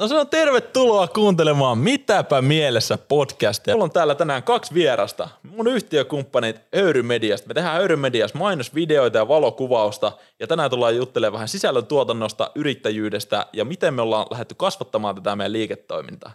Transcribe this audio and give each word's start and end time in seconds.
No 0.00 0.08
se 0.08 0.18
on 0.18 0.28
tervetuloa 0.28 1.08
kuuntelemaan 1.08 1.78
Mitäpä 1.78 2.42
mielessä 2.42 2.98
podcastia. 2.98 3.74
Mulla 3.74 3.84
on 3.84 3.90
täällä 3.90 4.14
tänään 4.14 4.42
kaksi 4.42 4.74
vierasta. 4.74 5.28
Mun 5.42 5.66
yhtiökumppanit 5.66 6.60
Öyry 6.76 7.02
Mediasta. 7.02 7.48
Me 7.48 7.54
tehdään 7.54 7.80
Öyry 7.80 7.96
Mediassa 7.96 8.38
mainosvideoita 8.38 9.18
ja 9.18 9.28
valokuvausta. 9.28 10.12
Ja 10.38 10.46
tänään 10.46 10.70
tullaan 10.70 10.96
juttelemaan 10.96 11.32
vähän 11.32 11.48
sisällön 11.48 11.86
tuotannosta, 11.86 12.50
yrittäjyydestä 12.54 13.46
ja 13.52 13.64
miten 13.64 13.94
me 13.94 14.02
ollaan 14.02 14.26
lähdetty 14.30 14.54
kasvattamaan 14.54 15.14
tätä 15.14 15.36
meidän 15.36 15.52
liiketoimintaa. 15.52 16.32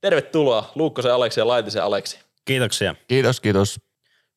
Tervetuloa 0.00 0.70
Luukkosen 0.74 1.14
Aleksi 1.14 1.40
ja 1.40 1.48
Laitisen 1.48 1.82
Aleksi. 1.82 2.18
Kiitoksia. 2.44 2.94
Kiitos, 3.08 3.40
kiitos. 3.40 3.80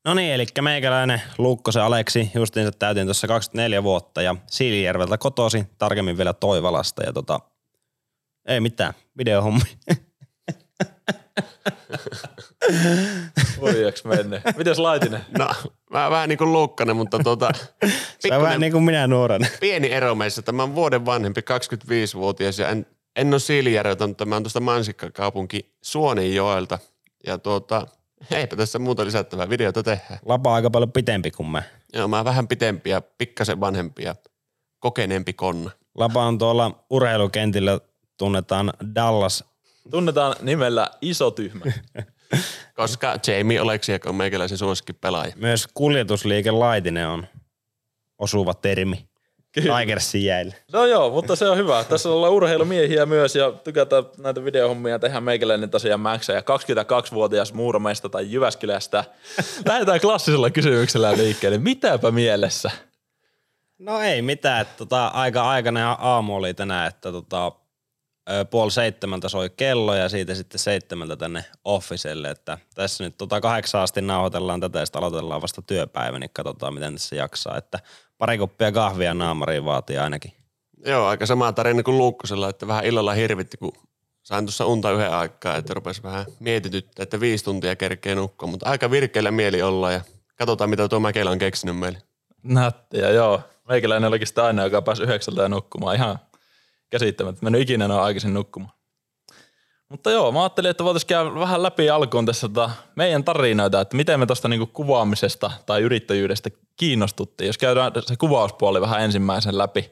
No 0.06 0.14
niin, 0.14 0.34
eli 0.34 0.46
meikäläinen 0.62 1.22
Lukkosen 1.38 1.84
Aleksi, 1.84 2.32
justiinsa 2.36 2.72
täytin 2.72 3.08
tuossa 3.08 3.28
24 3.28 3.84
vuotta 3.84 4.22
ja 4.22 4.36
Siilijärveltä 4.48 5.18
kotosi, 5.18 5.64
tarkemmin 5.78 6.18
vielä 6.18 6.34
Toivalasta 6.34 7.04
ja 7.04 7.14
tota, 7.14 7.40
ei 8.50 8.60
mitään, 8.60 8.94
videohommi. 9.18 9.62
Voiaks 13.62 14.04
menne. 14.04 14.42
Mites 14.58 14.80
Laitinen? 14.80 15.22
No, 15.38 15.50
mä 15.90 16.10
vähän 16.10 16.30
niin 16.30 16.38
kuin 16.38 16.54
Luukkanen, 16.54 16.96
mutta 16.96 17.18
Se 18.20 18.36
on 18.36 18.42
vähän 18.42 18.60
niin 18.62 18.72
kuin 18.72 18.84
minä 18.84 19.08
nuorena. 19.08 19.48
pieni 19.60 19.92
ero 19.92 20.16
meissä. 20.16 20.42
Tämä 20.42 20.64
on 20.64 20.76
vuoden 20.76 21.06
vanhempi, 21.06 21.42
25-vuotias 21.42 22.60
ja 22.60 22.70
en, 22.70 22.86
en 23.16 23.34
ole 23.34 23.40
Siilijärveltä, 23.40 24.08
mutta 24.08 24.26
mä 24.26 24.36
oon 24.36 24.44
tuosta 24.44 24.60
Mansikkakaupunki 24.60 25.76
Suonenjoelta. 25.82 26.80
Ja 27.28 27.38
tuota, 27.38 27.88
eipä 28.32 28.56
tässä 28.56 28.80
muuta 28.80 29.06
lisättävää 29.06 29.50
videota 29.50 29.84
tehdä. 29.84 30.20
Lapa 30.26 30.50
on 30.50 30.56
aika 30.56 30.70
paljon 30.70 30.92
pitempi 30.92 31.32
kuin 31.32 31.50
me. 31.50 31.64
Joo, 31.94 32.08
mä 32.08 32.16
oon 32.16 32.26
vähän 32.26 32.48
pitempi 32.48 32.90
ja 32.90 33.02
pikkasen 33.02 33.60
vanhempi 33.60 34.04
ja 34.04 34.16
kokeneempi 34.80 35.34
konna. 35.34 35.72
Lapa 35.98 36.26
on 36.26 36.38
tuolla 36.38 36.86
urheilukentillä, 36.90 37.80
tunnetaan 38.20 38.74
Dallas. 38.96 39.44
Tunnetaan 39.92 40.36
nimellä 40.42 40.92
Iso 41.02 41.32
Tyhmä. 41.32 41.66
Koska 42.76 43.16
Jamie 43.28 43.62
Oleksiak 43.62 44.06
on 44.06 44.16
meikäläisen 44.16 44.58
suosikki 44.58 44.94
pelaaja. 44.94 45.34
Myös 45.36 45.68
kuljetusliike 45.74 46.52
Laitinen 46.52 47.08
on 47.08 47.28
osuva 48.18 48.54
termi. 48.54 49.10
Tigersin 49.52 50.26
jäillä. 50.26 50.56
No 50.74 50.86
joo, 50.86 51.10
mutta 51.10 51.36
se 51.36 51.50
on 51.50 51.58
hyvä. 51.58 51.84
Tässä 51.84 52.10
ollaan 52.10 52.34
urheilumiehiä 52.34 53.06
myös 53.06 53.36
ja 53.36 53.52
tykätään 53.52 54.04
näitä 54.18 54.46
videohommia. 54.46 55.00
Tehdään 55.00 55.24
meikäläinen 55.24 55.70
tosiaan 55.70 56.00
Max 56.00 56.30
ja 56.30 56.40
22-vuotias 56.40 57.54
Muuromeista 57.54 58.10
tai 58.10 58.32
Jyväskylästä. 58.32 59.04
Lähdetään 59.70 60.00
klassisella 60.00 60.50
kysymyksellä 60.50 61.18
liikkeelle. 61.18 61.58
Mitäpä 61.58 62.12
mielessä? 62.12 62.72
No 63.80 64.00
ei 64.00 64.22
mitään, 64.22 64.62
että 64.62 64.78
tota, 64.78 65.08
aika 65.08 65.50
aikainen 65.50 65.86
aamu 65.86 66.36
oli 66.36 66.54
tänään, 66.54 66.88
että 66.88 67.12
tota, 67.12 67.52
puoli 68.50 68.72
seitsemältä 68.72 69.30
soi 69.30 69.50
kello 69.50 69.96
ja 69.96 70.10
siitä 70.10 70.36
sitten 70.36 70.60
seitsemältä 70.60 71.16
tänne 71.16 71.46
officelle, 71.66 72.30
että 72.30 72.58
tässä 72.76 73.04
nyt 73.04 73.18
tota 73.18 73.42
kahdeksan 73.42 73.82
asti 73.82 74.02
nauhoitellaan 74.02 74.60
tätä 74.60 74.80
ja 74.80 74.86
sitten 74.86 75.00
aloitellaan 75.00 75.42
vasta 75.42 75.62
työpäivä, 75.62 76.20
niin 76.20 76.30
katsotaan 76.34 76.74
miten 76.74 76.94
tässä 76.94 77.16
jaksaa, 77.16 77.58
että 77.58 77.80
pari 78.18 78.38
kuppia 78.38 78.72
kahvia 78.72 79.14
naamariin 79.14 79.66
vaatii 79.66 79.98
ainakin. 79.98 80.34
Joo, 80.86 81.08
aika 81.08 81.26
sama 81.26 81.54
tarina 81.54 81.84
kuin 81.84 81.98
Luukkosella, 81.98 82.50
että 82.50 82.68
vähän 82.68 82.86
illalla 82.86 83.14
hirvitti, 83.14 83.58
kun 83.58 83.74
sain 84.24 84.46
tuossa 84.46 84.66
unta 84.66 84.92
yhden 84.92 85.12
aikaa, 85.12 85.56
että 85.56 85.74
rupesi 85.74 86.04
vähän 86.04 86.26
mietityttää, 86.40 87.04
että 87.04 87.20
viisi 87.20 87.46
tuntia 87.46 87.76
kerkee 87.76 88.16
nukkua, 88.16 88.48
mutta 88.50 88.70
aika 88.70 88.92
virkeillä 88.92 89.32
mieli 89.32 89.62
olla 89.62 89.92
ja 89.92 90.02
katsotaan, 90.36 90.70
mitä 90.70 90.88
tuo 90.88 91.00
Mäkelä 91.00 91.30
on 91.32 91.40
keksinyt 91.40 91.78
meille. 91.78 92.02
Nättiä, 92.44 93.10
joo. 93.10 93.42
Meikäläinen 93.70 94.08
olikin 94.08 94.28
sitä 94.28 94.46
aina, 94.46 94.64
joka 94.64 94.82
pääsi 94.82 95.04
yhdeksältä 95.04 95.42
ja 95.42 95.50
nukkumaan. 95.50 95.96
Ihan 95.96 96.20
käsittämättä. 96.90 97.44
Mennyt 97.44 97.62
ikinä 97.62 97.88
noin 97.88 98.02
aikaisin 98.02 98.34
nukkumaan. 98.34 98.74
Mutta 99.90 100.12
joo, 100.12 100.32
mä 100.32 100.42
ajattelin, 100.42 100.72
että 100.72 100.84
voitaisiin 100.84 101.08
käydä 101.08 101.36
vähän 101.36 101.64
läpi 101.64 101.90
alkuun 101.90 102.26
tässä 102.26 102.48
tota 102.48 102.72
meidän 102.96 103.24
tarinoita, 103.24 103.82
että 103.82 103.98
miten 103.98 104.20
me 104.20 104.26
tuosta 104.26 104.48
niinku 104.48 104.66
kuvaamisesta 104.66 105.52
tai 105.66 105.82
yrittäjyydestä 105.82 106.50
kiinnostuttiin. 106.78 107.48
Jos 107.48 107.58
käydään 107.58 107.92
se 108.06 108.18
kuvauspuoli 108.18 108.82
vähän 108.82 109.02
ensimmäisen 109.02 109.58
läpi. 109.58 109.92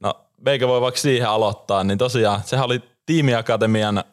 No, 0.00 0.14
meikä 0.40 0.68
voi 0.68 0.80
vaikka 0.80 1.00
siihen 1.00 1.28
aloittaa, 1.28 1.84
niin 1.84 1.98
tosiaan 1.98 2.42
sehän 2.44 2.66
oli 2.66 2.82
Tiimiakatemian, 3.06 4.04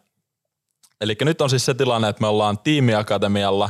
eli 1.02 1.18
nyt 1.22 1.42
on 1.42 1.50
siis 1.50 1.66
se 1.66 1.74
tilanne, 1.74 2.10
että 2.10 2.22
me 2.22 2.28
ollaan 2.28 2.60
Tiimiakatemialla 2.60 3.70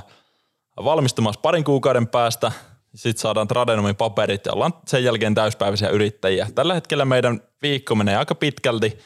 valmistumassa 0.84 1.41
parin 1.41 1.63
kuukauden 1.63 2.07
päästä, 2.07 2.51
sitten 2.95 3.22
saadaan 3.22 3.47
Tradenomin 3.47 3.95
paperit 3.95 4.45
ja 4.45 4.53
ollaan 4.53 4.73
sen 4.88 5.03
jälkeen 5.03 5.35
täyspäiväisiä 5.35 5.89
yrittäjiä. 5.89 6.47
Tällä 6.56 6.73
hetkellä 6.73 7.06
meidän 7.06 7.41
viikko 7.61 7.95
menee 7.95 8.17
aika 8.17 8.35
pitkälti 8.35 9.00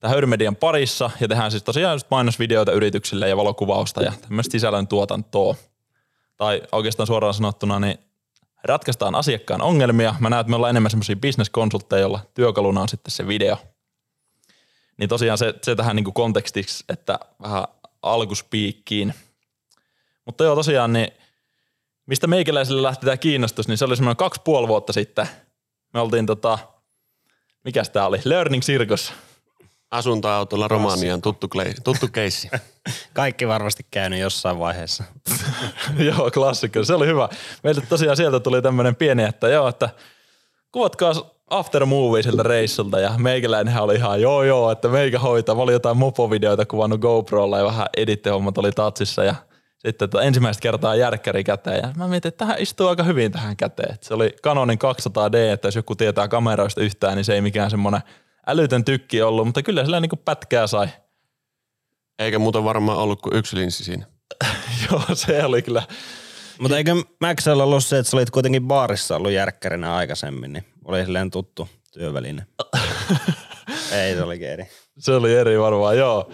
tämän 0.00 0.10
Höyrymedian 0.10 0.56
parissa 0.56 1.10
ja 1.20 1.28
tehdään 1.28 1.50
siis 1.50 1.62
tosiaan 1.62 1.94
just 1.94 2.10
mainosvideoita 2.10 2.72
yrityksille 2.72 3.28
ja 3.28 3.36
valokuvausta 3.36 4.02
ja 4.02 4.12
tämmöistä 4.20 4.52
sisällön 4.52 4.88
tuotantoa. 4.88 5.54
Tai 6.36 6.62
oikeastaan 6.72 7.06
suoraan 7.06 7.34
sanottuna, 7.34 7.80
niin 7.80 7.98
ratkaistaan 8.64 9.14
asiakkaan 9.14 9.62
ongelmia. 9.62 10.14
Mä 10.20 10.30
näen, 10.30 10.40
että 10.40 10.50
me 10.50 10.56
ollaan 10.56 10.70
enemmän 10.70 10.90
semmoisia 10.90 11.16
bisneskonsultteja, 11.16 12.00
joilla 12.00 12.20
työkaluna 12.34 12.80
on 12.80 12.88
sitten 12.88 13.10
se 13.10 13.28
video. 13.28 13.56
Niin 14.96 15.08
tosiaan 15.08 15.38
se, 15.38 15.54
se 15.62 15.76
tähän 15.76 15.96
niin 15.96 16.14
kontekstiksi, 16.14 16.84
että 16.88 17.18
vähän 17.42 17.64
alkuspiikkiin. 18.02 19.14
Mutta 20.24 20.44
joo, 20.44 20.54
tosiaan 20.54 20.92
niin 20.92 21.08
mistä 22.06 22.26
meikäläiselle 22.26 22.82
lähti 22.82 23.06
tämä 23.06 23.16
kiinnostus, 23.16 23.68
niin 23.68 23.78
se 23.78 23.84
oli 23.84 23.96
semmoinen 23.96 24.16
kaksi 24.16 24.40
puoli 24.44 24.68
vuotta 24.68 24.92
sitten. 24.92 25.28
Me 25.94 26.00
oltiin 26.00 26.26
tota, 26.26 26.58
mikäs 27.64 27.90
tää 27.90 28.06
oli, 28.06 28.20
Learning 28.24 28.62
Circus. 28.62 29.12
Asuntoautolla 29.90 30.68
Romaniaan, 30.68 31.22
tuttu, 31.22 31.48
klei- 31.48 31.74
tuttu 31.84 32.08
keissi. 32.08 32.48
Kaikki 33.12 33.48
varmasti 33.48 33.86
käynyt 33.90 34.20
jossain 34.20 34.58
vaiheessa. 34.58 35.04
joo, 36.08 36.30
klassikko, 36.30 36.84
se 36.84 36.94
oli 36.94 37.06
hyvä. 37.06 37.28
Meiltä 37.62 37.80
tosiaan 37.88 38.16
sieltä 38.16 38.40
tuli 38.40 38.62
tämmöinen 38.62 38.96
pieni, 38.96 39.22
että 39.22 39.48
joo, 39.48 39.68
että 39.68 39.88
kuvatkaa 40.72 41.12
after 41.50 41.86
movie 41.86 42.22
siltä 42.22 42.42
reissulta 42.42 43.00
ja 43.00 43.14
meikäläinenhän 43.18 43.82
oli 43.82 43.94
ihan 43.94 44.20
joo 44.20 44.42
joo, 44.42 44.70
että 44.70 44.88
meikä 44.88 45.18
hoitaa. 45.18 45.54
Mä 45.54 45.62
olin 45.62 45.72
jotain 45.72 45.96
mopovideoita 45.96 46.66
kuvannut 46.66 47.00
GoProlla 47.00 47.58
ja 47.58 47.64
vähän 47.64 47.86
edittehommat 47.96 48.58
oli 48.58 48.72
tatsissa 48.72 49.24
ja 49.24 49.34
sitten 49.86 50.06
että 50.06 50.20
ensimmäistä 50.20 50.60
kertaa 50.60 50.96
järkkäri 50.96 51.44
käteen 51.44 51.80
ja 51.82 51.92
mä 51.96 52.08
mietin, 52.08 52.28
että 52.28 52.38
tähän 52.38 52.62
istuu 52.62 52.88
aika 52.88 53.02
hyvin 53.02 53.32
tähän 53.32 53.56
käteen. 53.56 53.96
Se 54.00 54.14
oli 54.14 54.34
Canonin 54.42 54.78
200D, 54.78 55.52
että 55.52 55.68
jos 55.68 55.76
joku 55.76 55.94
tietää 55.94 56.28
kameroista 56.28 56.80
yhtään, 56.80 57.16
niin 57.16 57.24
se 57.24 57.34
ei 57.34 57.40
mikään 57.40 57.70
semmoinen 57.70 58.00
älytön 58.46 58.84
tykki 58.84 59.22
ollut, 59.22 59.46
mutta 59.46 59.62
kyllä 59.62 59.84
sillä 59.84 60.00
niinku 60.00 60.16
pätkää 60.16 60.66
sai. 60.66 60.88
Eikä 62.18 62.38
muuta 62.38 62.64
varmaan 62.64 62.98
ollut 62.98 63.22
kuin 63.22 63.36
yksi 63.36 63.56
linssi 63.56 63.84
siinä. 63.84 64.06
Joo, 64.90 65.02
se 65.14 65.44
oli 65.44 65.62
kyllä. 65.62 65.82
Mutta 66.58 66.76
eikö 66.76 66.94
Maxella 67.20 67.64
ollut 67.64 67.84
se, 67.84 67.98
että 67.98 68.10
sä 68.10 68.16
olit 68.16 68.30
kuitenkin 68.30 68.66
baarissa 68.66 69.16
ollut 69.16 69.32
järkkärinä 69.32 69.94
aikaisemmin, 69.94 70.52
niin 70.52 70.64
oli 70.84 71.04
silleen 71.04 71.30
tuttu 71.30 71.68
työväline. 71.92 72.46
ei, 74.02 74.14
se 74.14 74.22
olikin 74.22 74.48
eri. 74.48 74.68
Se 74.98 75.12
oli 75.12 75.34
eri 75.34 75.60
varmaan, 75.60 75.98
joo. 75.98 76.30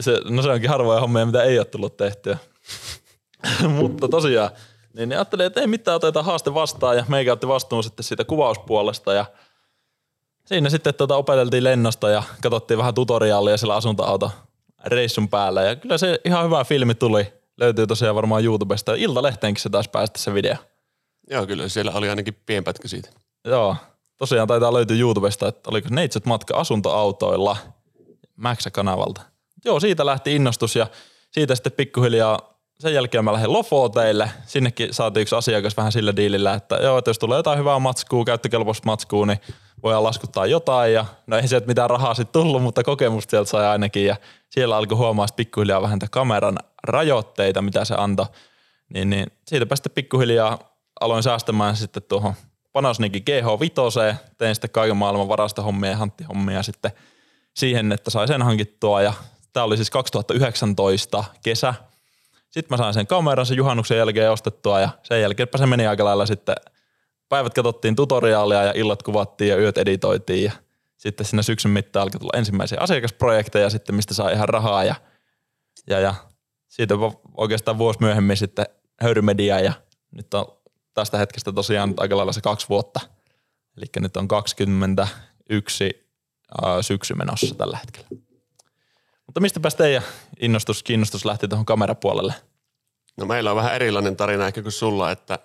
Se, 0.00 0.20
no 0.24 0.42
se 0.42 0.50
onkin 0.50 0.70
harvoja 0.70 1.00
hommia, 1.00 1.26
mitä 1.26 1.42
ei 1.42 1.58
ole 1.58 1.64
tullut 1.66 1.96
tehtyä. 1.96 2.38
Mutta 3.78 4.08
tosiaan, 4.08 4.50
niin, 4.94 5.08
niin 5.08 5.18
ajattelin, 5.18 5.46
että 5.46 5.60
ei 5.60 5.66
mitään, 5.66 5.96
otetaan 5.96 6.24
haaste 6.24 6.54
vastaan 6.54 6.96
ja 6.96 7.04
meikä 7.08 7.32
otti 7.32 7.48
vastuun 7.48 7.84
sitten 7.84 8.04
siitä 8.04 8.24
kuvauspuolesta 8.24 9.12
ja 9.12 9.26
siinä 10.44 10.70
sitten 10.70 10.94
tota 10.94 11.16
opeteltiin 11.16 11.64
lennosta 11.64 12.10
ja 12.10 12.22
katsottiin 12.42 12.78
vähän 12.78 12.94
tutoriaalia 12.94 13.56
siellä 13.56 13.74
asuntoauto 13.74 14.30
reissun 14.84 15.28
päällä 15.28 15.62
ja 15.62 15.76
kyllä 15.76 15.98
se 15.98 16.20
ihan 16.24 16.44
hyvä 16.44 16.64
filmi 16.64 16.94
tuli. 16.94 17.32
Löytyy 17.56 17.86
tosiaan 17.86 18.16
varmaan 18.16 18.44
YouTubesta. 18.44 18.94
Iltalehteenkin 18.94 19.62
se 19.62 19.70
taisi 19.70 19.90
päästä 19.90 20.18
se 20.18 20.34
video. 20.34 20.56
Joo, 21.30 21.46
kyllä 21.46 21.68
siellä 21.68 21.92
oli 21.92 22.08
ainakin 22.08 22.34
pienpätkä 22.46 22.88
siitä. 22.88 23.10
Joo, 23.44 23.76
tosiaan 24.16 24.48
taitaa 24.48 24.72
löytyä 24.72 24.96
YouTubesta, 24.96 25.48
että 25.48 25.70
oliko 25.70 25.88
Neitsyt 25.90 26.26
matka 26.26 26.56
asuntoautoilla 26.56 27.56
Maxa-kanavalta. 28.36 29.20
Joo, 29.64 29.80
siitä 29.80 30.06
lähti 30.06 30.36
innostus 30.36 30.76
ja 30.76 30.86
siitä 31.30 31.54
sitten 31.54 31.72
pikkuhiljaa 31.72 32.51
sen 32.80 32.94
jälkeen 32.94 33.24
mä 33.24 33.32
lähdin 33.32 33.52
Lofoteille. 33.52 34.30
Sinnekin 34.46 34.94
saatiin 34.94 35.22
yksi 35.22 35.34
asiakas 35.34 35.76
vähän 35.76 35.92
sillä 35.92 36.16
diilillä, 36.16 36.54
että 36.54 36.76
joo, 36.76 36.98
että 36.98 37.10
jos 37.10 37.18
tulee 37.18 37.38
jotain 37.38 37.58
hyvää 37.58 37.78
matskua, 37.78 38.24
käyttökelpoista 38.24 38.86
matskua, 38.86 39.26
niin 39.26 39.40
voidaan 39.82 40.04
laskuttaa 40.04 40.46
jotain. 40.46 40.92
Ja 40.92 41.04
no 41.26 41.36
ei 41.36 41.48
sieltä 41.48 41.66
mitään 41.66 41.90
rahaa 41.90 42.14
sitten 42.14 42.32
tullut, 42.32 42.62
mutta 42.62 42.84
kokemusta 42.84 43.30
sieltä 43.30 43.50
sai 43.50 43.66
ainakin. 43.66 44.06
Ja 44.06 44.16
siellä 44.50 44.76
alkoi 44.76 44.98
huomaa 44.98 45.26
pikkuhiljaa 45.36 45.82
vähän 45.82 45.98
kameran 46.10 46.58
rajoitteita, 46.82 47.62
mitä 47.62 47.84
se 47.84 47.94
antoi. 47.98 48.26
Niin, 48.94 49.10
niin 49.10 49.26
siitäpä 49.46 49.76
sitten 49.76 49.92
pikkuhiljaa 49.94 50.58
aloin 51.00 51.22
säästämään 51.22 51.76
sitten 51.76 52.02
tuohon 52.02 52.34
Panasonic 52.72 53.12
GH5, 53.30 54.16
tein 54.38 54.54
sitten 54.54 54.70
kaiken 54.70 54.96
maailman 54.96 55.28
varastohommia 55.28 55.90
ja 55.90 55.96
hanttihommia 55.96 56.62
sitten 56.62 56.92
siihen, 57.54 57.92
että 57.92 58.10
sai 58.10 58.28
sen 58.28 58.42
hankittua 58.42 59.02
ja 59.02 59.12
tämä 59.52 59.64
oli 59.64 59.76
siis 59.76 59.90
2019 59.90 61.24
kesä. 61.42 61.74
Sitten 62.52 62.66
mä 62.70 62.76
sain 62.76 62.94
sen 62.94 63.06
kameran 63.06 63.46
sen 63.46 63.56
juhannuksen 63.56 63.98
jälkeen 63.98 64.32
ostettua 64.32 64.80
ja 64.80 64.88
sen 65.02 65.20
jälkeen 65.20 65.48
se 65.56 65.66
meni 65.66 65.86
aika 65.86 66.04
lailla 66.04 66.26
sitten, 66.26 66.54
päivät 67.28 67.54
katsottiin 67.54 67.96
tutoriaalia 67.96 68.62
ja 68.62 68.72
illat 68.76 69.02
kuvattiin 69.02 69.50
ja 69.50 69.56
yöt 69.56 69.78
editoitiin 69.78 70.44
ja 70.44 70.52
sitten 70.96 71.26
siinä 71.26 71.42
syksyn 71.42 71.70
mittaan 71.70 72.02
alkoi 72.02 72.20
tulla 72.20 72.38
ensimmäisiä 72.38 72.78
asiakasprojekteja 72.80 73.70
sitten, 73.70 73.94
mistä 73.94 74.14
saa 74.14 74.30
ihan 74.30 74.48
rahaa 74.48 74.84
ja, 74.84 74.94
ja, 75.86 76.00
ja 76.00 76.14
siitä 76.68 76.94
oikeastaan 77.36 77.78
vuosi 77.78 77.98
myöhemmin 78.00 78.36
sitten 78.36 78.66
höyrymedia 79.00 79.60
ja 79.60 79.72
nyt 80.10 80.34
on 80.34 80.46
tästä 80.94 81.18
hetkestä 81.18 81.52
tosiaan 81.52 81.94
aika 81.96 82.16
lailla 82.16 82.32
se 82.32 82.40
kaksi 82.40 82.68
vuotta. 82.68 83.00
Eli 83.76 83.86
nyt 84.00 84.16
on 84.16 84.28
21 84.28 86.08
syksy 86.80 87.14
menossa 87.14 87.54
tällä 87.54 87.78
hetkellä. 87.78 88.31
Mutta 89.32 89.40
mistä 89.40 89.60
teidän 89.76 90.02
innostus, 90.40 90.82
kiinnostus 90.82 91.24
lähti 91.24 91.48
tuohon 91.48 91.66
kamerapuolelle? 91.66 92.34
No 93.16 93.26
meillä 93.26 93.50
on 93.50 93.56
vähän 93.56 93.74
erilainen 93.74 94.16
tarina 94.16 94.46
ehkä 94.46 94.62
kuin 94.62 94.72
sulla, 94.72 95.10
että 95.10 95.38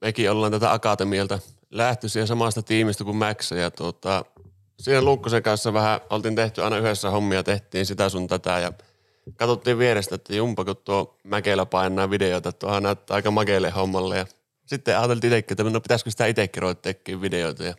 mekin 0.00 0.30
ollaan 0.30 0.52
tätä 0.52 0.72
akatemialta 0.72 1.38
lähtöisiä 1.70 2.26
samasta 2.26 2.62
tiimistä 2.62 3.04
kuin 3.04 3.16
Max 3.16 3.50
ja 3.50 3.70
tuota, 3.70 4.24
siinä 4.80 5.02
Lukkosen 5.02 5.42
kanssa 5.42 5.72
vähän 5.72 6.00
oltiin 6.10 6.36
tehty 6.36 6.62
aina 6.62 6.78
yhdessä 6.78 7.10
hommia, 7.10 7.42
tehtiin 7.42 7.86
sitä 7.86 8.08
sun 8.08 8.26
tätä 8.26 8.58
ja 8.58 8.72
katsottiin 9.36 9.78
vierestä, 9.78 10.14
että 10.14 10.34
jumpa 10.34 10.64
kun 10.64 10.76
tuo 10.76 11.18
Mäkelä 11.24 11.66
painaa 11.66 12.10
videoita, 12.10 12.48
että 12.48 12.58
tuohan 12.58 12.82
näyttää 12.82 13.14
aika 13.14 13.30
makeille 13.30 13.70
hommalle 13.70 14.18
ja 14.18 14.26
sitten 14.66 14.98
ajateltiin 14.98 15.32
itsekin, 15.32 15.54
että 15.54 15.64
no 15.64 15.80
pitäisikö 15.80 16.10
sitä 16.10 16.26
itsekin 16.26 16.62
ruveta 16.62 16.80
tekemään 16.82 17.22
videoita 17.22 17.64
ja 17.64 17.74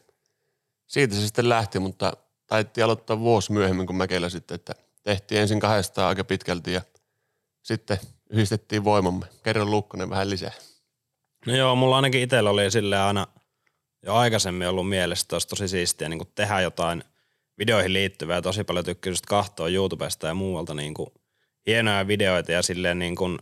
siitä 0.87 1.15
se 1.15 1.21
sitten 1.21 1.49
lähti, 1.49 1.79
mutta 1.79 2.13
taittiin 2.47 2.85
aloittaa 2.85 3.19
vuosi 3.19 3.51
myöhemmin 3.51 3.87
kuin 3.87 3.97
Mäkelä 3.97 4.29
sitten, 4.29 4.55
että 4.55 4.75
tehtiin 5.03 5.41
ensin 5.41 5.59
kahdesta 5.59 6.07
aika 6.07 6.23
pitkälti 6.23 6.73
ja 6.73 6.81
sitten 7.63 7.97
yhdistettiin 8.29 8.83
voimamme. 8.83 9.25
Kerron 9.43 9.71
Lukkonen 9.71 10.09
vähän 10.09 10.29
lisää. 10.29 10.51
No 11.45 11.55
joo, 11.55 11.75
mulla 11.75 11.95
ainakin 11.95 12.21
itsellä 12.21 12.49
oli 12.49 12.71
sille 12.71 12.99
aina 12.99 13.27
jo 14.05 14.15
aikaisemmin 14.15 14.67
ollut 14.67 14.89
mielessä, 14.89 15.23
että 15.23 15.35
olisi 15.35 15.47
tosi 15.47 15.67
siistiä 15.67 16.09
niin 16.09 16.21
tehdä 16.35 16.61
jotain 16.61 17.03
videoihin 17.57 17.93
liittyvää 17.93 18.41
tosi 18.41 18.63
paljon 18.63 18.85
tykkää 18.85 19.11
just 19.11 19.25
kahtoa 19.25 19.67
YouTubesta 19.67 20.27
ja 20.27 20.33
muualta 20.33 20.73
niin 20.73 20.93
kuin 20.93 21.09
hienoja 21.67 22.07
videoita 22.07 22.51
ja 22.51 22.61
silleen 22.61 22.99
niin 22.99 23.15
kuin, 23.15 23.39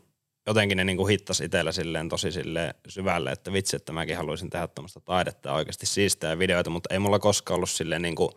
jotenkin 0.48 0.78
ne 0.78 0.84
niin 0.84 0.98
kuin 0.98 1.10
hittasi 1.10 1.46
itsellä 1.46 1.72
silleen 1.72 2.10
tosi 2.10 2.32
silleen 2.32 2.74
syvälle, 2.88 3.32
että 3.32 3.54
vitsi, 3.54 3.76
että 3.76 3.92
mäkin 3.92 4.18
haluaisin 4.18 4.50
tehdä 4.50 4.68
tämmöistä 4.68 5.00
taidetta 5.00 5.54
oikeasti 5.54 5.86
siistää 5.86 6.40
videoita, 6.40 6.70
mutta 6.70 6.94
ei 6.94 7.00
mulla 7.00 7.20
koskaan 7.20 7.56
ollut 7.56 7.70
silleen 7.70 8.02
niin 8.02 8.16
kuin, 8.16 8.32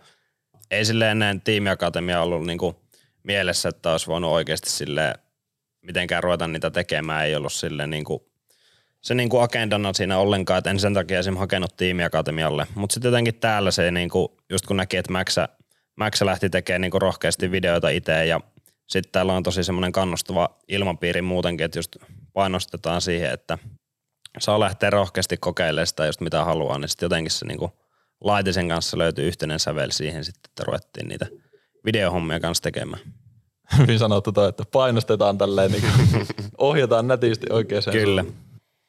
ei 0.71 0.85
silleen 0.85 1.11
ennen 1.11 1.41
tiimiakatemia 1.41 2.23
ollut 2.23 2.47
niin 2.47 2.59
kuin 2.59 2.77
mielessä, 3.25 3.69
että 3.69 3.93
olisi 3.93 4.07
voinut 4.07 4.31
oikeasti 4.31 4.71
silleen 4.71 5.15
mitenkään 5.83 6.23
ruveta 6.23 6.49
niitä 6.49 6.71
tekemään, 6.71 7.27
ei 7.27 7.37
ollut 7.37 7.53
silleen 7.53 7.91
niin 7.91 8.05
kuin 8.05 8.23
se 9.01 9.15
niinku 9.15 9.39
agendana 9.39 9.93
siinä 9.93 10.19
ollenkaan, 10.19 10.59
että 10.59 10.71
en 10.71 10.81
sen 10.81 10.95
takia 10.95 11.19
esimerkiksi 11.19 11.41
hakenut 11.41 11.77
tiimiakatemialle. 11.77 12.67
Mutta 12.75 12.95
sitten 12.95 13.09
jotenkin 13.09 13.35
täällä 13.35 13.71
se 13.71 13.91
niinku, 13.91 14.37
just 14.51 14.67
kun 14.67 14.77
näki, 14.77 14.97
että 14.97 15.13
Max, 15.13 15.37
Max 15.97 16.23
lähti 16.23 16.51
tekemään 16.51 16.81
niinku 16.81 16.99
rohkeasti 16.99 17.51
videoita 17.51 17.89
itse 17.89 18.27
ja 18.27 18.41
sitten 18.87 19.13
täällä 19.13 19.33
on 19.33 19.43
tosi 19.43 19.65
semmoinen 19.65 19.93
kannustava 19.93 20.59
ilmapiiri 20.69 21.23
muutenkin, 21.23 21.65
että 21.65 21.79
just 21.79 21.97
painostetaan 22.33 23.01
siihen, 23.01 23.31
että 23.31 23.59
saa 24.39 24.61
lähteä 24.61 24.91
rohkeasti 24.91 25.37
kokeilemaan 25.37 25.87
sitä 25.87 26.07
just 26.07 26.21
mitä 26.21 26.45
haluaa, 26.45 26.79
niin 26.79 26.89
sitten 26.89 27.07
jotenkin 27.07 27.31
se 27.31 27.47
niinku 27.47 27.73
laitisen 28.21 28.69
kanssa 28.69 28.99
löytyi 28.99 29.25
yhteinen 29.27 29.59
sävel 29.59 29.91
siihen 29.91 30.25
sitten, 30.25 30.51
että 30.51 30.65
ruvettiin 30.65 31.09
niitä 31.09 31.27
videohommia 31.85 32.41
kanssa 32.41 32.63
tekemään. 32.63 33.03
Hyvin 33.79 33.99
sanottu 33.99 34.33
toi, 34.33 34.49
että 34.49 34.65
painostetaan 34.73 35.39
tälleen, 35.39 35.73
niin 35.73 35.85
ohjataan 36.59 37.09
nätisti 37.09 37.47
oikeaan 37.51 37.83
Kyllä. 37.93 38.25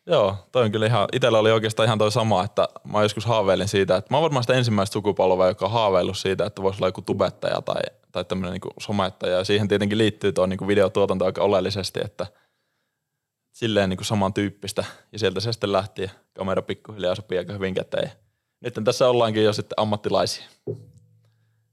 Joo, 0.08 0.36
toi 0.52 0.64
on 0.64 0.72
kyllä 0.72 0.86
ihan, 0.86 1.08
itellä 1.14 1.40
oli 1.40 1.52
oikeastaan 1.52 1.86
ihan 1.86 1.98
toi 1.98 2.12
sama, 2.12 2.44
että 2.44 2.70
mä 2.84 3.04
joskus 3.04 3.26
haaveilin 3.26 3.68
siitä, 3.68 3.98
että 3.98 4.14
mä 4.14 4.18
oon 4.18 4.22
varmaan 4.22 4.44
sitä 4.44 4.54
ensimmäistä 4.54 4.94
sukupolvea, 4.94 5.48
joka 5.48 5.66
on 5.66 5.72
haaveillut 5.72 6.18
siitä, 6.18 6.46
että 6.46 6.62
voisi 6.62 6.78
olla 6.78 6.88
joku 6.88 7.02
tubettaja 7.02 7.62
tai, 7.62 7.82
tai 8.12 8.26
tämmöinen 8.26 8.54
niin 8.54 8.74
somettaja. 8.80 9.38
Ja 9.38 9.44
siihen 9.44 9.68
tietenkin 9.68 9.98
liittyy 9.98 10.32
tuo 10.32 10.46
niin 10.46 10.68
videotuotanto 10.68 11.26
aika 11.26 11.44
oleellisesti, 11.44 12.00
että 12.04 12.28
silleen 13.52 13.90
niin 13.90 14.06
samantyyppistä. 14.06 14.84
Ja 15.12 15.20
sieltä 15.20 15.40
se 15.40 15.52
sitten 15.52 15.72
lähti 15.72 16.02
ja 16.02 16.10
kamera 16.34 16.62
pikkuhiljaa 16.62 17.16
sopii 17.16 17.38
aika 17.38 17.54
hyvin 17.54 17.74
käteen. 17.74 18.12
Nyt 18.62 18.74
tässä 18.84 19.10
ollaankin 19.10 19.44
jo 19.44 19.54
sitten 19.54 19.80
ammattilaisia. 19.80 20.46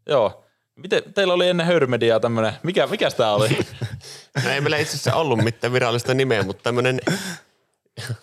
Joo. 0.08 0.44
Miten, 0.82 1.02
teillä 1.14 1.34
oli 1.34 1.48
ennen 1.48 1.66
höyrymediaa 1.66 2.20
tämmöinen, 2.20 2.52
mikä, 2.62 2.86
mikä 2.86 3.10
tämä 3.10 3.32
oli? 3.32 3.48
no 4.44 4.50
ei 4.50 4.60
meillä 4.60 4.78
itse 4.78 4.90
asiassa 4.90 5.14
ollut 5.14 5.38
mitään 5.38 5.72
virallista 5.72 6.14
nimeä, 6.14 6.42
mutta 6.42 6.62
tämmöinen 6.62 7.00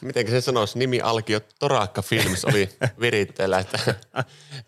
miten 0.01 0.29
se 0.29 0.41
sanoisi, 0.41 0.79
nimi 0.79 1.01
alkio 1.01 1.39
Torakka 1.59 2.01
Films 2.01 2.45
oli 2.45 2.69
viritteellä, 2.99 3.59
että 3.59 3.95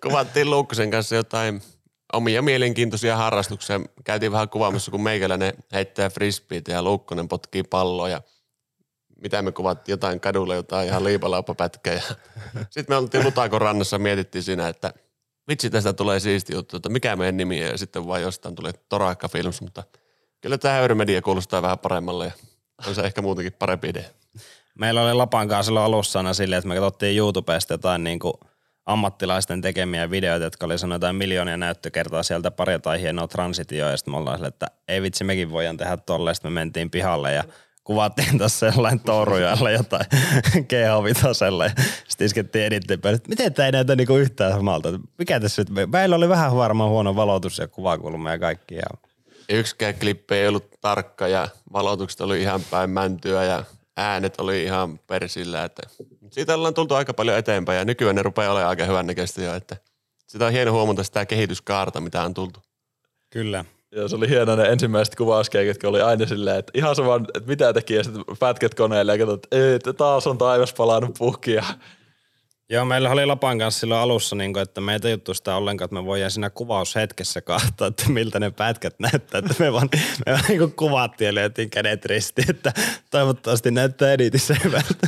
kuvattiin 0.03 0.50
Luukkosen 0.50 0.91
kanssa 0.91 1.15
jotain 1.15 1.62
omia 2.13 2.41
mielenkiintoisia 2.41 3.18
harrastuksia. 3.18 3.80
Käytiin 4.03 4.31
vähän 4.31 4.50
kuvaamassa, 4.50 4.91
kun 4.91 5.03
meikäläinen 5.03 5.53
heittää 5.74 6.09
frisbeitä 6.09 6.71
ja 6.71 6.83
Luukkonen 6.83 7.27
potkii 7.27 7.63
palloa 7.63 8.09
ja 8.09 8.21
mitä 9.21 9.41
me 9.41 9.51
kuvattiin, 9.51 9.94
jotain 9.94 10.19
kadulla, 10.19 10.56
jotain 10.56 10.88
ihan 10.88 11.03
liipalaupapätkää. 11.03 12.01
Sitten 12.69 12.86
me 12.95 12.97
oltiin 12.97 13.24
Lutakon 13.25 13.62
rannassa 13.62 14.00
mietittiin 14.00 14.44
siinä, 14.44 14.68
että 14.68 14.94
vitsi 15.50 15.69
tästä 15.69 15.94
tulee 15.94 16.19
siisti 16.19 16.54
juttu, 16.54 16.78
että 16.78 16.90
mikä 16.90 17.16
meidän 17.16 17.38
nimi 17.38 17.62
ja 17.62 17.78
sitten 17.78 18.07
vaan 18.07 18.22
jostain 18.22 18.56
tulee 18.56 18.72
Torakka 18.90 19.28
Films, 19.28 19.62
mutta 19.62 19.84
kyllä 20.42 20.57
tämä 20.57 20.74
Höyrymedia 20.74 21.22
kuulostaa 21.22 21.62
vähän 21.62 21.80
paremmalle 21.80 22.25
ja 22.25 22.31
on 22.88 22.96
se 22.96 23.01
ehkä 23.01 23.22
muutenkin 23.22 23.54
parempi 23.54 23.90
idea. 23.90 24.10
Meillä 24.80 25.01
oli 25.01 25.13
Lapan 25.13 25.48
kanssa 25.48 25.63
silloin 25.63 25.86
alussa 25.86 26.19
aina 26.19 26.34
silleen, 26.34 26.57
että 26.57 26.68
me 26.68 26.75
katsottiin 26.75 27.18
YouTubesta 27.18 27.74
jotain 27.74 28.04
niin 28.04 28.19
kuin 28.19 28.34
ammattilaisten 28.86 29.62
tekemiä 29.62 30.12
videoita, 30.12 30.46
jotka 30.46 30.66
oli 30.66 30.78
sanonut 30.78 30.96
jotain 30.96 31.16
miljoonia 31.16 31.57
näyttökertaa 31.57 32.24
sieltä 32.24 32.51
pari 32.51 32.80
tai 32.80 33.01
hienoa 33.01 33.28
transitioa, 33.28 33.90
ja 33.90 33.98
sitten 33.98 34.13
me 34.13 34.18
ollaan 34.18 34.38
sille, 34.38 34.48
että 34.48 34.68
ei 34.88 35.01
vitsi, 35.01 35.24
mekin 35.24 35.51
voidaan 35.51 35.78
tehdä 35.78 35.98
tolle, 35.98 36.34
sitten 36.34 36.51
me 36.51 36.60
mentiin 36.60 36.90
pihalle 36.90 37.34
ja 37.34 37.44
kuvattiin 37.89 38.38
tässä 38.38 38.71
sellainen 38.71 39.00
torujalla 39.00 39.71
jotain 39.71 40.06
GH5 40.56 41.25
ja 41.63 41.83
sitten 42.07 42.25
iskettiin 42.25 42.65
edittiin 42.65 43.01
päälle, 43.01 43.15
että 43.15 43.30
miten 43.30 43.53
tämä 43.53 43.65
ei 43.65 43.71
näytä 43.71 43.95
niinku 43.95 44.15
yhtään 44.15 44.53
samalta, 44.53 44.89
mikä 45.18 45.39
tässä 45.39 45.62
nyt, 45.62 45.91
meillä 45.91 46.15
oli 46.15 46.30
vähän 46.30 46.56
varmaan 46.56 46.89
huono 46.89 47.15
valotus 47.15 47.57
ja 47.57 47.68
kuvakulma 47.68 48.31
ja 48.31 48.39
kaikki. 48.39 48.75
Ja... 48.75 48.83
Yksikään 49.50 49.95
klippi 49.95 50.36
ei 50.36 50.47
ollut 50.47 50.71
tarkka 50.81 51.27
ja 51.27 51.47
valotukset 51.74 52.21
oli 52.21 52.41
ihan 52.41 52.62
päin 52.71 52.89
mäntyä 52.89 53.44
ja 53.44 53.63
äänet 53.97 54.39
oli 54.39 54.63
ihan 54.63 55.00
persillä, 55.00 55.63
että 55.63 55.81
siitä 56.31 56.56
ollaan 56.56 56.74
tultu 56.74 56.95
aika 56.95 57.13
paljon 57.13 57.38
eteenpäin 57.38 57.80
ja 57.80 57.86
nykyään 57.86 58.15
ne 58.15 58.24
rupeaa 58.24 58.51
olemaan 58.51 58.69
aika 58.69 58.86
hyvän 58.86 59.07
näköistä 59.07 59.41
jo, 59.41 59.56
että 59.56 59.77
sitä 60.27 60.45
on 60.45 60.51
hieno 60.51 60.71
huomata 60.71 61.03
sitä 61.03 61.25
kehityskaarta, 61.25 62.01
mitä 62.01 62.24
on 62.24 62.33
tultu. 62.33 62.59
Kyllä. 63.30 63.65
Joo, 63.91 64.07
se 64.07 64.15
oli 64.15 64.30
hieno 64.30 64.56
ne 64.56 64.63
ensimmäiset 64.63 65.15
kuvauskeikat, 65.15 65.68
jotka 65.68 65.88
oli 65.88 66.01
aina 66.01 66.25
silleen, 66.25 66.60
että 66.60 66.72
ihan 66.75 66.96
sama, 66.96 67.15
että 67.15 67.50
mitä 67.50 67.74
teki 67.74 67.93
ja 67.93 68.03
sitten 68.03 68.24
pätket 68.39 68.75
koneelle 68.75 69.12
ja 69.12 69.17
katsot, 69.17 69.48
että 69.75 69.93
taas 69.93 70.27
on 70.27 70.38
taivas 70.38 70.74
palannut 70.74 71.15
puhki 71.17 71.53
ja 71.53 71.63
Joo, 72.72 72.86
meillä 72.86 73.10
oli 73.10 73.25
Lapan 73.25 73.60
kanssa 73.60 73.79
silloin 73.79 74.01
alussa, 74.01 74.36
niin 74.36 74.53
kuin, 74.53 74.63
että 74.63 74.81
me 74.81 74.93
ei 74.93 75.00
tajuttu 75.00 75.34
sitä 75.34 75.55
ollenkaan, 75.55 75.86
että 75.86 75.96
me 75.96 76.05
voidaan 76.05 76.31
siinä 76.31 76.50
kuvaushetkessä 76.50 77.41
kahtaa, 77.41 77.88
että 77.88 78.10
miltä 78.10 78.39
ne 78.39 78.51
pätkät 78.51 79.00
näyttää. 79.00 79.39
Että 79.39 79.55
me 79.60 79.74
vaan, 79.74 79.89
me 80.25 80.31
vaan 80.31 80.43
niin 80.48 80.72
kuvattiin 80.72 81.25
ja 81.25 81.36
löytiin 81.36 81.69
kädet 81.69 82.05
risti, 82.05 82.41
että 82.50 82.74
toivottavasti 83.12 83.72
näyttää 83.72 84.12
editissä 84.13 84.55
hyvältä. 84.63 85.08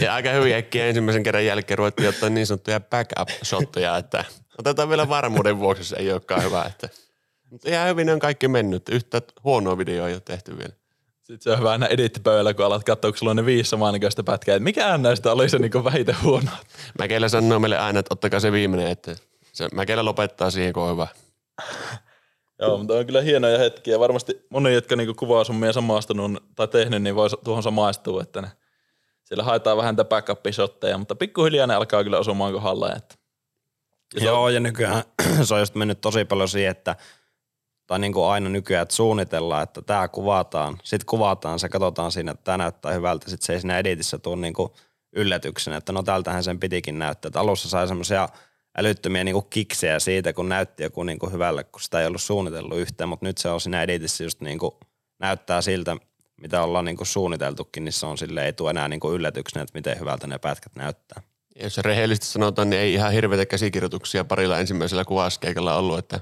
Ja 0.00 0.14
aika 0.14 0.30
hyvin 0.30 0.54
äkkiä 0.54 0.86
ensimmäisen 0.86 1.22
kerran 1.22 1.46
jälkeen 1.46 1.78
ruvettiin 1.78 2.08
ottaa 2.08 2.28
niin 2.28 2.46
sanottuja 2.46 2.80
backup-shotteja, 2.80 3.98
että 3.98 4.24
otetaan 4.58 4.88
vielä 4.88 5.08
varmuuden 5.08 5.58
vuoksi, 5.58 5.84
se 5.84 5.96
ei 5.96 6.12
olekaan 6.12 6.42
hyvä. 6.42 6.62
Että, 6.62 6.88
ihan 7.64 7.88
hyvin 7.88 8.06
ne 8.06 8.12
on 8.12 8.18
kaikki 8.18 8.48
mennyt. 8.48 8.88
Yhtä 8.88 9.22
huonoa 9.44 9.78
videoa 9.78 10.08
ei 10.08 10.14
ole 10.14 10.20
tehty 10.20 10.58
vielä. 10.58 10.72
Sitten 11.22 11.42
se 11.42 11.50
on 11.50 11.58
hyvä 11.58 11.70
aina 11.70 11.86
edittipöydällä, 11.86 12.54
kun 12.54 12.64
alat 12.64 12.84
katsoa, 12.84 13.10
kun 13.10 13.18
sulla 13.18 13.30
on 13.30 13.36
ne 13.36 13.46
viisi 13.46 13.70
samannäköistä 13.70 14.22
pätkää. 14.22 14.54
Että 14.56 14.64
mikä 14.64 14.98
näistä 14.98 15.32
oli 15.32 15.48
se 15.48 15.58
niin 15.58 15.84
vähiten 15.84 16.16
huono? 16.22 16.50
Mäkelä 16.98 17.28
sanoo 17.28 17.58
meille 17.58 17.78
aina, 17.78 17.98
että 17.98 18.14
ottakaa 18.14 18.40
se 18.40 18.52
viimeinen, 18.52 18.86
että 18.86 19.16
se 19.52 19.68
Mäkelä 19.74 20.04
lopettaa 20.04 20.50
siihen, 20.50 20.72
kun 20.72 20.82
on 20.82 20.92
hyvä. 20.92 21.06
Joo, 22.60 22.78
mutta 22.78 22.94
on 22.94 23.06
kyllä 23.06 23.20
hienoja 23.20 23.58
hetkiä. 23.58 24.00
Varmasti 24.00 24.46
moni, 24.50 24.74
jotka 24.74 24.96
niinku 24.96 25.14
kuvaushommia 25.14 25.72
samaistunut 25.72 26.42
tai 26.56 26.68
tehnyt, 26.68 27.02
niin 27.02 27.14
voi 27.14 27.28
tuohon 27.44 27.62
samaistua, 27.62 28.22
että 28.22 28.42
ne, 28.42 28.50
siellä 29.24 29.44
haetaan 29.44 29.76
vähän 29.76 29.96
tätä 29.96 30.08
backup 30.08 30.40
mutta 30.98 31.14
pikkuhiljaa 31.14 31.66
ne 31.66 31.74
alkaa 31.74 32.04
kyllä 32.04 32.18
osumaan 32.18 32.52
kohdalle. 32.52 32.88
Että. 32.88 33.14
Ja 34.14 34.24
Joo, 34.24 34.48
ja 34.48 34.60
nykyään 34.60 35.02
se 35.42 35.54
on 35.54 35.60
just 35.60 35.74
mennyt 35.74 36.00
tosi 36.00 36.24
paljon 36.24 36.48
siihen, 36.48 36.70
että– 36.70 36.96
tai 37.90 37.98
niin 37.98 38.12
kuin 38.12 38.26
aina 38.26 38.48
nykyään, 38.48 38.82
että 38.82 38.94
suunnitellaan, 38.94 39.62
että 39.62 39.82
tämä 39.82 40.08
kuvataan, 40.08 40.78
sitten 40.84 41.06
kuvataan, 41.06 41.58
se 41.58 41.68
katsotaan 41.68 42.12
siinä, 42.12 42.30
että 42.30 42.44
tämä 42.44 42.58
näyttää 42.58 42.92
hyvältä, 42.92 43.30
sitten 43.30 43.46
se 43.46 43.52
ei 43.52 43.60
siinä 43.60 43.78
editissä 43.78 44.18
tule 44.18 44.36
niin 44.36 44.54
kuin 44.54 44.72
yllätyksenä, 45.12 45.76
että 45.76 45.92
no 45.92 46.02
tältähän 46.02 46.44
sen 46.44 46.60
pitikin 46.60 46.98
näyttää. 46.98 47.28
Että 47.28 47.40
alussa 47.40 47.68
sai 47.68 47.88
semmoisia 47.88 48.28
älyttömiä 48.78 49.24
niin 49.24 49.32
kuin 49.32 49.46
kiksejä 49.50 49.98
siitä, 49.98 50.32
kun 50.32 50.48
näytti 50.48 50.82
joku 50.82 51.02
niin 51.02 51.18
kuin 51.18 51.32
hyvälle, 51.32 51.64
kun 51.64 51.80
sitä 51.80 52.00
ei 52.00 52.06
ollut 52.06 52.22
suunnitellut 52.22 52.78
yhtään, 52.78 53.08
mutta 53.08 53.26
nyt 53.26 53.38
se 53.38 53.48
on 53.48 53.60
siinä 53.60 53.82
editissä 53.82 54.24
just 54.24 54.40
niin 54.40 54.58
kuin 54.58 54.72
näyttää 55.18 55.62
siltä, 55.62 55.96
mitä 56.40 56.62
ollaan 56.62 56.84
niin 56.84 56.96
kuin 56.96 57.06
suunniteltukin, 57.06 57.84
niin 57.84 57.92
se 57.92 58.06
on 58.06 58.18
sille 58.18 58.46
ei 58.46 58.52
tule 58.52 58.70
enää 58.70 58.88
niin 58.88 59.00
kuin 59.00 59.14
yllätyksenä, 59.14 59.62
että 59.62 59.78
miten 59.78 60.00
hyvältä 60.00 60.26
ne 60.26 60.38
pätkät 60.38 60.76
näyttää. 60.76 61.22
Jos 61.62 61.78
rehellisesti 61.78 62.26
sanotaan, 62.26 62.70
niin 62.70 62.80
ei 62.80 62.94
ihan 62.94 63.12
hirveitä 63.12 63.46
käsikirjoituksia 63.46 64.24
parilla 64.24 64.58
ensimmäisellä 64.58 65.04
kuvauskeikalla 65.04 65.74
ollut, 65.74 65.98
että 65.98 66.20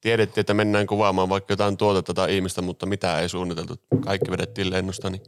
tiedettiin, 0.00 0.42
että 0.42 0.54
mennään 0.54 0.86
kuvaamaan 0.86 1.28
vaikka 1.28 1.52
jotain 1.52 1.76
tuotetta 1.76 2.14
tai 2.14 2.36
ihmistä, 2.36 2.62
mutta 2.62 2.86
mitä 2.86 3.20
ei 3.20 3.28
suunniteltu. 3.28 3.74
Kaikki 4.04 4.30
vedettiin 4.30 4.70
lennosta, 4.70 5.10
niin 5.10 5.22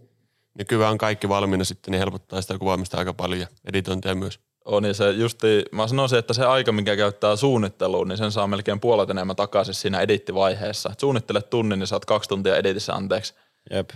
nykyään 0.58 0.92
on 0.92 0.98
kaikki 0.98 1.28
valmiina 1.28 1.64
sitten, 1.64 1.92
niin 1.92 1.98
helpottaa 1.98 2.42
sitä 2.42 2.58
kuvaamista 2.58 2.98
aika 2.98 3.14
paljon 3.14 3.40
ja 3.40 3.46
editointia 3.68 4.14
myös. 4.14 4.40
On 4.64 4.84
ja 4.84 4.94
se 4.94 5.10
justi, 5.10 5.64
mä 5.72 5.88
sanoisin, 5.88 6.18
että 6.18 6.34
se 6.34 6.44
aika, 6.44 6.72
mikä 6.72 6.96
käyttää 6.96 7.36
suunnitteluun, 7.36 8.08
niin 8.08 8.16
sen 8.16 8.32
saa 8.32 8.46
melkein 8.46 8.80
puolet 8.80 9.10
enemmän 9.10 9.36
takaisin 9.36 9.74
siinä 9.74 10.00
edittivaiheessa. 10.00 10.90
Et 10.92 11.00
suunnittelet 11.00 11.50
tunnin, 11.50 11.78
niin 11.78 11.86
saat 11.86 12.04
kaksi 12.04 12.28
tuntia 12.28 12.56
editissä 12.56 12.94
anteeksi. 12.94 13.34
Jep. 13.70 13.90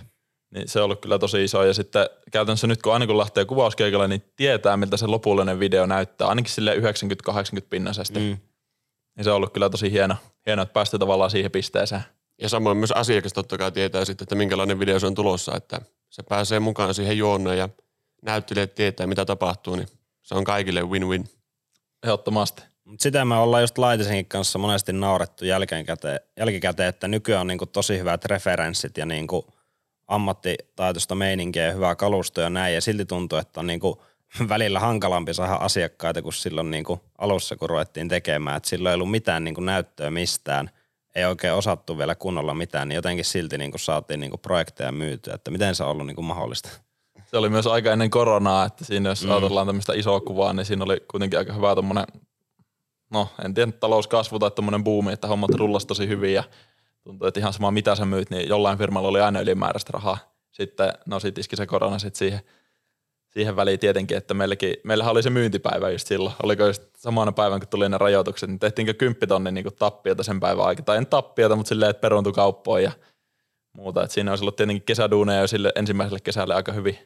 Niin 0.53 0.67
se 0.67 0.79
on 0.79 0.85
ollut 0.85 1.01
kyllä 1.01 1.19
tosi 1.19 1.43
iso. 1.43 1.63
Ja 1.63 1.73
sitten 1.73 2.09
käytännössä 2.31 2.67
nyt 2.67 2.81
kun 2.81 2.93
aina 2.93 3.07
kun 3.07 3.17
lähtee 3.17 3.45
kuvauskeikalle, 3.45 4.07
niin 4.07 4.23
tietää, 4.35 4.77
miltä 4.77 4.97
se 4.97 5.07
lopullinen 5.07 5.59
video 5.59 5.85
näyttää. 5.85 6.27
Ainakin 6.27 6.51
sille 6.51 6.75
90-80 6.75 6.79
pinnaisesti. 7.69 8.19
Mm. 8.19 8.37
Niin 9.15 9.23
se 9.23 9.29
on 9.29 9.35
ollut 9.35 9.53
kyllä 9.53 9.69
tosi 9.69 9.91
hieno, 9.91 10.15
hieno 10.47 10.61
että 10.61 10.73
päästy 10.73 10.99
tavallaan 10.99 11.31
siihen 11.31 11.51
pisteeseen. 11.51 12.03
Ja 12.41 12.49
samoin 12.49 12.77
myös 12.77 12.91
asiakas 12.91 13.33
totta 13.33 13.57
kai 13.57 13.71
tietää 13.71 14.05
sitten, 14.05 14.25
että 14.25 14.35
minkälainen 14.35 14.79
video 14.79 14.99
se 14.99 15.07
on 15.07 15.15
tulossa, 15.15 15.55
että 15.55 15.81
se 16.09 16.23
pääsee 16.23 16.59
mukaan 16.59 16.93
siihen 16.93 17.17
juonnoon 17.17 17.57
ja 17.57 17.69
näyttelijät 18.21 18.75
tietää, 18.75 19.07
mitä 19.07 19.25
tapahtuu, 19.25 19.75
niin 19.75 19.87
se 20.23 20.35
on 20.35 20.43
kaikille 20.43 20.81
win-win. 20.81 21.29
Ehdottomasti. 22.03 22.63
Mut 22.83 22.99
sitä 22.99 23.25
me 23.25 23.35
ollaan 23.35 23.63
just 23.63 23.77
Laitisenkin 23.77 24.25
kanssa 24.25 24.59
monesti 24.59 24.93
naurettu 24.93 25.45
jälkikäteen, 25.45 26.19
jälkikäteen 26.37 26.89
että 26.89 27.07
nykyään 27.07 27.41
on 27.41 27.47
niinku 27.47 27.65
tosi 27.65 27.99
hyvät 27.99 28.25
referenssit 28.25 28.97
ja 28.97 29.05
niinku 29.05 29.53
ammattitaitoista 30.07 31.15
meininkiä 31.15 31.65
ja 31.65 31.73
hyvää 31.73 31.95
kalustoa 31.95 32.43
ja 32.43 32.49
näin. 32.49 32.73
Ja 32.73 32.81
silti 32.81 33.05
tuntuu, 33.05 33.37
että 33.37 33.59
on 33.59 33.67
niinku 33.67 34.03
välillä 34.49 34.79
hankalampi 34.79 35.33
saada 35.33 35.53
asiakkaita 35.53 36.21
kuin 36.21 36.33
silloin 36.33 36.71
niinku 36.71 37.01
alussa, 37.17 37.55
kun 37.55 37.69
ruvettiin 37.69 38.09
tekemään. 38.09 38.57
Et 38.57 38.65
silloin 38.65 38.91
ei 38.91 38.95
ollut 38.95 39.11
mitään 39.11 39.43
niinku 39.43 39.61
näyttöä 39.61 40.11
mistään. 40.11 40.69
Ei 41.15 41.25
oikein 41.25 41.53
osattu 41.53 41.97
vielä 41.97 42.15
kunnolla 42.15 42.53
mitään, 42.53 42.89
niin 42.89 42.95
jotenkin 42.95 43.25
silti 43.25 43.57
niinku 43.57 43.77
saatiin 43.77 44.19
niinku 44.19 44.37
projekteja 44.37 44.91
myytyä. 44.91 45.33
Että 45.33 45.51
miten 45.51 45.75
se 45.75 45.83
on 45.83 45.89
ollut 45.89 46.07
niinku 46.07 46.21
mahdollista? 46.21 46.69
Se 47.25 47.37
oli 47.37 47.49
myös 47.49 47.67
aika 47.67 47.91
ennen 47.91 48.09
koronaa, 48.09 48.65
että 48.65 48.85
siinä 48.85 49.09
jos 49.09 49.23
mm. 49.23 49.31
ajatellaan 49.31 49.67
tämmöistä 49.67 49.93
isoa 49.93 50.19
kuvaa, 50.19 50.53
niin 50.53 50.65
siinä 50.65 50.83
oli 50.83 50.97
kuitenkin 51.11 51.39
aika 51.39 51.53
hyvä 51.53 51.75
tommonen, 51.75 52.05
no 53.09 53.29
en 53.45 53.53
tiedä 53.53 53.71
talouskasvu 53.71 54.39
tai 54.39 54.51
tommonen 54.51 54.83
buumi, 54.83 55.11
että 55.11 55.27
hommat 55.27 55.49
rullasi 55.49 55.87
tosi 55.87 56.07
hyvin 56.07 56.33
ja 56.33 56.43
tuntuu, 57.03 57.27
että 57.27 57.39
ihan 57.39 57.53
sama 57.53 57.71
mitä 57.71 57.95
sä 57.95 58.05
myyt, 58.05 58.29
niin 58.29 58.49
jollain 58.49 58.77
firmalla 58.77 59.07
oli 59.07 59.21
aina 59.21 59.39
ylimääräistä 59.39 59.91
rahaa. 59.93 60.17
Sitten, 60.51 60.93
no 61.05 61.19
sit 61.19 61.37
iski 61.37 61.55
se 61.55 61.65
korona 61.65 61.99
sitten 61.99 62.19
siihen, 62.19 62.41
siihen 63.37 63.55
väliin 63.55 63.79
tietenkin, 63.79 64.17
että 64.17 64.33
meilläkin, 64.33 64.73
meillähän 64.83 65.11
oli 65.11 65.23
se 65.23 65.29
myyntipäivä 65.29 65.89
just 65.89 66.07
silloin. 66.07 66.35
Oliko 66.43 66.65
just 66.65 66.83
samana 66.97 67.31
päivänä, 67.31 67.59
kun 67.59 67.67
tuli 67.67 67.89
ne 67.89 67.97
rajoitukset, 67.97 68.49
niin 68.49 68.59
tehtiinkö 68.59 68.93
kymppitonnin 68.93 69.53
niin 69.53 69.65
tappiota 69.79 70.23
sen 70.23 70.39
päivän 70.39 70.65
aikana. 70.65 70.85
Tai 70.85 70.97
en 70.97 71.07
tappiota, 71.07 71.55
mutta 71.55 71.69
silleen, 71.69 71.89
että 71.89 72.01
peruuntui 72.01 72.33
kauppoon 72.33 72.83
ja 72.83 72.91
muuta. 73.73 74.03
Et 74.03 74.11
siinä 74.11 74.31
olisi 74.31 74.43
ollut 74.43 74.55
tietenkin 74.55 74.85
kesäduuneja 74.85 75.41
jo 75.41 75.47
sille 75.47 75.71
ensimmäiselle 75.75 76.19
kesälle 76.19 76.55
aika 76.55 76.71
hyvin. 76.71 76.97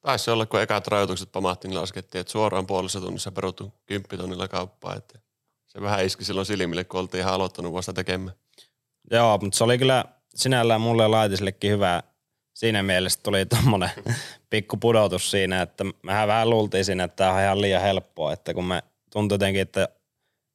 Taisi 0.00 0.30
olla, 0.30 0.46
kun 0.46 0.60
ekat 0.60 0.86
rajoitukset 0.86 1.32
pamahti, 1.32 1.68
niin 1.68 1.80
laskettiin, 1.80 2.20
että 2.20 2.32
suoraan 2.32 2.66
puolessa 2.66 3.00
tunnissa 3.00 3.32
peruttu 3.32 3.72
kymppitonnilla 3.86 4.48
kauppaa. 4.48 4.96
Että 4.96 5.18
se 5.66 5.80
vähän 5.80 6.04
iski 6.04 6.24
silloin 6.24 6.46
silmille, 6.46 6.84
kun 6.84 7.00
oltiin 7.00 7.20
ihan 7.20 7.34
aloittanut 7.34 7.72
vasta 7.72 7.92
tekemään. 7.92 8.36
Joo, 9.10 9.38
mutta 9.38 9.58
se 9.58 9.64
oli 9.64 9.78
kyllä 9.78 10.04
sinällään 10.34 10.80
mulle 10.80 11.08
laitisillekin 11.08 11.70
hyvä. 11.70 12.02
Siinä 12.56 12.82
mielessä 12.82 13.20
tuli 13.22 13.46
tommonen 13.46 13.90
pikku 14.50 14.76
pudotus 14.76 15.30
siinä, 15.30 15.62
että 15.62 15.84
mehän 16.02 16.28
vähän 16.28 16.50
luultiin 16.50 16.84
siinä, 16.84 17.04
että 17.04 17.16
tämä 17.16 17.32
on 17.32 17.40
ihan 17.40 17.60
liian 17.60 17.82
helppoa, 17.82 18.32
että 18.32 18.54
kun 18.54 18.64
me 18.64 18.82
tuntui 19.12 19.34
jotenkin, 19.34 19.62
että 19.62 19.88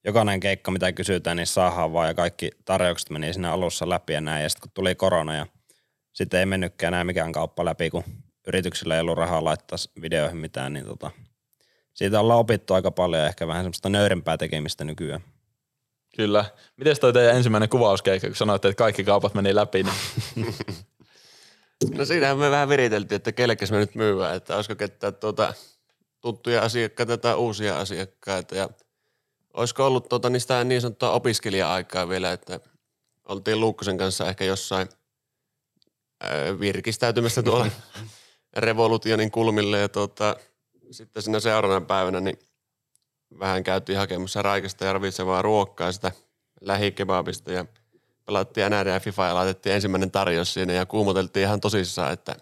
jokainen 0.06 0.40
keikka, 0.40 0.72
mitä 0.72 0.92
kysytään, 0.92 1.38
niin 1.38 1.48
saadaan 1.48 1.94
vaan 1.94 2.08
ja 2.08 2.14
kaikki 2.14 2.52
tarjoukset 2.66 3.10
meni 3.10 3.34
siinä 3.34 3.52
alussa 3.52 3.90
läpi 3.90 4.14
ja 4.14 4.22
näin. 4.22 4.44
Ja 4.44 4.50
sitten 4.50 4.62
kun 4.62 4.72
tuli 4.74 4.96
korona 4.96 5.36
ja 5.36 5.46
sitten 6.14 6.40
ei 6.40 6.46
mennytkään 6.46 6.94
enää 6.94 7.04
mikään 7.04 7.32
kauppa 7.32 7.66
läpi, 7.66 7.90
kun 7.90 8.04
yrityksillä 8.48 8.96
ei 8.96 9.02
ollut 9.02 9.18
rahaa 9.18 9.44
laittaa 9.44 9.78
videoihin 10.02 10.38
mitään, 10.38 10.74
niin 10.74 10.86
tota, 10.86 11.12
siitä 11.94 12.20
ollaan 12.20 12.40
opittu 12.40 12.74
aika 12.74 12.92
paljon 12.92 13.22
ja 13.22 13.28
ehkä 13.28 13.48
vähän 13.48 13.64
semmoista 13.64 13.90
nöyrempää 13.90 14.38
tekemistä 14.38 14.84
nykyään. 14.84 15.22
Kyllä. 16.16 16.46
Miten 16.78 16.96
toi 17.02 17.14
teidän 17.14 17.36
ensimmäinen 17.36 17.70
kuvauskeikka, 17.70 18.28
kun 18.28 18.36
sanoitte, 18.36 18.68
että 18.68 18.78
kaikki 18.78 19.04
kaupat 19.04 19.34
meni 19.34 19.56
läpi? 19.56 19.84
Niin... 19.84 20.56
no 21.96 22.06
siinähän 22.06 22.38
me 22.38 22.52
vähän 22.52 22.70
viriteltiin, 22.70 23.16
että 23.16 23.32
kellekäs 23.32 23.72
me 23.72 23.78
nyt 23.78 23.96
myyvään, 23.96 24.36
että 24.36 24.56
olisiko 24.56 24.76
ketään 24.76 25.16
tuota, 25.16 25.54
tuttuja 26.22 26.62
asiakkaita 26.62 27.18
tai 27.18 27.36
uusia 27.36 27.80
asiakkaita. 27.80 28.56
Ja 28.56 28.70
olisiko 29.54 29.88
ollut 29.88 30.10
tuota, 30.10 30.30
niistä 30.30 30.64
niin 30.64 30.82
sanottua 30.82 31.12
opiskelija-aikaa 31.12 32.10
vielä, 32.10 32.32
että 32.32 32.60
oltiin 33.28 33.60
Luukkosen 33.60 33.98
kanssa 33.98 34.30
ehkä 34.30 34.46
jossain 34.46 34.90
virkistäytymässä 36.60 37.44
tuolla 37.44 37.68
revolutionin 38.58 39.32
kulmille. 39.32 39.80
Ja 39.80 39.90
tuota, 39.90 40.36
sitten 40.92 41.24
siinä 41.24 41.40
seuraavana 41.40 41.86
päivänä 41.86 42.20
niin 42.20 42.40
vähän 43.40 43.64
käytiin 43.64 43.98
hakemassa 43.98 44.42
raikasta 44.42 44.86
ja 44.86 44.94
ravitsevaa 44.94 45.42
ruokkaa 45.42 45.92
sitä 45.92 46.12
lähikebabista. 46.62 47.52
Ja 47.52 47.66
pelattiin 48.26 48.72
NRD 48.72 48.88
ja 48.88 49.00
FIFA 49.00 49.26
ja 49.26 49.36
laitettiin 49.36 49.76
ensimmäinen 49.76 50.12
tarjous 50.12 50.54
siinä 50.54 50.74
ja 50.74 50.86
kuumoteltiin 50.86 51.44
ihan 51.44 51.62
tosissaan, 51.62 52.14
että 52.14 52.36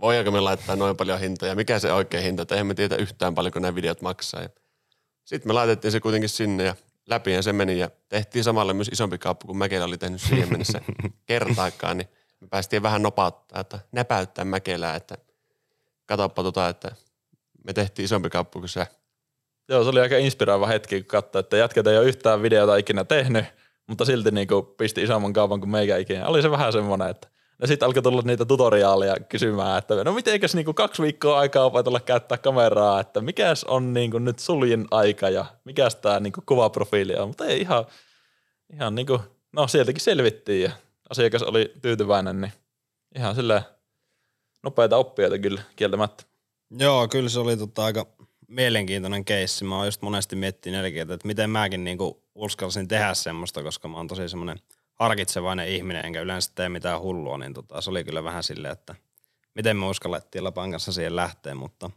voidaanko 0.00 0.30
me 0.30 0.40
laittaa 0.40 0.76
noin 0.76 0.96
paljon 0.96 1.20
hintaa 1.20 1.48
ja 1.48 1.54
mikä 1.54 1.78
se 1.78 1.92
oikein 1.92 2.24
hinta, 2.24 2.42
että 2.42 2.54
eihän 2.54 2.66
me 2.66 2.74
tiedä 2.74 2.96
yhtään 2.96 3.34
paljonko 3.34 3.58
nämä 3.58 3.74
videot 3.74 4.02
maksaa. 4.02 4.42
Sitten 5.24 5.48
me 5.50 5.52
laitettiin 5.52 5.92
se 5.92 6.00
kuitenkin 6.00 6.28
sinne 6.28 6.64
ja 6.64 6.74
läpi 7.06 7.42
se 7.42 7.52
meni 7.52 7.78
ja 7.78 7.90
tehtiin 8.08 8.44
samalle 8.44 8.74
myös 8.74 8.88
isompi 8.92 9.18
kauppa 9.18 9.46
kuin 9.46 9.58
Mäkelä 9.58 9.84
oli 9.84 9.98
tehnyt 9.98 10.20
siihen 10.20 10.48
mennessä 10.48 10.80
kertaakaan, 11.26 11.96
niin 11.98 12.08
me 12.40 12.46
päästiin 12.50 12.82
vähän 12.82 13.02
nopauttaa, 13.02 13.60
että 13.60 13.78
näpäyttää 13.92 14.44
Mäkelää, 14.44 14.96
että 14.96 15.18
katoppa 16.06 16.42
tota, 16.42 16.68
että 16.68 16.90
me 17.64 17.72
tehtiin 17.72 18.04
isompi 18.04 18.30
kauppa 18.30 18.58
kuin 18.58 18.68
se. 18.68 18.86
Joo, 19.68 19.82
se 19.82 19.90
oli 19.90 20.00
aika 20.00 20.16
inspiroiva 20.16 20.66
hetki, 20.66 21.00
kun 21.00 21.08
katsoi, 21.08 21.40
että 21.40 21.56
jätkät 21.56 21.86
ei 21.86 21.98
ole 21.98 22.06
yhtään 22.06 22.42
videota 22.42 22.76
ikinä 22.76 23.04
tehnyt, 23.04 23.44
mutta 23.88 24.04
silti 24.04 24.30
niin 24.30 24.48
kuin 24.48 24.66
pisti 24.66 25.02
isomman 25.02 25.32
kaupan 25.32 25.60
kuin 25.60 25.70
meikä 25.70 25.96
ikinä. 25.96 26.26
Oli 26.26 26.42
se 26.42 26.50
vähän 26.50 26.72
semmoinen, 26.72 27.08
että 27.08 27.28
ja 27.60 27.66
sitten 27.68 27.86
alkoi 27.86 28.02
tulla 28.02 28.22
niitä 28.24 28.44
tutoriaaleja 28.44 29.16
kysymään, 29.28 29.78
että 29.78 30.04
no 30.04 30.12
mitenkäs 30.12 30.54
niinku 30.54 30.74
kaksi 30.74 31.02
viikkoa 31.02 31.38
aikaa 31.38 31.64
opetella 31.64 32.00
käyttää 32.00 32.38
kameraa, 32.38 33.00
että 33.00 33.20
mikäs 33.20 33.64
on 33.64 33.92
niinku 33.92 34.18
nyt 34.18 34.38
suljen 34.38 34.86
aika 34.90 35.28
ja 35.28 35.44
mikäs 35.64 35.96
tämä 35.96 36.20
niinku 36.20 36.42
kuvaprofiili 36.46 37.14
on. 37.16 37.28
Mutta 37.28 37.46
ei 37.46 37.60
ihan, 37.60 37.84
ihan 38.72 38.94
niinku, 38.94 39.20
no 39.52 39.66
sieltäkin 39.66 40.02
selvittiin 40.02 40.62
ja 40.62 40.70
asiakas 41.10 41.42
oli 41.42 41.72
tyytyväinen, 41.82 42.40
niin 42.40 42.52
ihan 43.16 43.34
sillä 43.34 43.62
nopeita 44.62 44.96
oppijoita 44.96 45.38
kyllä 45.38 45.62
kieltämättä. 45.76 46.24
Joo, 46.78 47.08
kyllä 47.08 47.28
se 47.28 47.40
oli 47.40 47.56
tota 47.56 47.84
aika 47.84 48.06
mielenkiintoinen 48.52 49.24
keissi. 49.24 49.64
Mä 49.64 49.76
oon 49.76 49.86
just 49.86 50.02
monesti 50.02 50.36
miettinyt 50.36 50.84
että 50.86 51.26
miten 51.26 51.50
mäkin 51.50 51.84
niinku 51.84 52.22
uskalsin 52.34 52.88
tehdä 52.88 53.14
semmoista, 53.14 53.62
koska 53.62 53.88
mä 53.88 53.96
oon 53.96 54.08
tosi 54.08 54.28
semmoinen 54.28 54.58
harkitsevainen 54.94 55.68
ihminen, 55.68 56.06
enkä 56.06 56.20
yleensä 56.20 56.52
tee 56.54 56.68
mitään 56.68 57.00
hullua, 57.00 57.38
niin 57.38 57.54
tota, 57.54 57.80
se 57.80 57.90
oli 57.90 58.04
kyllä 58.04 58.24
vähän 58.24 58.42
silleen, 58.42 58.72
että 58.72 58.94
miten 59.54 59.76
me 59.76 59.86
uskallettiin 59.86 60.44
Lapan 60.44 60.70
kanssa 60.70 60.92
siihen 60.92 61.16
lähteä, 61.16 61.54
mutta 61.54 61.90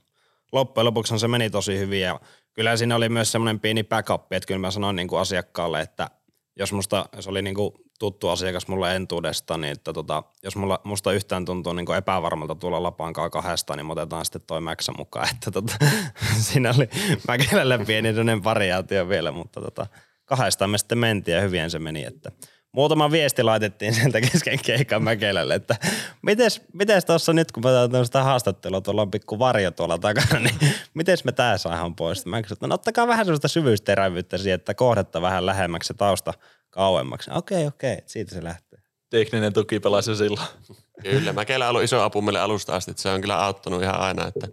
loppujen 0.51 0.85
lopuksi 0.85 1.19
se 1.19 1.27
meni 1.27 1.49
tosi 1.49 1.77
hyvin 1.77 2.01
ja 2.01 2.19
kyllä 2.53 2.77
siinä 2.77 2.95
oli 2.95 3.09
myös 3.09 3.31
semmoinen 3.31 3.59
pieni 3.59 3.83
backup, 3.83 4.33
että 4.33 4.47
kyllä 4.47 4.59
mä 4.59 4.71
sanoin 4.71 4.95
niin 4.95 5.07
kuin 5.07 5.19
asiakkaalle, 5.19 5.81
että 5.81 6.09
jos 6.55 6.73
musta, 6.73 7.05
se 7.19 7.29
oli 7.29 7.41
niin 7.41 7.55
kuin 7.55 7.73
tuttu 7.99 8.29
asiakas 8.29 8.67
mulle 8.67 8.95
entuudesta, 8.95 9.57
niin 9.57 9.71
että 9.71 9.93
tota, 9.93 10.23
jos 10.43 10.55
mulla, 10.55 10.79
musta 10.83 11.11
yhtään 11.11 11.45
tuntuu 11.45 11.73
niin 11.73 11.85
kuin 11.85 11.97
epävarmalta 11.97 12.55
tulla 12.55 12.83
Lapankaa 12.83 13.29
kahdesta, 13.29 13.75
niin 13.75 13.91
otetaan 13.91 14.25
sitten 14.25 14.41
toi 14.47 14.61
Mäksä 14.61 14.91
mukaan. 14.97 15.27
Että 15.33 15.51
tota, 15.51 15.73
siinä 16.37 16.73
oli 16.77 16.89
Mäkelälle 17.27 17.77
pieni 17.77 18.43
variaatio 18.43 19.09
vielä, 19.09 19.31
mutta 19.31 19.61
tota, 19.61 19.87
kahdestaan 20.25 20.69
me 20.69 20.77
sitten 20.77 20.97
mentiin 20.97 21.35
ja 21.35 21.41
hyvin 21.41 21.69
se 21.69 21.79
meni. 21.79 22.03
Että 22.03 22.31
muutama 22.75 23.11
viesti 23.11 23.43
laitettiin 23.43 23.93
sieltä 23.95 24.21
kesken 24.21 24.59
keikan 24.65 25.03
Mäkelälle, 25.03 25.55
että 25.55 25.75
mites, 26.21 26.61
mites 26.73 27.05
tuossa 27.05 27.33
nyt, 27.33 27.51
kun 27.51 27.63
mä 27.63 27.81
otan 27.81 28.05
sitä 28.05 28.23
haastattelua, 28.23 28.81
tuolla 28.81 29.01
on 29.01 29.11
pikku 29.11 29.39
varjo 29.39 29.71
tuolla 29.71 29.97
takana, 29.97 30.39
niin 30.39 30.73
mites 30.93 31.23
me 31.23 31.31
tää 31.31 31.57
saadaan 31.57 31.95
pois? 31.95 32.25
Mä 32.25 32.41
kysyin, 32.41 32.55
että 32.55 32.67
no 32.67 32.75
ottakaa 32.75 33.07
vähän 33.07 33.25
sellaista 33.25 33.47
syvyysterävyyttä 33.47 34.37
siihen, 34.37 34.55
että 34.55 34.73
kohdetta 34.73 35.21
vähän 35.21 35.45
lähemmäksi 35.45 35.87
se 35.87 35.93
tausta 35.93 36.33
kauemmaksi. 36.69 37.31
Okei, 37.33 37.67
okei, 37.67 37.93
okay, 37.93 38.03
siitä 38.05 38.35
se 38.35 38.43
lähtee. 38.43 38.79
Tekninen 39.09 39.53
tuki 39.53 39.79
pelasi 39.79 40.15
silloin. 40.15 40.47
Kyllä, 41.03 41.33
Mäkelä 41.33 41.65
on 41.65 41.69
ollut 41.69 41.83
iso 41.83 42.01
apu 42.01 42.21
meille 42.21 42.39
alusta 42.39 42.75
asti, 42.75 42.91
että 42.91 43.03
se 43.03 43.09
on 43.09 43.21
kyllä 43.21 43.45
auttanut 43.45 43.81
ihan 43.81 43.99
aina, 43.99 44.27
että 44.27 44.47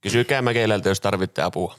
kysykää 0.00 0.42
Mäkelältä, 0.42 0.88
jos 0.88 1.00
tarvitte 1.00 1.42
apua. 1.42 1.78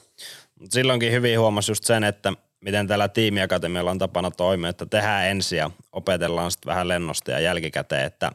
Silloinkin 0.70 1.12
hyvin 1.12 1.40
huomasi 1.40 1.70
just 1.70 1.84
sen, 1.84 2.04
että 2.04 2.32
miten 2.64 2.86
täällä 2.86 3.08
tiimiakatemialla 3.08 3.90
on 3.90 3.98
tapana 3.98 4.30
toimia, 4.30 4.70
että 4.70 4.86
tehdään 4.86 5.26
ensin 5.26 5.58
ja 5.58 5.70
opetellaan 5.92 6.50
sitten 6.50 6.70
vähän 6.70 6.88
lennosta 6.88 7.30
ja 7.30 7.40
jälkikäteen, 7.40 8.06
että 8.06 8.32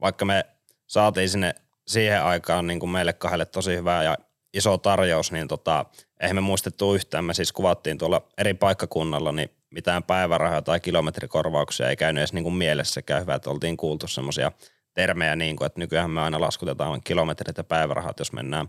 vaikka 0.00 0.24
me 0.24 0.46
saatiin 0.86 1.28
sinne 1.28 1.54
siihen 1.86 2.22
aikaan 2.22 2.66
niin 2.66 2.80
kuin 2.80 2.90
meille 2.90 3.12
kahdelle 3.12 3.46
tosi 3.46 3.76
hyvää 3.76 4.02
ja 4.02 4.16
iso 4.54 4.78
tarjous, 4.78 5.32
niin 5.32 5.48
tota, 5.48 5.84
eihän 6.20 6.36
me 6.36 6.40
muistettu 6.40 6.94
yhtään. 6.94 7.24
Me 7.24 7.34
siis 7.34 7.52
kuvattiin 7.52 7.98
tuolla 7.98 8.22
eri 8.38 8.54
paikkakunnalla, 8.54 9.32
niin 9.32 9.50
mitään 9.70 10.02
päivärahaa 10.02 10.62
tai 10.62 10.80
kilometrikorvauksia 10.80 11.88
ei 11.88 11.96
käynyt 11.96 12.20
edes 12.20 12.32
niin 12.32 12.44
kuin 12.44 12.54
mielessäkään. 12.54 13.22
Hyvä, 13.22 13.34
että 13.34 13.50
oltiin 13.50 13.76
kuultu 13.76 14.08
semmoisia 14.08 14.52
termejä, 14.94 15.36
niin 15.36 15.56
kuin, 15.56 15.66
että 15.66 15.80
nykyään 15.80 16.10
me 16.10 16.20
aina 16.20 16.40
laskutetaan 16.40 17.00
kilometrit 17.04 17.56
ja 17.56 17.64
päivärahat, 17.64 18.18
jos 18.18 18.32
mennään 18.32 18.68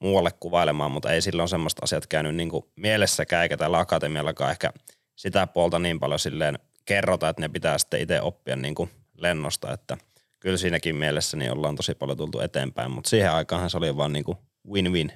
muualle 0.00 0.30
kuvailemaan, 0.40 0.90
mutta 0.90 1.12
ei 1.12 1.20
silloin 1.20 1.48
semmoista 1.48 1.80
asiat 1.84 2.06
käynyt 2.06 2.34
niin 2.34 2.48
kuin 2.48 2.64
mielessäkään, 2.76 3.42
eikä 3.42 3.56
täällä 3.56 3.78
akatemiallakaan 3.78 4.50
ehkä 4.50 4.72
sitä 5.16 5.46
puolta 5.46 5.78
niin 5.78 6.00
paljon 6.00 6.18
silleen 6.18 6.58
kerrota, 6.84 7.28
että 7.28 7.42
ne 7.42 7.48
pitää 7.48 7.78
sitten 7.78 8.00
itse 8.00 8.20
oppia 8.20 8.56
niin 8.56 8.74
kuin 8.74 8.90
lennosta, 9.16 9.72
että 9.72 9.96
kyllä 10.40 10.56
siinäkin 10.56 10.96
mielessä 10.96 11.36
niin 11.36 11.52
ollaan 11.52 11.76
tosi 11.76 11.94
paljon 11.94 12.18
tultu 12.18 12.40
eteenpäin, 12.40 12.90
mutta 12.90 13.10
siihen 13.10 13.32
aikaan 13.32 13.70
se 13.70 13.76
oli 13.76 13.96
vaan 13.96 14.12
niin 14.12 14.24
kuin 14.24 14.38
win-win. 14.68 15.12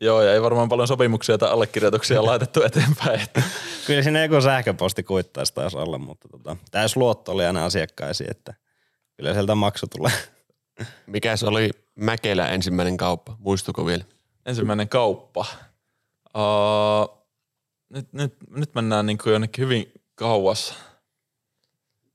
Joo, 0.00 0.22
ja 0.22 0.32
ei 0.34 0.42
varmaan 0.42 0.68
paljon 0.68 0.88
sopimuksia 0.88 1.38
tai 1.38 1.50
allekirjoituksia 1.50 2.24
laitettu 2.26 2.62
eteenpäin. 2.62 3.20
Että. 3.20 3.42
Kyllä 3.86 4.02
siinä 4.02 4.22
joku 4.22 4.40
sähköposti 4.40 5.02
kuittaisi 5.02 5.54
taisi 5.54 5.76
olla, 5.76 5.98
mutta 5.98 6.28
tota, 6.28 6.56
täys 6.70 6.96
luotto 6.96 7.32
oli 7.32 7.46
aina 7.46 7.64
asiakkaisiin, 7.64 8.30
että 8.30 8.54
kyllä 9.16 9.32
sieltä 9.32 9.54
maksu 9.54 9.86
tulee. 9.86 10.12
Mikä 11.06 11.36
se 11.36 11.46
oli 11.46 11.70
Mäkelä 11.94 12.48
ensimmäinen 12.48 12.96
kauppa? 12.96 13.36
Muistuko 13.38 13.86
vielä? 13.86 14.04
Ensimmäinen 14.46 14.88
kauppa. 14.88 15.46
Uh, 16.36 17.26
nyt, 17.88 18.12
nyt, 18.12 18.34
nyt 18.50 18.74
mennään 18.74 19.06
niin 19.06 19.18
kuin 19.18 19.32
jonnekin 19.32 19.64
hyvin 19.64 19.92
kauas. 20.14 20.74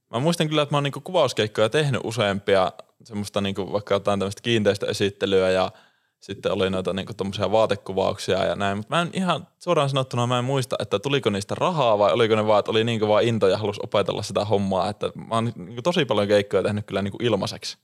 Mä 0.10 0.20
muistan 0.20 0.50
kyllä, 0.50 0.62
että 0.62 0.74
mä 0.74 0.78
oon 0.78 0.84
niin 0.84 1.04
kuvauskeikkoja 1.04 1.70
tehnyt 1.70 2.02
useampia, 2.04 2.72
semmoista 3.04 3.42
niin 3.42 3.56
kuin 3.56 3.72
vaikka 3.72 3.94
jotain 3.94 4.20
tämmöistä 4.20 4.42
kiinteistöesittelyä 4.42 5.50
ja 5.50 5.72
sitten 6.20 6.52
oli 6.52 6.70
noita 6.70 6.94
niin 6.94 7.08
tuommoisia 7.18 7.52
vaatekuvauksia 7.52 8.46
ja 8.46 8.56
näin, 8.56 8.78
mutta 8.78 8.96
mä 8.96 9.02
en 9.02 9.10
ihan 9.14 9.48
suoraan 9.60 9.90
sanottuna 9.90 10.28
mä 10.28 10.40
en 10.40 10.46
muista, 10.46 10.76
että 10.80 11.00
tuliko 11.00 11.30
niistä 11.30 11.56
rahaa 11.56 12.00
vai 12.00 12.14
oliko 12.14 12.36
ne 12.36 12.48
vaan, 12.48 12.60
että 12.60 12.72
oli 12.72 12.84
niin 12.84 13.08
vaan 13.08 13.24
into 13.24 13.48
ja 13.48 13.58
halusi 13.58 13.80
opetella 13.84 14.24
sitä 14.24 14.46
hommaa, 14.46 14.90
että 14.90 15.12
mä 15.16 15.36
oon 15.36 15.52
niin 15.56 15.84
tosi 15.84 16.06
paljon 16.06 16.28
keikkoja 16.28 16.64
tehnyt 16.64 16.86
kyllä 16.86 17.02
niin 17.02 17.14
ilmaiseksi. 17.20 17.78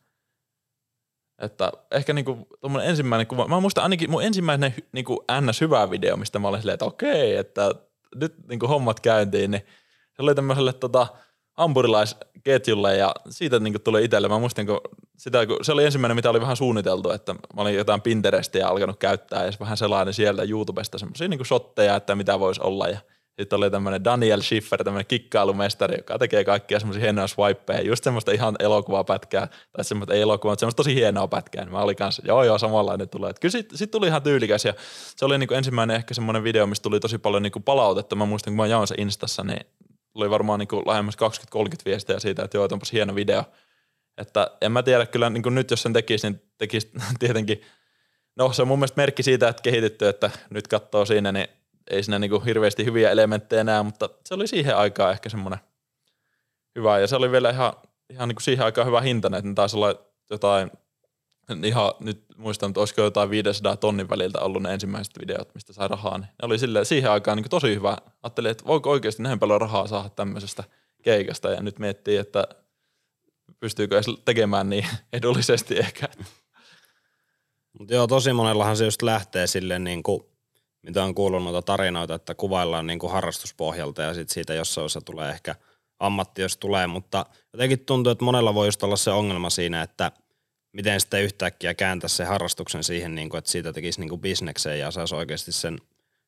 Että 1.39 1.71
ehkä 1.91 2.13
niinku 2.13 2.47
tuommoinen 2.61 2.89
ensimmäinen 2.89 3.27
kuva, 3.27 3.47
mä 3.47 3.59
muistan 3.59 3.83
ainakin 3.83 4.11
mun 4.11 4.23
ensimmäinen 4.23 4.75
niinku 4.91 5.25
ns. 5.41 5.61
hyvä 5.61 5.89
video, 5.89 6.17
mistä 6.17 6.39
mä 6.39 6.47
olin 6.47 6.61
silleen, 6.61 6.73
että 6.73 6.85
okei, 6.85 7.35
että 7.35 7.71
nyt 8.15 8.35
niinku 8.47 8.67
hommat 8.67 8.99
käyntiin, 8.99 9.51
niin 9.51 9.61
se 10.13 10.21
oli 10.21 10.35
tämmöiselle 10.35 10.73
tota, 10.73 11.07
hampurilaisketjulle 11.53 12.97
ja 12.97 13.15
siitä 13.29 13.59
niinku 13.59 13.79
tuli 13.79 14.05
itselle. 14.05 14.27
Mä 14.27 14.39
muistin, 14.39 14.67
kun 14.67 14.81
sitä, 15.17 15.45
kun 15.45 15.57
se 15.61 15.71
oli 15.71 15.85
ensimmäinen, 15.85 16.15
mitä 16.15 16.29
oli 16.29 16.41
vähän 16.41 16.57
suunniteltu, 16.57 17.11
että 17.11 17.33
mä 17.33 17.61
olin 17.61 17.75
jotain 17.75 18.01
Pinterestia 18.01 18.67
alkanut 18.67 18.97
käyttää 18.99 19.45
ja 19.45 19.51
vähän 19.59 19.77
sellainen 19.77 20.13
sieltä 20.13 20.43
YouTubesta 20.43 20.97
semmoisia 20.97 21.27
niinku 21.27 21.45
shotteja, 21.45 21.95
että 21.95 22.15
mitä 22.15 22.39
voisi 22.39 22.61
olla 22.61 22.87
ja– 22.87 22.99
sitten 23.39 23.57
oli 23.57 23.71
tämmöinen 23.71 24.03
Daniel 24.03 24.41
Schiffer, 24.41 24.83
tämmöinen 24.83 25.05
kikkailumestari, 25.05 25.97
joka 25.97 26.19
tekee 26.19 26.43
kaikkia 26.43 26.79
semmoisia 26.79 27.03
hienoja 27.03 27.27
swipeja, 27.27 27.81
just 27.81 28.03
semmoista 28.03 28.31
ihan 28.31 28.55
elokuvaa 28.59 29.03
pätkää, 29.03 29.47
tai 29.47 29.85
semmoista 29.85 30.13
ei 30.13 30.21
elokuvaa, 30.21 30.51
mutta 30.51 30.59
semmoista 30.59 30.77
tosi 30.77 30.95
hienoa 30.95 31.27
pätkää. 31.27 31.63
Niin 31.63 31.71
mä 31.71 31.81
olin 31.81 31.95
kanssa, 31.95 32.23
joo 32.25 32.43
joo, 32.43 32.57
samanlainen 32.57 33.09
tulee. 33.09 33.33
Kyllä 33.41 33.51
sitten 33.51 33.77
sit 33.77 33.91
tuli 33.91 34.07
ihan 34.07 34.23
tyylikäs 34.23 34.65
ja 34.65 34.73
se 35.15 35.25
oli 35.25 35.37
niinku 35.37 35.53
ensimmäinen 35.53 35.95
ehkä 35.95 36.13
semmoinen 36.13 36.43
video, 36.43 36.67
mistä 36.67 36.83
tuli 36.83 36.99
tosi 36.99 37.17
paljon 37.17 37.43
niinku 37.43 37.59
palautetta. 37.59 38.15
Mä 38.15 38.25
muistan, 38.25 38.51
kun 38.51 38.57
mä 38.57 38.67
jaoin 38.67 38.87
se 38.87 38.95
Instassa, 38.97 39.43
niin 39.43 39.65
tuli 40.13 40.29
varmaan 40.29 40.59
niinku 40.59 40.83
lähemmäs 40.85 41.17
20-30 41.57 41.59
viestiä 41.85 42.19
siitä, 42.19 42.43
että 42.43 42.57
joo, 42.57 42.67
onpas 42.71 42.91
hieno 42.91 43.15
video. 43.15 43.43
Että 44.17 44.51
en 44.61 44.71
mä 44.71 44.83
tiedä 44.83 45.05
kyllä 45.05 45.29
niin 45.29 45.55
nyt, 45.55 45.71
jos 45.71 45.81
sen 45.81 45.93
tekisi, 45.93 46.29
niin 46.29 46.41
tekisi 46.57 46.91
tietenkin, 47.19 47.61
no 48.35 48.53
se 48.53 48.61
on 48.61 48.67
mun 48.67 48.79
mielestä 48.79 49.01
merkki 49.01 49.23
siitä, 49.23 49.47
että 49.47 49.61
kehitetty, 49.61 50.07
että 50.07 50.31
nyt 50.49 50.67
katsoo 50.67 51.05
siinä, 51.05 51.31
niin 51.31 51.47
ei 51.89 52.03
siinä 52.03 52.19
niinku 52.19 52.39
hirveästi 52.39 52.85
hyviä 52.85 53.11
elementtejä 53.11 53.61
enää, 53.61 53.83
mutta 53.83 54.09
se 54.25 54.33
oli 54.33 54.47
siihen 54.47 54.77
aikaan 54.77 55.11
ehkä 55.11 55.29
semmoinen 55.29 55.59
hyvä. 56.75 56.99
Ja 56.99 57.07
se 57.07 57.15
oli 57.15 57.31
vielä 57.31 57.49
ihan, 57.49 57.73
ihan 58.09 58.27
niinku 58.27 58.41
siihen 58.41 58.65
aikaan 58.65 58.87
hyvä 58.87 59.01
hinta, 59.01 59.27
että 59.27 59.49
ne 59.49 59.53
taisi 59.53 59.77
olla 59.77 59.95
jotain, 60.29 60.71
ihan 61.63 61.93
nyt 61.99 62.25
muistan, 62.37 62.69
että 62.69 62.79
olisiko 62.79 63.01
jotain 63.01 63.29
500 63.29 63.77
tonnin 63.77 64.09
väliltä 64.09 64.39
ollut 64.39 64.63
ne 64.63 64.73
ensimmäiset 64.73 65.13
videot, 65.19 65.55
mistä 65.55 65.73
sai 65.73 65.87
rahaa. 65.87 66.17
Niin 66.17 66.27
ne 66.27 66.45
oli 66.45 66.59
sille, 66.59 66.85
siihen 66.85 67.11
aikaan 67.11 67.37
niinku 67.37 67.49
tosi 67.49 67.75
hyvä. 67.75 67.97
Ajattelin, 68.23 68.51
että 68.51 68.65
voiko 68.65 68.89
oikeasti 68.89 69.23
näin 69.23 69.39
paljon 69.39 69.61
rahaa 69.61 69.87
saada 69.87 70.09
tämmöisestä 70.09 70.63
keikasta 71.03 71.49
ja 71.49 71.61
nyt 71.61 71.79
miettii, 71.79 72.17
että 72.17 72.47
pystyykö 73.59 73.95
edes 73.95 74.05
tekemään 74.25 74.69
niin 74.69 74.85
edullisesti 75.13 75.77
ehkä. 75.77 76.07
Mutta 77.79 77.93
joo, 77.93 78.07
tosi 78.07 78.33
monellahan 78.33 78.77
se 78.77 78.85
just 78.85 79.01
lähtee 79.01 79.47
silleen 79.47 79.83
niin 79.83 80.03
kuin 80.03 80.23
mitä 80.87 81.03
on 81.03 81.15
kuullut 81.15 81.43
noita 81.43 81.61
tarinoita, 81.61 82.15
että 82.15 82.35
kuvaillaan 82.35 82.87
niin 82.87 82.99
kuin 82.99 83.11
harrastuspohjalta 83.11 84.01
ja 84.01 84.13
sitten 84.13 84.33
siitä 84.33 84.53
jossain 84.53 84.85
osassa 84.85 85.01
tulee 85.01 85.29
ehkä 85.29 85.55
ammatti, 85.99 86.41
jos 86.41 86.57
tulee, 86.57 86.87
mutta 86.87 87.25
jotenkin 87.53 87.79
tuntuu, 87.79 88.11
että 88.11 88.25
monella 88.25 88.53
voi 88.53 88.67
just 88.67 88.83
olla 88.83 88.95
se 88.95 89.11
ongelma 89.11 89.49
siinä, 89.49 89.81
että 89.81 90.11
miten 90.73 90.99
sitten 90.99 91.23
yhtäkkiä 91.23 91.73
kääntää 91.73 92.07
se 92.07 92.25
harrastuksen 92.25 92.83
siihen, 92.83 93.15
niin 93.15 93.29
kuin, 93.29 93.39
että 93.39 93.51
siitä 93.51 93.73
tekisi 93.73 93.99
niin 93.99 94.09
kuin 94.09 94.21
bisnekseen 94.21 94.79
ja 94.79 94.91
saisi 94.91 95.15
oikeasti 95.15 95.51
sen 95.51 95.77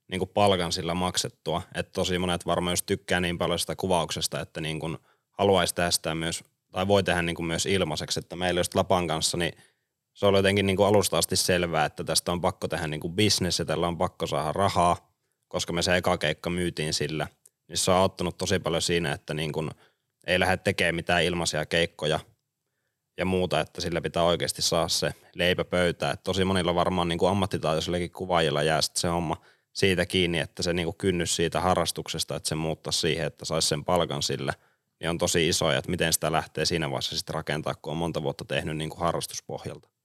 niin 0.07 0.19
kuin 0.19 0.31
palkan 0.33 0.71
sillä 0.71 0.93
maksettua. 0.93 1.61
Että 1.75 1.91
tosi 1.91 2.19
monet 2.19 2.45
varmaan 2.45 2.71
jos 2.71 2.83
tykkää 2.83 3.19
niin 3.19 3.37
paljon 3.37 3.59
sitä 3.59 3.75
kuvauksesta, 3.75 4.39
että 4.39 4.61
niin 4.61 4.79
kuin 4.79 4.97
haluaisi 5.31 5.75
tehdä 5.75 5.91
sitä 5.91 6.15
myös, 6.15 6.43
tai 6.71 6.87
voi 6.87 7.03
tehdä 7.03 7.21
niin 7.21 7.35
kuin 7.35 7.45
myös 7.45 7.65
ilmaiseksi, 7.65 8.19
että 8.19 8.35
meillä 8.35 8.59
just 8.59 8.75
Lapan 8.75 9.07
kanssa, 9.07 9.37
niin– 9.37 9.53
se 10.19 10.25
oli 10.25 10.37
jotenkin 10.37 10.65
niin 10.65 10.77
kuin 10.77 10.87
alusta 10.87 11.17
asti 11.17 11.35
selvää, 11.35 11.85
että 11.85 12.03
tästä 12.03 12.31
on 12.31 12.41
pakko 12.41 12.67
tehdä 12.67 12.87
niin 12.87 12.99
kuin 12.99 13.15
business 13.15 13.59
ja 13.59 13.65
tällä 13.65 13.87
on 13.87 13.97
pakko 13.97 14.27
saada 14.27 14.53
rahaa, 14.53 15.11
koska 15.47 15.73
me 15.73 15.81
se 15.81 15.97
eka 15.97 16.17
keikka 16.17 16.49
myytiin 16.49 16.93
sillä. 16.93 17.27
Niin 17.67 17.77
se 17.77 17.91
on 17.91 17.97
auttanut 17.97 18.37
tosi 18.37 18.59
paljon 18.59 18.81
siinä, 18.81 19.11
että 19.11 19.33
niin 19.33 19.51
kuin 19.51 19.71
ei 20.27 20.39
lähde 20.39 20.57
tekemään 20.57 20.95
mitään 20.95 21.23
ilmaisia 21.23 21.65
keikkoja 21.65 22.19
ja 23.17 23.25
muuta, 23.25 23.59
että 23.59 23.81
sillä 23.81 24.01
pitää 24.01 24.23
oikeasti 24.23 24.61
saada 24.61 24.87
se 24.87 25.13
leipä 25.35 25.63
pöytää. 25.63 26.11
Et 26.11 26.23
tosi 26.23 26.45
monilla 26.45 26.75
varmaan 26.75 27.07
niin 27.07 27.19
kuin 27.19 27.31
ammattitaitoisillakin 27.31 28.11
kuvaajilla 28.11 28.63
jää 28.63 28.81
sitten 28.81 29.01
se 29.01 29.07
homma 29.07 29.41
siitä 29.73 30.05
kiinni, 30.05 30.39
että 30.39 30.63
se 30.63 30.73
niin 30.73 30.85
kuin 30.85 30.97
kynnys 30.97 31.35
siitä 31.35 31.61
harrastuksesta, 31.61 32.35
että 32.35 32.49
se 32.49 32.55
muuttaa 32.55 32.91
siihen, 32.91 33.27
että 33.27 33.45
saisi 33.45 33.67
sen 33.67 33.85
palkan 33.85 34.23
sillä, 34.23 34.53
niin 34.99 35.09
on 35.09 35.17
tosi 35.17 35.49
iso, 35.49 35.71
että 35.71 35.91
miten 35.91 36.13
sitä 36.13 36.31
lähtee 36.31 36.65
siinä 36.65 36.89
vaiheessa 36.89 37.17
sitten 37.17 37.35
rakentaa, 37.35 37.75
kun 37.75 37.91
on 37.91 37.97
monta 37.97 38.23
vuotta 38.23 38.45
tehnyt 38.45 38.77
niin 38.77 38.89
kuin 38.89 38.99
harrastuspohjalta. 38.99 39.98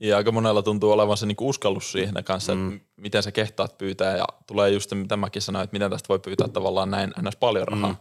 Ja 0.00 0.16
aika 0.16 0.32
monella 0.32 0.62
tuntuu 0.62 0.92
olevan 0.92 1.16
se 1.16 1.26
niinku 1.26 1.48
uskallus 1.48 1.92
siihen 1.92 2.24
kanssa, 2.24 2.54
mm. 2.54 2.72
että 2.72 2.88
miten 2.96 3.22
sä 3.22 3.32
kehtaat 3.32 3.78
pyytää 3.78 4.16
ja 4.16 4.24
tulee 4.46 4.70
just 4.70 4.90
se, 4.90 4.94
mitä 4.94 5.16
mäkin 5.16 5.42
sanoin, 5.42 5.64
että 5.64 5.74
miten 5.74 5.90
tästä 5.90 6.08
voi 6.08 6.18
pyytää 6.18 6.48
tavallaan 6.48 6.90
näin 6.90 7.12
ns. 7.22 7.36
paljon 7.36 7.68
rahaa. 7.68 7.92
Mm. 7.92 7.96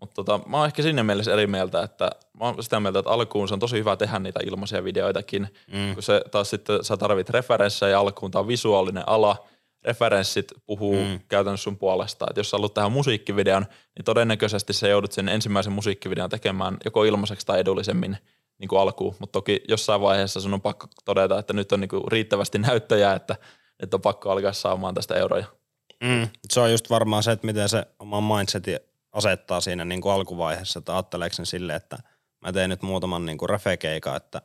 Mutta 0.00 0.14
tota, 0.14 0.40
mä 0.46 0.56
oon 0.56 0.66
ehkä 0.66 0.82
sinne 0.82 1.02
mielessä 1.02 1.32
eri 1.32 1.46
mieltä, 1.46 1.82
että 1.82 2.10
mä 2.40 2.44
oon 2.44 2.62
sitä 2.62 2.80
mieltä, 2.80 2.98
että 2.98 3.10
alkuun 3.10 3.48
se 3.48 3.54
on 3.54 3.60
tosi 3.60 3.78
hyvä 3.78 3.96
tehdä 3.96 4.18
niitä 4.18 4.40
ilmaisia 4.46 4.84
videoitakin, 4.84 5.48
mm. 5.72 5.94
kun 5.94 6.02
se 6.02 6.22
taas 6.30 6.50
sitten 6.50 6.84
sä 6.84 6.96
tarvit 6.96 7.30
referenssejä 7.30 7.90
ja 7.90 8.00
alkuun 8.00 8.30
tää 8.30 8.40
on 8.40 8.48
visuaalinen 8.48 9.08
ala, 9.08 9.46
referenssit 9.84 10.52
puhuu 10.66 11.04
mm. 11.04 11.20
käytännössä 11.28 11.64
sun 11.64 11.78
puolesta. 11.78 12.26
Että 12.30 12.40
jos 12.40 12.50
sä 12.50 12.56
haluat 12.56 12.74
tehdä 12.74 12.88
musiikkivideon, 12.88 13.66
niin 13.96 14.04
todennäköisesti 14.04 14.72
sä 14.72 14.88
joudut 14.88 15.12
sen 15.12 15.28
ensimmäisen 15.28 15.72
musiikkivideon 15.72 16.30
tekemään 16.30 16.76
joko 16.84 17.04
ilmaiseksi 17.04 17.46
tai 17.46 17.60
edullisemmin– 17.60 18.16
niin 18.60 18.68
kuin 18.68 18.80
alkuun, 18.80 19.16
mutta 19.18 19.32
toki 19.32 19.60
jossain 19.68 20.00
vaiheessa 20.00 20.40
sun 20.40 20.54
on 20.54 20.60
pakko 20.60 20.86
todeta, 21.04 21.38
että 21.38 21.52
nyt 21.52 21.72
on 21.72 21.80
niin 21.80 21.88
kuin 21.88 22.02
riittävästi 22.08 22.58
näyttöjä, 22.58 23.12
että 23.12 23.36
nyt 23.80 23.94
on 23.94 24.00
pakko 24.00 24.30
alkaa 24.30 24.52
saamaan 24.52 24.94
tästä 24.94 25.14
euroja. 25.14 25.46
Mm, 26.04 26.28
se 26.50 26.60
on 26.60 26.72
just 26.72 26.90
varmaan 26.90 27.22
se, 27.22 27.32
että 27.32 27.46
miten 27.46 27.68
se 27.68 27.86
oma 27.98 28.36
mindset 28.36 28.64
asettaa 29.12 29.60
siinä 29.60 29.84
niin 29.84 30.00
kuin 30.00 30.12
alkuvaiheessa, 30.12 30.78
että 30.78 30.92
ajatteleeko 30.92 31.34
sen 31.34 31.46
sille, 31.46 31.74
että 31.74 31.98
mä 32.40 32.52
teen 32.52 32.70
nyt 32.70 32.82
muutaman 32.82 33.26
niin 33.26 33.38
kuin 33.38 33.50
refekeikan, 33.50 34.16
että 34.16 34.42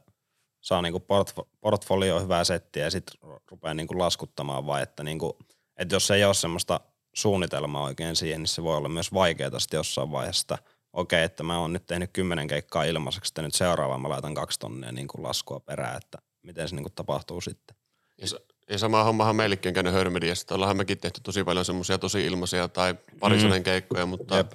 saa 0.62 0.82
niin 0.82 0.93
kuin 0.93 1.04
portfo- 1.04 1.47
portfolio 1.62 2.19
hyvää 2.19 2.43
settiä 2.43 2.84
ja 2.84 2.91
sitten 2.91 3.32
rupeaa 3.51 3.73
niin 3.73 3.88
kuin 3.88 3.99
laskuttamaan 3.99 4.67
vai 4.67 4.84
että, 4.84 5.04
niin 5.04 5.19
kuin, 5.19 5.34
että 5.78 5.95
jos 5.95 6.12
ei 6.12 6.25
ole 6.25 6.34
semmoista 6.34 6.80
suunnitelmaa 7.15 7.84
oikein 7.84 8.15
siihen, 8.15 8.41
niin 8.41 8.47
se 8.47 8.63
voi 8.63 8.78
olla 8.78 8.89
myös 8.89 9.13
vaikeaa 9.13 9.60
sitten 9.60 9.78
jossain 9.78 10.12
vaiheessa– 10.12 10.58
okei, 10.95 11.23
että 11.23 11.43
mä 11.43 11.60
oon 11.60 11.73
nyt 11.73 11.86
tehnyt 11.86 12.10
kymmenen 12.13 12.47
keikkaa 12.47 12.84
ilmaiseksi, 12.84 13.29
että 13.29 13.41
nyt 13.41 13.55
seuraavaan 13.55 14.01
mä 14.01 14.10
laitan 14.10 14.34
kaksi 14.34 14.60
tonnia 14.60 14.91
niin 14.91 15.08
kuin 15.08 15.23
laskua 15.23 15.60
perään, 15.60 15.97
että 15.97 16.17
miten 16.43 16.69
se 16.69 16.75
niin 16.75 16.84
kuin 16.84 16.93
tapahtuu 16.93 17.41
sitten. 17.41 17.77
Ja, 18.21 18.27
ja 18.69 18.77
sama 18.77 19.03
hommahan 19.03 19.36
meillekin 19.36 19.69
on 19.69 19.73
käynyt 19.73 19.93
Hörmediassa. 19.93 20.55
Ollaanhan 20.55 20.77
mekin 20.77 20.97
tehty 20.97 21.21
tosi 21.21 21.43
paljon 21.43 21.65
semmoisia 21.65 21.97
tosi 21.97 22.25
ilmaisia 22.25 22.67
tai 22.67 22.95
parisanen 23.19 23.60
mm. 23.60 23.63
keikkoja, 23.63 24.05
mutta 24.05 24.38
Jep. 24.38 24.51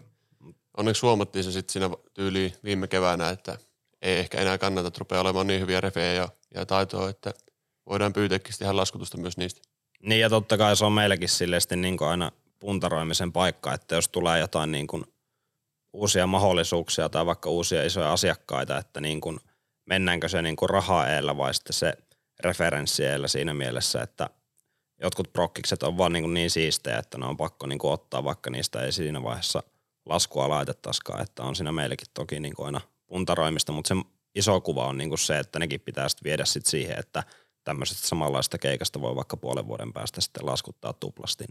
onneksi 0.76 1.02
huomattiin 1.02 1.44
se 1.44 1.52
sitten 1.52 1.72
siinä 1.72 1.90
tyyliin 2.14 2.52
viime 2.64 2.88
keväänä, 2.88 3.28
että 3.28 3.58
ei 4.02 4.18
ehkä 4.18 4.40
enää 4.40 4.58
kannata, 4.58 4.88
että 4.88 4.98
rupeaa 4.98 5.20
olemaan 5.20 5.46
niin 5.46 5.60
hyviä 5.60 5.80
refejä 5.80 6.12
ja, 6.12 6.28
ja 6.54 6.66
taitoa, 6.66 7.10
että 7.10 7.34
voidaan 7.88 8.12
pyytääkin 8.12 8.54
tehdä 8.58 8.76
laskutusta 8.76 9.18
myös 9.18 9.36
niistä. 9.36 9.60
Niin 10.02 10.20
ja 10.20 10.30
totta 10.30 10.58
kai 10.58 10.76
se 10.76 10.84
on 10.84 10.92
meilläkin 10.92 11.28
silleen 11.28 11.62
niin 11.76 12.02
aina 12.02 12.32
puntaroimisen 12.58 13.32
paikka, 13.32 13.74
että 13.74 13.94
jos 13.94 14.08
tulee 14.08 14.38
jotain 14.38 14.72
niin 14.72 14.86
kuin– 14.86 15.04
uusia 15.92 16.26
mahdollisuuksia 16.26 17.08
tai 17.08 17.26
vaikka 17.26 17.50
uusia 17.50 17.84
isoja 17.84 18.12
asiakkaita, 18.12 18.78
että 18.78 19.00
niin 19.00 19.20
kuin, 19.20 19.40
mennäänkö 19.86 20.28
se 20.28 20.42
niin 20.42 20.56
kuin 20.56 20.70
raha 20.70 21.06
eellä 21.06 21.36
vai 21.36 21.54
sitten 21.54 21.72
se 21.72 21.92
referenssiä 22.40 23.28
siinä 23.28 23.54
mielessä, 23.54 24.02
että 24.02 24.30
jotkut 25.02 25.32
prokkikset 25.32 25.82
on 25.82 25.98
vaan 25.98 26.12
niin, 26.12 26.34
niin 26.34 26.50
siistejä, 26.50 26.98
että 26.98 27.18
ne 27.18 27.26
on 27.26 27.36
pakko 27.36 27.66
niin 27.66 27.78
kuin 27.78 27.92
ottaa, 27.92 28.24
vaikka 28.24 28.50
niistä 28.50 28.82
ei 28.82 28.92
siinä 28.92 29.22
vaiheessa 29.22 29.62
laskua 30.06 30.48
laitettaisikaan, 30.48 31.22
että 31.22 31.42
on 31.42 31.56
siinä 31.56 31.72
meillekin 31.72 32.08
toki 32.14 32.40
niin 32.40 32.54
kuin 32.54 32.66
aina 32.66 32.80
puntaroimista, 33.06 33.72
mutta 33.72 33.88
se 33.88 33.94
iso 34.34 34.60
kuva 34.60 34.86
on 34.86 34.98
niin 34.98 35.08
kuin 35.08 35.18
se, 35.18 35.38
että 35.38 35.58
nekin 35.58 35.80
pitää 35.80 36.08
sitten 36.08 36.24
viedä 36.24 36.44
sit 36.44 36.66
siihen, 36.66 36.98
että 36.98 37.22
tämmöisestä 37.64 38.08
samanlaista 38.08 38.58
keikasta 38.58 39.00
voi 39.00 39.16
vaikka 39.16 39.36
puolen 39.36 39.66
vuoden 39.66 39.92
päästä 39.92 40.20
sitten 40.20 40.46
laskuttaa 40.46 40.92
tuplasti. 40.92 41.44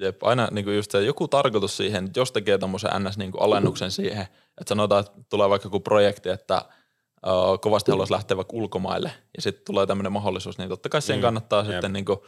Jep, 0.00 0.22
aina 0.22 0.48
niin 0.50 0.64
kuin 0.64 0.76
just 0.76 0.90
se, 0.90 1.04
joku 1.04 1.28
tarkoitus 1.28 1.76
siihen, 1.76 2.04
että 2.04 2.20
jos 2.20 2.32
tekee 2.32 2.58
tämmöisen 2.58 2.90
NS-alennuksen 2.90 3.84
niin 3.84 3.92
siihen, 3.92 4.22
että 4.60 4.68
sanotaan, 4.68 5.00
että 5.00 5.20
tulee 5.28 5.48
vaikka 5.48 5.66
joku 5.66 5.80
projekti, 5.80 6.28
että 6.28 6.64
uh, 7.26 7.60
kovasti 7.60 7.90
haluaisi 7.90 8.12
lähteä 8.12 8.36
vaikka 8.36 8.56
ulkomaille 8.56 9.12
ja 9.36 9.42
sitten 9.42 9.64
tulee 9.64 9.86
tämmöinen 9.86 10.12
mahdollisuus, 10.12 10.58
niin 10.58 10.68
totta 10.68 10.88
kai 10.88 11.02
siihen 11.02 11.20
mm, 11.20 11.22
kannattaa 11.22 11.62
jep. 11.62 11.70
sitten 11.70 11.92
niin 11.92 12.04
kuin 12.04 12.18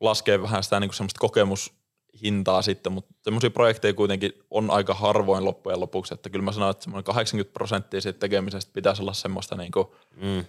laskea 0.00 0.42
vähän 0.42 0.62
sitä 0.62 0.80
niin 0.80 0.88
kuin 0.88 0.96
semmoista 0.96 1.20
kokemushintaa 1.20 2.62
sitten, 2.62 2.92
mutta 2.92 3.14
semmoisia 3.22 3.50
projekteja 3.50 3.94
kuitenkin 3.94 4.32
on 4.50 4.70
aika 4.70 4.94
harvoin 4.94 5.44
loppujen 5.44 5.80
lopuksi, 5.80 6.14
että 6.14 6.30
kyllä 6.30 6.44
mä 6.44 6.52
sanon, 6.52 6.70
että 6.70 6.84
semmoinen 6.84 7.04
80 7.04 7.52
prosenttia 7.52 8.00
siitä 8.00 8.18
tekemisestä 8.18 8.70
pitäisi 8.74 9.02
olla 9.02 9.12
semmoista 9.12 9.56
niin 9.56 9.72
kuin 9.72 9.86
mm 10.16 10.44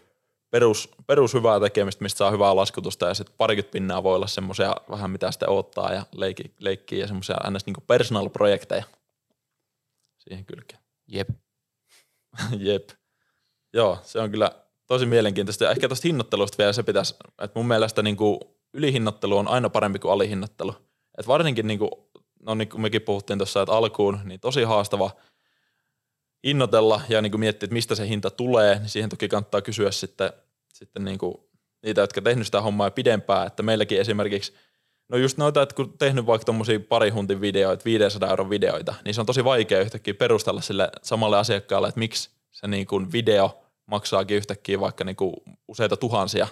perus, 0.51 0.89
perus 1.07 1.33
hyvää 1.33 1.59
tekemistä, 1.59 2.03
mistä 2.03 2.17
saa 2.17 2.31
hyvää 2.31 2.55
laskutusta 2.55 3.07
ja 3.07 3.13
sitten 3.13 3.35
parikymmentä 3.37 3.71
pinnaa 3.71 4.03
voi 4.03 4.15
olla 4.15 4.27
semmoisia 4.27 4.75
vähän 4.89 5.11
mitä 5.11 5.31
sitten 5.31 5.49
ottaa 5.49 5.93
ja 5.93 6.05
leikki, 6.15 6.53
leikkii 6.59 6.99
ja 6.99 7.07
semmoisia 7.07 7.37
ns. 7.49 7.65
Niin 7.65 7.75
personal-projekteja 7.87 8.83
siihen 10.19 10.45
kylkeen. 10.45 10.81
Jep. 11.07 11.29
Jep. 12.59 12.89
Joo, 13.73 13.99
se 14.03 14.19
on 14.19 14.31
kyllä 14.31 14.51
tosi 14.87 15.05
mielenkiintoista. 15.05 15.63
Ja 15.63 15.71
ehkä 15.71 15.87
tuosta 15.87 16.07
hinnoittelusta 16.07 16.57
vielä 16.57 16.73
se 16.73 16.83
pitäisi, 16.83 17.15
että 17.41 17.59
mun 17.59 17.67
mielestä 17.67 18.03
niin 18.03 18.17
kuin 18.17 18.39
ylihinnoittelu 18.73 19.37
on 19.37 19.47
aina 19.47 19.69
parempi 19.69 19.99
kuin 19.99 20.11
alihinnoittelu. 20.11 20.71
Että 21.17 21.27
varsinkin 21.27 21.67
niin 21.67 21.79
kuin, 21.79 21.91
no 22.39 22.55
niin 22.55 22.69
kuin 22.69 22.81
mekin 22.81 23.01
puhuttiin 23.01 23.39
tuossa, 23.39 23.61
että 23.61 23.73
alkuun, 23.73 24.19
niin 24.23 24.39
tosi 24.39 24.63
haastava– 24.63 25.11
innoitella 26.43 27.01
ja 27.09 27.21
niin 27.21 27.31
kuin 27.31 27.39
miettiä, 27.39 27.65
että 27.65 27.73
mistä 27.73 27.95
se 27.95 28.07
hinta 28.07 28.29
tulee, 28.29 28.79
niin 28.79 28.89
siihen 28.89 29.09
toki 29.09 29.27
kannattaa 29.27 29.61
kysyä 29.61 29.91
sitten, 29.91 30.33
sitten 30.73 31.05
niin 31.05 31.17
kuin 31.17 31.35
niitä, 31.83 32.01
jotka 32.01 32.21
tehnyt 32.21 32.45
sitä 32.45 32.61
hommaa 32.61 32.91
pidempään, 32.91 33.47
että 33.47 33.63
meilläkin 33.63 33.99
esimerkiksi, 33.99 34.53
no 35.09 35.17
just 35.17 35.37
noita, 35.37 35.61
että 35.61 35.75
kun 35.75 35.97
tehnyt 35.97 36.25
vaikka 36.25 36.45
tuommoisia 36.45 36.79
pari 36.79 37.09
huntin 37.09 37.41
videoita, 37.41 37.85
500 37.85 38.29
euron 38.29 38.49
videoita, 38.49 38.95
niin 39.05 39.13
se 39.13 39.21
on 39.21 39.27
tosi 39.27 39.43
vaikea 39.43 39.81
yhtäkkiä 39.81 40.13
perustella 40.13 40.61
sille 40.61 40.89
samalle 41.03 41.37
asiakkaalle, 41.37 41.87
että 41.87 41.99
miksi 41.99 42.29
se 42.51 42.67
niin 42.67 42.87
kuin 42.87 43.11
video 43.11 43.63
maksaakin 43.85 44.37
yhtäkkiä 44.37 44.79
vaikka 44.79 45.03
niin 45.03 45.15
kuin 45.15 45.33
useita 45.67 45.97
tuhansia, 45.97 46.47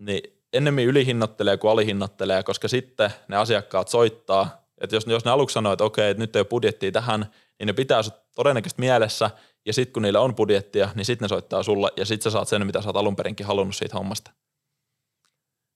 niin 0.00 0.40
ennemmin 0.52 0.86
ylihinnottelee 0.86 1.56
kuin 1.56 1.70
alihinnottelee, 1.70 2.42
koska 2.42 2.68
sitten 2.68 3.10
ne 3.28 3.36
asiakkaat 3.36 3.88
soittaa, 3.88 4.64
että 4.80 4.96
jos, 4.96 5.06
jos 5.06 5.24
ne 5.24 5.30
aluksi 5.30 5.54
sanoo, 5.54 5.72
että 5.72 5.84
okei, 5.84 6.10
että 6.10 6.20
nyt 6.20 6.36
ei 6.36 6.40
ole 6.40 6.46
budjettia 6.46 6.92
tähän, 6.92 7.26
niin 7.60 7.66
ne 7.66 7.72
pitää 7.72 8.00
todennäköisesti 8.34 8.80
mielessä, 8.80 9.30
ja 9.66 9.72
sitten 9.72 9.92
kun 9.92 10.02
niillä 10.02 10.20
on 10.20 10.34
budjettia, 10.34 10.88
niin 10.94 11.04
sitten 11.04 11.24
ne 11.24 11.28
soittaa 11.28 11.62
sulle, 11.62 11.90
ja 11.96 12.06
sitten 12.06 12.24
sä 12.24 12.30
saat 12.30 12.48
sen, 12.48 12.66
mitä 12.66 12.82
sä 12.82 12.88
oot 12.88 12.96
alun 12.96 13.16
perinkin 13.16 13.46
halunnut 13.46 13.76
siitä 13.76 13.96
hommasta. 13.96 14.30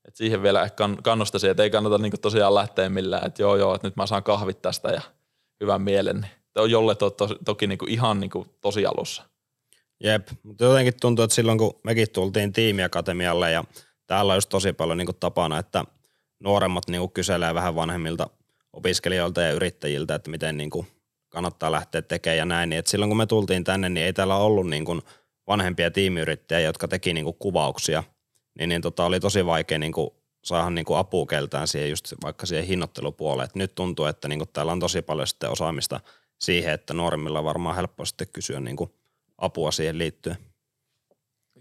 Et 0.08 0.16
siihen 0.16 0.42
vielä 0.42 0.62
ehkä 0.62 0.88
kannustaisin, 1.02 1.50
että 1.50 1.62
ei 1.62 1.70
kannata 1.70 1.98
niinku 1.98 2.16
tosiaan 2.18 2.54
lähteä 2.54 2.88
millään, 2.88 3.26
että 3.26 3.42
joo 3.42 3.56
joo, 3.56 3.74
että 3.74 3.86
nyt 3.86 3.96
mä 3.96 4.06
saan 4.06 4.22
kahvit 4.22 4.62
tästä 4.62 4.88
ja 4.88 5.00
hyvän 5.60 5.82
mielen. 5.82 6.20
Niin 6.20 6.70
jolle 6.70 6.94
to, 6.94 7.10
to, 7.10 7.28
toki 7.44 7.66
niinku 7.66 7.86
ihan 7.88 8.20
niinku 8.20 8.46
tosi 8.60 8.86
alussa. 8.86 9.22
Jep, 10.00 10.28
mutta 10.42 10.64
jotenkin 10.64 10.94
tuntuu, 11.00 11.22
että 11.22 11.34
silloin 11.34 11.58
kun 11.58 11.80
mekin 11.84 12.10
tultiin 12.12 12.52
tiimiakatemialle 12.52 13.50
ja 13.50 13.64
täällä 14.06 14.32
on 14.32 14.36
just 14.36 14.48
tosi 14.48 14.72
paljon 14.72 14.98
niinku 14.98 15.12
tapana, 15.12 15.58
että 15.58 15.84
nuoremmat 16.40 16.88
niinku 16.88 17.08
kyselee 17.08 17.54
vähän 17.54 17.74
vanhemmilta 17.74 18.30
opiskelijoilta 18.72 19.42
ja 19.42 19.52
yrittäjiltä, 19.52 20.14
että 20.14 20.30
miten 20.30 20.56
niinku 20.56 20.86
kannattaa 21.34 21.72
lähteä 21.72 22.02
tekemään 22.02 22.38
ja 22.38 22.44
näin. 22.44 22.70
Niin 22.70 22.78
et 22.78 22.86
silloin 22.86 23.10
kun 23.10 23.16
me 23.16 23.26
tultiin 23.26 23.64
tänne, 23.64 23.88
niin 23.88 24.06
ei 24.06 24.12
täällä 24.12 24.36
ollut 24.36 24.66
niin 24.66 24.84
kuin 24.84 25.02
vanhempia 25.46 25.90
tiimiyrittäjiä, 25.90 26.68
jotka 26.68 26.88
teki 26.88 27.14
niin 27.14 27.24
kuin 27.24 27.36
kuvauksia. 27.38 28.02
Niin, 28.58 28.68
niin 28.68 28.82
tota, 28.82 29.04
oli 29.04 29.20
tosi 29.20 29.46
vaikea 29.46 29.78
niin 29.78 29.92
kuin 29.92 30.10
saada 30.44 30.70
niin 30.70 30.84
kuin 30.84 30.98
apua 30.98 31.26
keltään 31.26 31.68
siihen 31.68 31.90
just 31.90 32.14
vaikka 32.22 32.46
siihen 32.46 32.66
hinnoittelupuoleen. 32.66 33.48
Et 33.48 33.54
nyt 33.54 33.74
tuntuu, 33.74 34.04
että 34.04 34.28
niin 34.28 34.38
kuin 34.38 34.48
täällä 34.52 34.72
on 34.72 34.80
tosi 34.80 35.02
paljon 35.02 35.26
sitten 35.26 35.50
osaamista 35.50 36.00
siihen, 36.40 36.74
että 36.74 36.94
nuoremmilla 36.94 37.38
on 37.38 37.44
varmaan 37.44 37.76
helppo 37.76 38.04
sitten 38.04 38.28
kysyä 38.32 38.60
niin 38.60 38.76
kuin 38.76 38.90
apua 39.38 39.70
siihen 39.70 39.98
liittyen. 39.98 40.36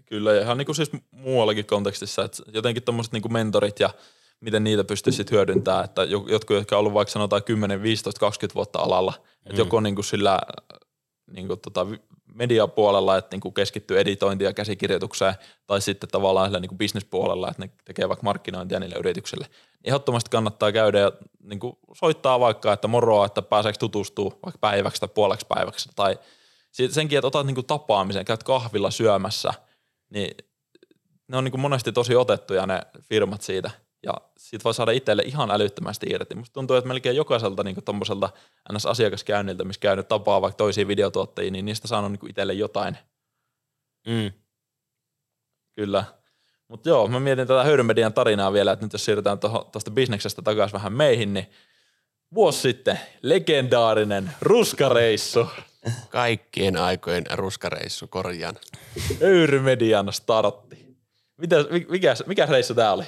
Kyllä, 0.06 0.32
ja 0.32 0.42
ihan 0.42 0.58
niin 0.58 0.66
kuin 0.66 0.76
siis 0.76 0.90
muuallakin 1.10 1.66
kontekstissa, 1.66 2.24
että 2.24 2.42
jotenkin 2.52 2.82
tuommoiset 2.82 3.12
niin 3.12 3.32
mentorit 3.32 3.80
ja 3.80 3.90
miten 4.40 4.64
niitä 4.64 4.84
pystyisi 4.84 5.16
sitten 5.16 5.36
hyödyntämään, 5.36 5.84
että 5.84 6.04
jotkut, 6.04 6.56
jotka 6.56 6.76
on 6.76 6.80
ollut 6.80 6.94
vaikka 6.94 7.12
sanotaan 7.12 7.44
10, 7.44 7.82
15, 7.82 8.20
20 8.20 8.54
vuotta 8.54 8.78
alalla, 8.78 9.12
mm. 9.16 9.50
että 9.50 9.60
joko 9.60 9.80
niin 9.80 9.94
kuin 9.94 10.04
sillä 10.04 10.38
niin 11.30 11.46
kuin 11.48 11.60
tota 11.60 11.86
mediapuolella, 12.34 13.16
että 13.16 13.34
niin 13.34 13.40
kuin 13.40 13.54
keskittyy 13.54 13.98
editointiin 14.00 14.46
ja 14.46 14.52
käsikirjoitukseen, 14.52 15.34
tai 15.66 15.80
sitten 15.80 16.08
tavallaan 16.08 16.46
sillä 16.46 16.60
niin 16.60 16.68
kuin 16.68 16.78
bisnespuolella, 16.78 17.48
että 17.48 17.62
ne 17.62 17.70
tekee 17.84 18.08
vaikka 18.08 18.24
markkinointia 18.24 18.80
niille 18.80 18.96
yrityksille. 18.98 19.46
Ehdottomasti 19.84 20.30
kannattaa 20.30 20.72
käydä 20.72 20.98
ja 20.98 21.12
niin 21.42 21.60
kuin 21.60 21.78
soittaa 21.92 22.40
vaikka, 22.40 22.72
että 22.72 22.88
moroa, 22.88 23.26
että 23.26 23.42
pääseekö 23.42 23.78
tutustua 23.78 24.38
vaikka 24.44 24.58
päiväksi 24.60 25.00
tai 25.00 25.08
puoleksi 25.08 25.46
päiväksi, 25.48 25.90
tai 25.96 26.18
senkin, 26.90 27.18
että 27.18 27.26
otat 27.26 27.46
niin 27.46 27.54
kuin 27.54 27.66
tapaamisen, 27.66 28.24
käyt 28.24 28.42
kahvilla 28.42 28.90
syömässä, 28.90 29.54
niin 30.10 30.36
ne 31.28 31.36
on 31.36 31.44
niin 31.44 31.52
kuin 31.52 31.60
monesti 31.60 31.92
tosi 31.92 32.16
otettuja 32.16 32.66
ne 32.66 32.82
firmat 33.08 33.42
siitä– 33.42 33.70
ja 34.04 34.14
siitä 34.36 34.64
voi 34.64 34.74
saada 34.74 34.90
itselle 34.92 35.22
ihan 35.22 35.50
älyttömästi 35.50 36.06
irti. 36.10 36.34
Musta 36.34 36.54
tuntuu, 36.54 36.76
että 36.76 36.88
melkein 36.88 37.16
jokaiselta 37.16 37.64
niin 37.64 37.84
tuommoiselta 37.84 38.30
NS-asiakaskäynniltä, 38.72 39.64
missä 39.64 39.80
käynyt 39.80 40.08
tapaa 40.08 40.40
vaikka 40.42 40.56
toisia 40.56 40.88
videotuottajia, 40.88 41.50
niin 41.50 41.64
niistä 41.64 41.88
saanut 41.88 42.12
niin 42.12 42.30
itselle 42.30 42.52
jotain. 42.52 42.98
Mm. 44.06 44.32
Kyllä. 45.76 46.04
Mutta 46.68 46.88
joo, 46.88 47.08
mä 47.08 47.20
mietin 47.20 47.46
tätä 47.46 47.64
höyrymedian 47.64 48.12
tarinaa 48.12 48.52
vielä, 48.52 48.72
että 48.72 48.86
nyt 48.86 48.92
jos 48.92 49.04
siirrytään 49.04 49.38
tuosta 49.38 49.90
bisneksestä 49.90 50.42
takaisin 50.42 50.74
vähän 50.74 50.92
meihin, 50.92 51.34
niin 51.34 51.50
vuosi 52.34 52.60
sitten 52.60 53.00
legendaarinen 53.22 54.30
ruskareissu. 54.40 55.46
Kaikkien 56.08 56.76
aikojen 56.76 57.24
ruskareissu, 57.32 58.06
korjaan. 58.06 58.54
Höyrymedian 59.20 60.12
startti. 60.12 60.96
Mitä, 61.36 61.56
mikä, 61.88 62.14
mikä 62.26 62.46
reissu 62.46 62.74
tää 62.74 62.92
oli? 62.92 63.04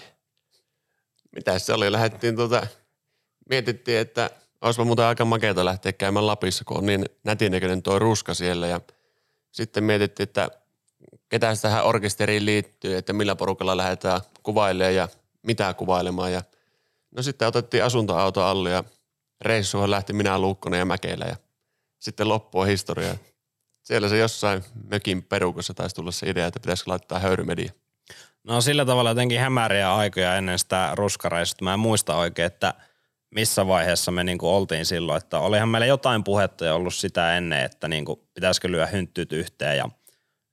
Mitä 1.34 1.58
se 1.58 1.72
oli, 1.72 1.92
lähdettiin 1.92 2.36
tuota, 2.36 2.66
mietittiin, 3.50 3.98
että 3.98 4.30
olisipa 4.60 4.84
muuten 4.84 5.04
aika 5.04 5.24
makeata 5.24 5.64
lähteä 5.64 5.92
käymään 5.92 6.26
Lapissa, 6.26 6.64
kun 6.64 6.76
on 6.76 6.86
niin 6.86 7.04
nätinäköinen 7.24 7.82
tuo 7.82 7.98
ruska 7.98 8.34
siellä 8.34 8.66
ja 8.66 8.80
sitten 9.52 9.84
mietittiin, 9.84 10.24
että 10.24 10.50
ketä 11.28 11.52
tähän 11.62 11.84
orkesteriin 11.84 12.46
liittyy, 12.46 12.96
että 12.96 13.12
millä 13.12 13.36
porukalla 13.36 13.76
lähdetään 13.76 14.20
kuvailemaan 14.42 14.94
ja 14.94 15.08
mitä 15.42 15.74
kuvailemaan 15.74 16.32
ja 16.32 16.42
no 17.10 17.22
sitten 17.22 17.48
otettiin 17.48 17.84
asuntoauto 17.84 18.44
alle 18.44 18.70
ja 18.70 18.84
reissuhan 19.40 19.90
lähti 19.90 20.12
minä 20.12 20.38
Luukkonen 20.38 20.78
ja 20.78 20.84
Mäkelä 20.84 21.24
ja 21.24 21.36
sitten 21.98 22.28
loppua 22.28 22.64
historia. 22.64 23.16
Siellä 23.82 24.08
se 24.08 24.18
jossain 24.18 24.64
mökin 24.90 25.22
perukossa 25.22 25.74
taisi 25.74 25.96
tulla 25.96 26.10
se 26.10 26.30
idea, 26.30 26.46
että 26.46 26.60
pitäisikö 26.60 26.90
laittaa 26.90 27.18
höyrymedia. 27.18 27.72
No 28.46 28.60
sillä 28.60 28.84
tavalla 28.84 29.10
jotenkin 29.10 29.40
hämäriä 29.40 29.94
aikoja 29.94 30.36
ennen 30.36 30.58
sitä 30.58 30.90
ruskareissut. 30.94 31.60
Mä 31.60 31.74
en 31.74 31.80
muista 31.80 32.16
oikein, 32.16 32.46
että 32.46 32.74
missä 33.30 33.66
vaiheessa 33.66 34.10
me 34.10 34.24
niinku 34.24 34.54
oltiin 34.54 34.86
silloin, 34.86 35.18
että 35.18 35.38
olihan 35.38 35.68
meillä 35.68 35.86
jotain 35.86 36.24
puhetta 36.24 36.64
ja 36.64 36.74
ollut 36.74 36.94
sitä 36.94 37.36
ennen, 37.36 37.64
että 37.64 37.88
niinku 37.88 38.28
pitäisikö 38.34 38.70
lyödä 38.70 38.86
hynttyyt 38.86 39.32
yhteen 39.32 39.76
ja 39.76 39.88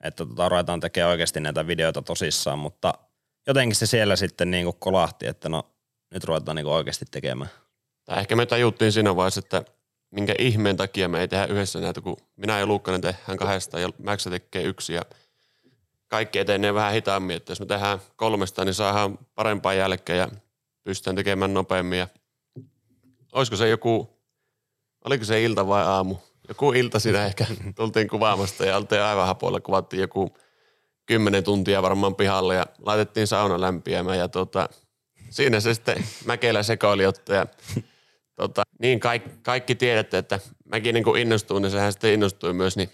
että 0.04 0.26
tota, 0.26 0.50
ruvetaan 0.50 0.80
tekemään 0.80 1.12
oikeasti 1.12 1.40
näitä 1.40 1.68
videoita 1.68 2.02
tosissaan, 2.02 2.60
mutta 2.60 2.94
jotenkin 3.48 3.76
se 3.76 3.86
siellä 3.86 4.16
sitten 4.16 4.52
niinku 4.52 4.74
kolahti, 4.74 5.28
että 5.28 5.50
no 5.50 5.64
nyt 6.14 6.24
ruvetaan 6.24 6.56
niinku 6.56 6.72
oikeasti 6.72 7.06
tekemään. 7.12 7.50
Tai 8.06 8.20
ehkä 8.20 8.36
me 8.36 8.46
tajuttiin 8.46 8.92
siinä 8.92 9.16
vaiheessa, 9.16 9.40
että 9.40 9.64
minkä 10.12 10.36
ihmeen 10.40 10.78
takia 10.78 11.10
me 11.10 11.20
ei 11.20 11.28
tehdä 11.28 11.46
yhdessä 11.46 11.80
näitä, 11.80 12.02
kun 12.02 12.18
minä 12.36 12.60
ja 12.60 12.66
Luukkanen 12.66 13.02
tehdään 13.02 13.38
kahdesta 13.38 13.80
ja 13.80 13.90
Max 14.04 14.24
tekee 14.30 14.64
yksi 14.64 14.94
ja– 14.94 15.02
kaikki 16.14 16.40
etenee 16.40 16.74
vähän 16.74 16.94
hitaammin, 16.94 17.36
että 17.36 17.52
jos 17.52 17.60
me 17.60 17.66
tehdään 17.66 18.00
kolmesta, 18.16 18.66
niin 18.66 18.74
saadaan 18.74 19.18
parempaa 19.36 19.74
jälkeä 19.74 20.16
ja 20.16 20.28
pystytään 20.84 21.16
tekemään 21.16 21.54
nopeammin. 21.54 22.00
Ja 22.00 22.08
olisiko 23.32 23.56
se 23.56 23.70
joku, 23.70 24.20
oliko 25.06 25.26
se 25.26 25.44
ilta 25.44 25.68
vai 25.68 25.84
aamu? 25.84 26.16
Joku 26.48 26.72
ilta 26.72 27.00
siinä 27.00 27.26
ehkä 27.28 27.46
tultiin 27.76 28.08
kuvaamasta 28.08 28.66
ja 28.66 28.78
oltiin 28.78 29.02
aivan 29.02 29.28
hapoilla, 29.28 29.60
kuvattiin 29.60 30.02
joku 30.02 30.38
kymmenen 31.06 31.44
tuntia 31.44 31.82
varmaan 31.82 32.16
pihalle 32.16 32.56
ja 32.56 32.66
laitettiin 32.86 33.28
sauna 33.28 33.62
lämpiämään 33.62 34.18
ja 34.18 34.28
tota, 34.28 34.70
siinä 35.30 35.60
se 35.60 35.74
sitten 35.74 36.04
Mäkelä 36.26 36.64
sekoili 36.64 37.04
ja 37.04 37.46
tota, 38.36 38.64
niin 38.80 39.00
kaikki, 39.00 39.30
kaikki 39.44 39.76
tiedätte, 39.76 40.18
että 40.18 40.40
mäkin 40.66 40.94
niin 40.94 41.18
innostuin, 41.18 41.62
niin 41.62 41.72
sehän 41.72 41.92
sitten 41.92 42.14
innostui 42.14 42.54
myös, 42.54 42.78
niin 42.78 42.90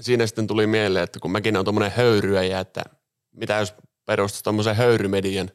siinä 0.00 0.26
sitten 0.26 0.46
tuli 0.46 0.66
mieleen, 0.66 1.04
että 1.04 1.20
kun 1.20 1.32
mäkin 1.32 1.56
on 1.56 1.64
tuommoinen 1.64 1.92
höyryäjä, 1.96 2.60
että 2.60 2.82
mitä 3.32 3.58
jos 3.58 3.74
perusti 4.06 4.42
tämmöisen 4.42 4.76
höyrymedian. 4.76 5.50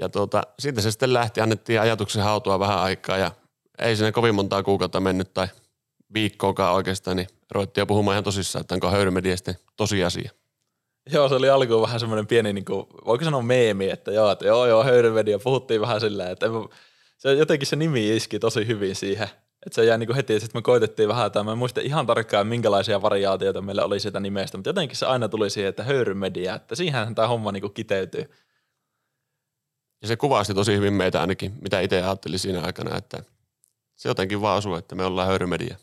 Ja 0.00 0.08
tuota, 0.08 0.42
siitä 0.58 0.80
se 0.80 0.90
sitten 0.90 1.14
lähti, 1.14 1.40
annettiin 1.40 1.80
ajatuksen 1.80 2.22
hautua 2.22 2.58
vähän 2.58 2.78
aikaa 2.78 3.18
ja 3.18 3.30
ei 3.78 3.96
sinne 3.96 4.12
kovin 4.12 4.34
montaa 4.34 4.62
kuukautta 4.62 5.00
mennyt 5.00 5.34
tai 5.34 5.48
viikkoakaan 6.14 6.74
oikeastaan, 6.74 7.16
niin 7.16 7.28
ruvettiin 7.50 7.82
jo 7.82 7.86
puhumaan 7.86 8.14
ihan 8.14 8.24
tosissaan, 8.24 8.60
että 8.60 8.74
onko 8.74 8.90
höyrymedia 8.90 9.36
sitten 9.36 9.56
tosiasia. 9.76 10.30
Joo, 11.12 11.28
se 11.28 11.34
oli 11.34 11.48
alkuun 11.48 11.82
vähän 11.82 12.00
semmoinen 12.00 12.26
pieni, 12.26 12.52
niin 12.52 12.64
kuin, 12.64 12.86
voiko 13.06 13.24
sanoa 13.24 13.42
meemi, 13.42 13.90
että 13.90 14.12
joo, 14.12 14.30
että 14.30 14.46
joo, 14.46 14.66
joo, 14.66 14.84
höyrymedia, 14.84 15.38
puhuttiin 15.38 15.80
vähän 15.80 16.00
sillä 16.00 16.30
että 16.30 16.46
se, 17.18 17.34
jotenkin 17.34 17.68
se 17.68 17.76
nimi 17.76 18.16
iski 18.16 18.38
tosi 18.38 18.66
hyvin 18.66 18.96
siihen, 18.96 19.28
että 19.66 19.74
se 19.74 19.84
jäi 19.84 19.98
niin 19.98 20.06
kuin 20.06 20.16
heti, 20.16 20.32
ja 20.32 20.40
sitten 20.40 20.58
me 20.58 20.62
koitettiin 20.62 21.08
vähän, 21.08 21.26
että 21.26 21.44
mä 21.44 21.52
en 21.52 21.58
muista 21.58 21.80
ihan 21.80 22.06
tarkkaan, 22.06 22.46
minkälaisia 22.46 23.02
variaatioita 23.02 23.62
meillä 23.62 23.84
oli 23.84 24.00
sitä 24.00 24.20
nimestä, 24.20 24.58
mutta 24.58 24.70
jotenkin 24.70 24.96
se 24.96 25.06
aina 25.06 25.28
tuli 25.28 25.50
siihen, 25.50 25.68
että 25.68 25.82
höyrymedia, 25.82 26.54
että 26.54 26.74
siihen 26.74 27.14
tämä 27.14 27.28
homma 27.28 27.52
niin 27.52 27.60
kuin 27.60 27.74
kiteytyy. 27.74 28.30
Ja 30.02 30.08
se 30.08 30.16
kuvasti 30.16 30.54
tosi 30.54 30.76
hyvin 30.76 30.92
meitä 30.92 31.20
ainakin, 31.20 31.52
mitä 31.62 31.80
itse 31.80 32.02
ajattelin 32.02 32.38
siinä 32.38 32.60
aikana, 32.60 32.96
että 32.96 33.22
se 33.96 34.08
jotenkin 34.08 34.40
vaan 34.40 34.58
osuu, 34.58 34.74
että 34.74 34.94
me 34.94 35.04
ollaan 35.04 35.28
höyrymedia. 35.28 35.76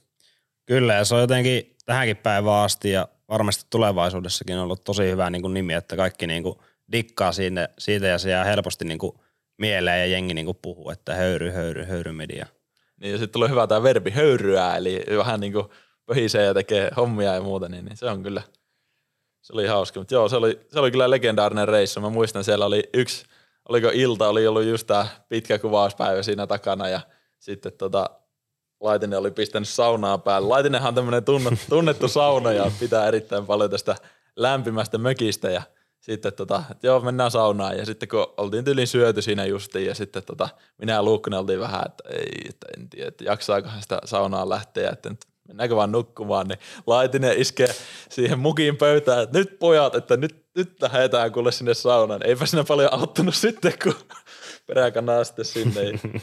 Kyllä, 0.66 0.94
ja 0.94 1.06
se 1.06 1.16
on 1.16 1.22
jotenkin 1.22 1.76
tähänkin 1.86 2.18
päivään 2.18 2.64
asti 2.64 2.92
ja 2.92 3.08
varmasti 3.30 3.66
tulevaisuudessakin 3.70 4.58
ollut 4.58 4.84
tosi 4.84 5.04
hyvä 5.04 5.30
niin 5.30 5.42
kuin 5.42 5.54
nimi, 5.54 5.74
että 5.74 5.96
kaikki 5.96 6.28
niin 6.28 6.44
kuin 6.44 6.60
dikkaa 6.92 7.32
siitä, 7.32 7.70
siitä 7.78 8.08
ja 8.08 8.18
se 8.18 8.30
jää 8.30 8.44
helposti 8.44 8.86
niin 8.86 9.00
kuin 9.00 9.20
mieleen 9.58 10.00
ja 10.00 10.06
jengi 10.06 10.34
niin 10.34 10.46
kuin 10.46 10.58
puhuu, 10.62 10.90
että 10.90 11.16
höyry, 11.16 11.52
höyry, 11.52 11.84
höyrymedia. 11.84 12.46
Niin 13.02 13.18
sitten 13.18 13.34
tulee 13.34 13.50
hyvä 13.50 13.68
tämä 13.68 13.84
verbi 13.84 14.12
höyryä, 14.12 14.76
eli 14.76 15.06
vähän 15.18 15.40
niin 15.40 15.54
kuin 15.54 15.66
pöhisee 16.06 16.46
ja 16.46 16.54
tekee 16.54 16.92
hommia 16.98 17.34
ja 17.34 17.42
muuta, 17.42 17.70
niin, 17.70 17.86
niin 17.86 17.98
se 17.98 18.06
on 18.06 18.24
kyllä, 18.24 18.42
se 19.42 19.54
oli 19.54 19.68
hauska. 19.68 20.00
Mutta 20.00 20.14
joo, 20.14 20.30
se 20.30 20.36
oli, 20.36 20.60
se 20.68 20.80
oli 20.80 20.92
kyllä 20.92 21.10
legendaarinen 21.10 21.68
reissu. 21.68 22.02
Mä 22.02 22.10
muistan, 22.10 22.44
siellä 22.44 22.66
oli 22.66 22.84
yksi, 22.94 23.26
oliko 23.70 23.92
ilta, 23.94 24.30
oli 24.30 24.48
ollut 24.48 24.64
just 24.64 24.88
tämä 24.88 25.08
pitkä 25.30 25.60
kuvauspäivä 25.60 26.24
siinä 26.24 26.48
takana 26.48 26.90
ja 26.90 27.02
sitten 27.40 27.74
tota, 27.74 28.10
Laitinen 28.80 29.20
oli 29.20 29.32
pistänyt 29.32 29.70
saunaa 29.70 30.18
päälle. 30.18 30.48
Laitinenhan 30.48 30.88
on 30.88 30.96
tämmöinen 30.96 31.24
tunnettu 31.70 32.08
sauna 32.08 32.52
ja 32.52 32.72
pitää 32.80 33.08
erittäin 33.08 33.46
paljon 33.46 33.70
tästä 33.70 33.96
lämpimästä 34.36 34.98
mökistä 34.98 35.50
ja 35.50 35.62
sitten 36.12 36.34
tota, 36.34 36.64
joo, 36.84 37.00
mennään 37.00 37.32
saunaan 37.32 37.78
ja 37.78 37.86
sitten 37.86 38.10
kun 38.10 38.34
oltiin 38.38 38.64
tyylin 38.64 38.88
syöty 38.88 39.22
siinä 39.22 39.46
justiin 39.46 39.86
ja 39.86 39.96
sitten 39.96 40.24
tota, 40.24 40.50
minä 40.78 40.94
ja 40.94 41.04
Luukkunen 41.04 41.40
oltiin 41.40 41.60
vähän, 41.60 41.84
että 41.86 42.04
ei, 42.10 42.50
että 42.50 42.68
en 42.78 42.90
tiedä, 42.90 43.08
että 43.08 43.24
jaksaakohan 43.24 43.82
sitä 43.82 44.02
saunaa 44.06 44.50
lähteä, 44.50 44.90
että 44.90 45.10
nyt 45.10 45.20
mennäänkö 45.48 45.76
vaan 45.76 45.92
nukkumaan, 45.92 46.48
niin 46.48 46.60
Laitinen 46.88 47.38
iskee 47.38 47.76
siihen 48.10 48.40
mukiin 48.40 48.78
pöytään, 48.78 49.24
että 49.24 49.40
nyt 49.40 49.60
pojat, 49.60 49.96
että 49.96 50.18
nyt, 50.18 50.46
nyt 50.56 50.82
lähdetään 50.82 51.32
kuule 51.32 51.52
sinne 51.52 51.74
saunaan. 51.74 52.28
Eipä 52.28 52.46
siinä 52.46 52.64
paljon 52.64 52.94
auttanut 52.94 53.36
sitten, 53.36 53.74
kun 53.84 53.96
peräkanaa 54.68 55.24
sitten 55.24 55.46
sinne. 55.46 55.82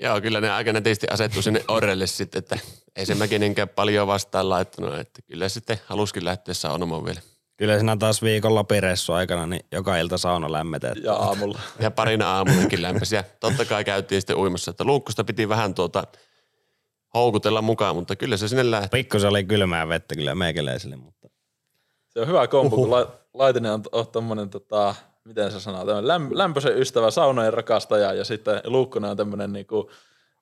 Joo, 0.00 0.20
kyllä 0.20 0.40
ne 0.40 0.50
aika 0.50 0.72
nätisti 0.72 1.06
asettu 1.10 1.42
sinne 1.42 1.64
orrelle 1.68 2.06
sitten, 2.06 2.38
että 2.38 2.58
ei 2.96 3.06
se 3.06 3.14
mäkininkään 3.14 3.68
paljon 3.68 4.06
vastaan 4.06 4.48
laittanut, 4.48 4.98
että 4.98 5.22
kyllä 5.22 5.48
sitten 5.48 5.80
haluskin 5.86 6.24
lähteä 6.24 6.54
saunomaan 6.54 7.04
vielä. 7.04 7.20
Kyllä 7.56 7.76
siinä 7.78 7.96
taas 7.96 8.22
viikon 8.22 8.54
lapireissu 8.54 9.12
aikana, 9.12 9.46
niin 9.46 9.66
joka 9.72 9.96
ilta 9.96 10.18
sauna 10.18 10.52
lämmetetään. 10.52 11.04
Ja 11.04 11.14
aamulla. 11.14 11.60
Ja 11.80 11.90
parina 11.90 12.36
aamunakin 12.36 12.82
lämpesi. 12.82 13.16
Ja 13.16 13.24
totta 13.40 13.64
kai 13.64 13.84
käytiin 13.84 14.20
sitten 14.20 14.36
uimassa, 14.36 14.70
että 14.70 14.84
luukkusta 14.84 15.24
piti 15.24 15.48
vähän 15.48 15.74
tuota 15.74 16.04
houkutella 17.14 17.62
mukaan, 17.62 17.96
mutta 17.96 18.16
kyllä 18.16 18.36
se 18.36 18.48
sinne 18.48 18.70
lähti. 18.70 18.88
Pikkusen 18.88 19.30
oli 19.30 19.44
kylmää 19.44 19.88
vettä 19.88 20.14
kyllä 20.14 20.34
meikäläisille, 20.34 20.96
mutta. 20.96 21.28
Se 22.08 22.20
on 22.20 22.28
hyvä 22.28 22.46
kompo, 22.46 22.76
kun 22.76 22.90
la, 22.90 23.12
Laitinen 23.34 23.72
on, 23.72 23.82
on 23.92 24.06
tommonen 24.06 24.50
tota, 24.50 24.94
miten 25.24 25.52
se 25.52 25.60
sanoo, 25.60 25.84
tämmöinen 25.84 26.10
lämp- 26.10 26.38
lämpöisen 26.38 26.78
ystävä, 26.78 27.10
saunojen 27.10 27.52
rakastaja 27.52 28.12
ja 28.12 28.24
sitten 28.24 28.60
Luukkonen 28.64 29.10
on 29.10 29.16
tämmöinen 29.16 29.52
niinku, 29.52 29.90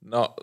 no 0.01 0.35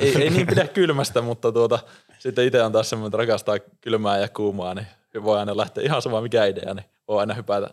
ei, 0.00 0.22
ei, 0.22 0.30
niin 0.30 0.46
pidä 0.46 0.66
kylmästä, 0.66 1.22
mutta 1.22 1.52
tuota, 1.52 1.78
sitten 2.18 2.44
itse 2.46 2.62
on 2.62 2.72
taas 2.72 2.90
semmoinen, 2.90 3.08
että 3.08 3.16
rakastaa 3.16 3.58
kylmää 3.80 4.18
ja 4.18 4.28
kuumaa, 4.28 4.74
niin 4.74 4.86
voi 5.22 5.38
aina 5.38 5.56
lähteä 5.56 5.84
ihan 5.84 6.02
sama 6.02 6.20
mikä 6.20 6.44
idea, 6.44 6.74
niin 6.74 6.86
voi 7.08 7.20
aina 7.20 7.34
hypätä 7.34 7.70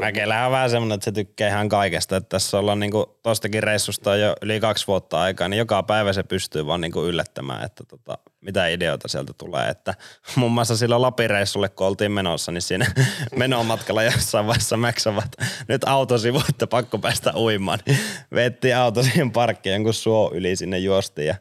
Mäkelä 0.00 0.46
on 0.46 0.52
vähän 0.52 0.70
semmoinen, 0.70 0.94
että 0.94 1.04
se 1.04 1.12
tykkää 1.12 1.48
ihan 1.48 1.68
kaikesta. 1.68 2.16
Että 2.16 2.28
tässä 2.28 2.58
ollaan 2.58 2.80
niinku 2.80 3.18
tostakin 3.22 3.62
reissusta 3.62 4.16
jo 4.16 4.34
yli 4.42 4.60
kaksi 4.60 4.86
vuotta 4.86 5.20
aikaa, 5.20 5.48
niin 5.48 5.58
joka 5.58 5.82
päivä 5.82 6.12
se 6.12 6.22
pystyy 6.22 6.66
vaan 6.66 6.80
niinku 6.80 7.04
yllättämään, 7.04 7.64
että 7.64 7.84
tota, 7.84 8.18
mitä 8.40 8.66
ideoita 8.66 9.08
sieltä 9.08 9.32
tulee. 9.38 9.68
Että 9.68 9.94
muun 10.36 10.52
muassa 10.52 10.76
silloin 10.76 11.02
Lapin-reissulle, 11.02 11.68
kun 11.68 11.86
oltiin 11.86 12.12
menossa, 12.12 12.52
niin 12.52 12.62
siinä 12.62 12.86
menomatkalla 13.36 14.02
jossain 14.02 14.46
vaiheessa 14.46 14.76
maksavat 14.76 15.36
nyt 15.68 15.84
autosivu, 15.84 16.42
että 16.48 16.66
pakko 16.66 16.98
päästä 16.98 17.32
uimaan. 17.36 17.78
Vetti 18.34 18.72
auto 18.72 19.02
siihen 19.02 19.30
parkkiin, 19.30 19.72
jonkun 19.72 19.94
suo 19.94 20.30
yli 20.34 20.56
sinne 20.56 20.78
juosti 20.78 21.26
ja 21.26 21.34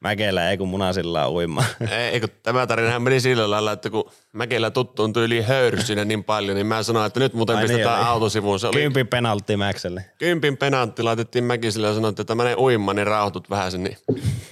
Mäkelä 0.00 0.50
ei 0.50 0.58
kun 0.58 0.68
munasilla 0.68 1.28
uimaan. 1.30 1.66
Ei, 2.12 2.20
kun 2.20 2.28
tämä 2.42 2.66
tarinahan 2.66 3.02
meni 3.02 3.20
sillä 3.20 3.50
lailla, 3.50 3.72
että 3.72 3.90
kun 3.90 4.10
Mäkelä 4.32 4.70
tuttuun 4.70 5.12
tyyli 5.12 5.42
höyry 5.42 5.82
sinne 5.82 6.04
niin 6.04 6.24
paljon, 6.24 6.56
niin 6.56 6.66
mä 6.66 6.82
sanoin, 6.82 7.06
että 7.06 7.20
nyt 7.20 7.34
muuten 7.34 7.56
Ai 7.56 7.62
pistetään 7.62 7.98
niin, 7.98 8.08
autosivuun. 8.08 8.60
Se 8.60 8.66
oli 8.66 8.76
kympin 8.76 9.06
penaltti 9.06 9.56
Mäkselle. 9.56 10.04
Kympin 10.18 10.56
penaltti 10.56 11.02
laitettiin 11.02 11.44
Mäkiselle 11.44 11.86
ja 11.86 11.94
sanoin, 11.94 12.12
että 12.12 12.24
tämä 12.24 12.42
menee 12.42 12.56
uimaan, 12.56 12.96
niin 12.96 13.06
rauhoitut 13.06 13.50
vähän 13.50 13.72
sen. 13.72 13.84
Niin 13.84 13.98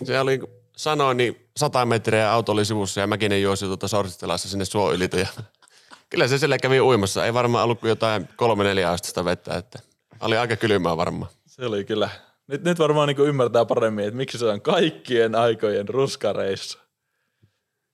se 0.05 0.21
oli, 0.21 0.41
sanoin, 0.77 1.17
niin 1.17 1.49
sata 1.57 1.87
metriä 1.87 2.33
auto 2.33 2.53
oli 2.53 2.65
sivussa 2.65 3.01
ja 3.01 3.07
Mäkinen 3.07 3.43
juosi 3.43 3.67
tuota 3.67 3.89
sorsistelassa 3.89 4.49
sinne 4.49 4.65
suo 4.65 4.93
ylitä. 4.93 5.19
Ja 5.19 5.27
kyllä 6.11 6.29
se 6.29 6.39
siellä 6.39 6.59
kävi 6.59 6.81
uimassa. 6.81 7.27
Ei 7.27 7.35
varmaan 7.35 7.65
ollut 7.65 7.81
kuin 7.81 7.89
jotain 7.89 8.29
kolme 8.37 8.65
neljä 8.65 8.91
astetta 8.91 9.25
vettä, 9.25 9.55
että 9.55 9.79
oli 10.21 10.37
aika 10.37 10.57
kylmää 10.57 10.97
varmaan. 10.97 11.33
Se 11.47 11.67
oli 11.67 11.85
kyllä 11.85 12.11
nyt, 12.49 12.65
nyt 12.65 12.79
varmaan 12.79 13.09
niin 13.09 13.29
ymmärtää 13.29 13.65
paremmin, 13.65 14.05
että 14.05 14.17
miksi 14.17 14.39
se 14.39 14.47
on 14.47 14.61
kaikkien 14.61 15.35
aikojen 15.35 15.89
ruskareissa. 15.89 16.79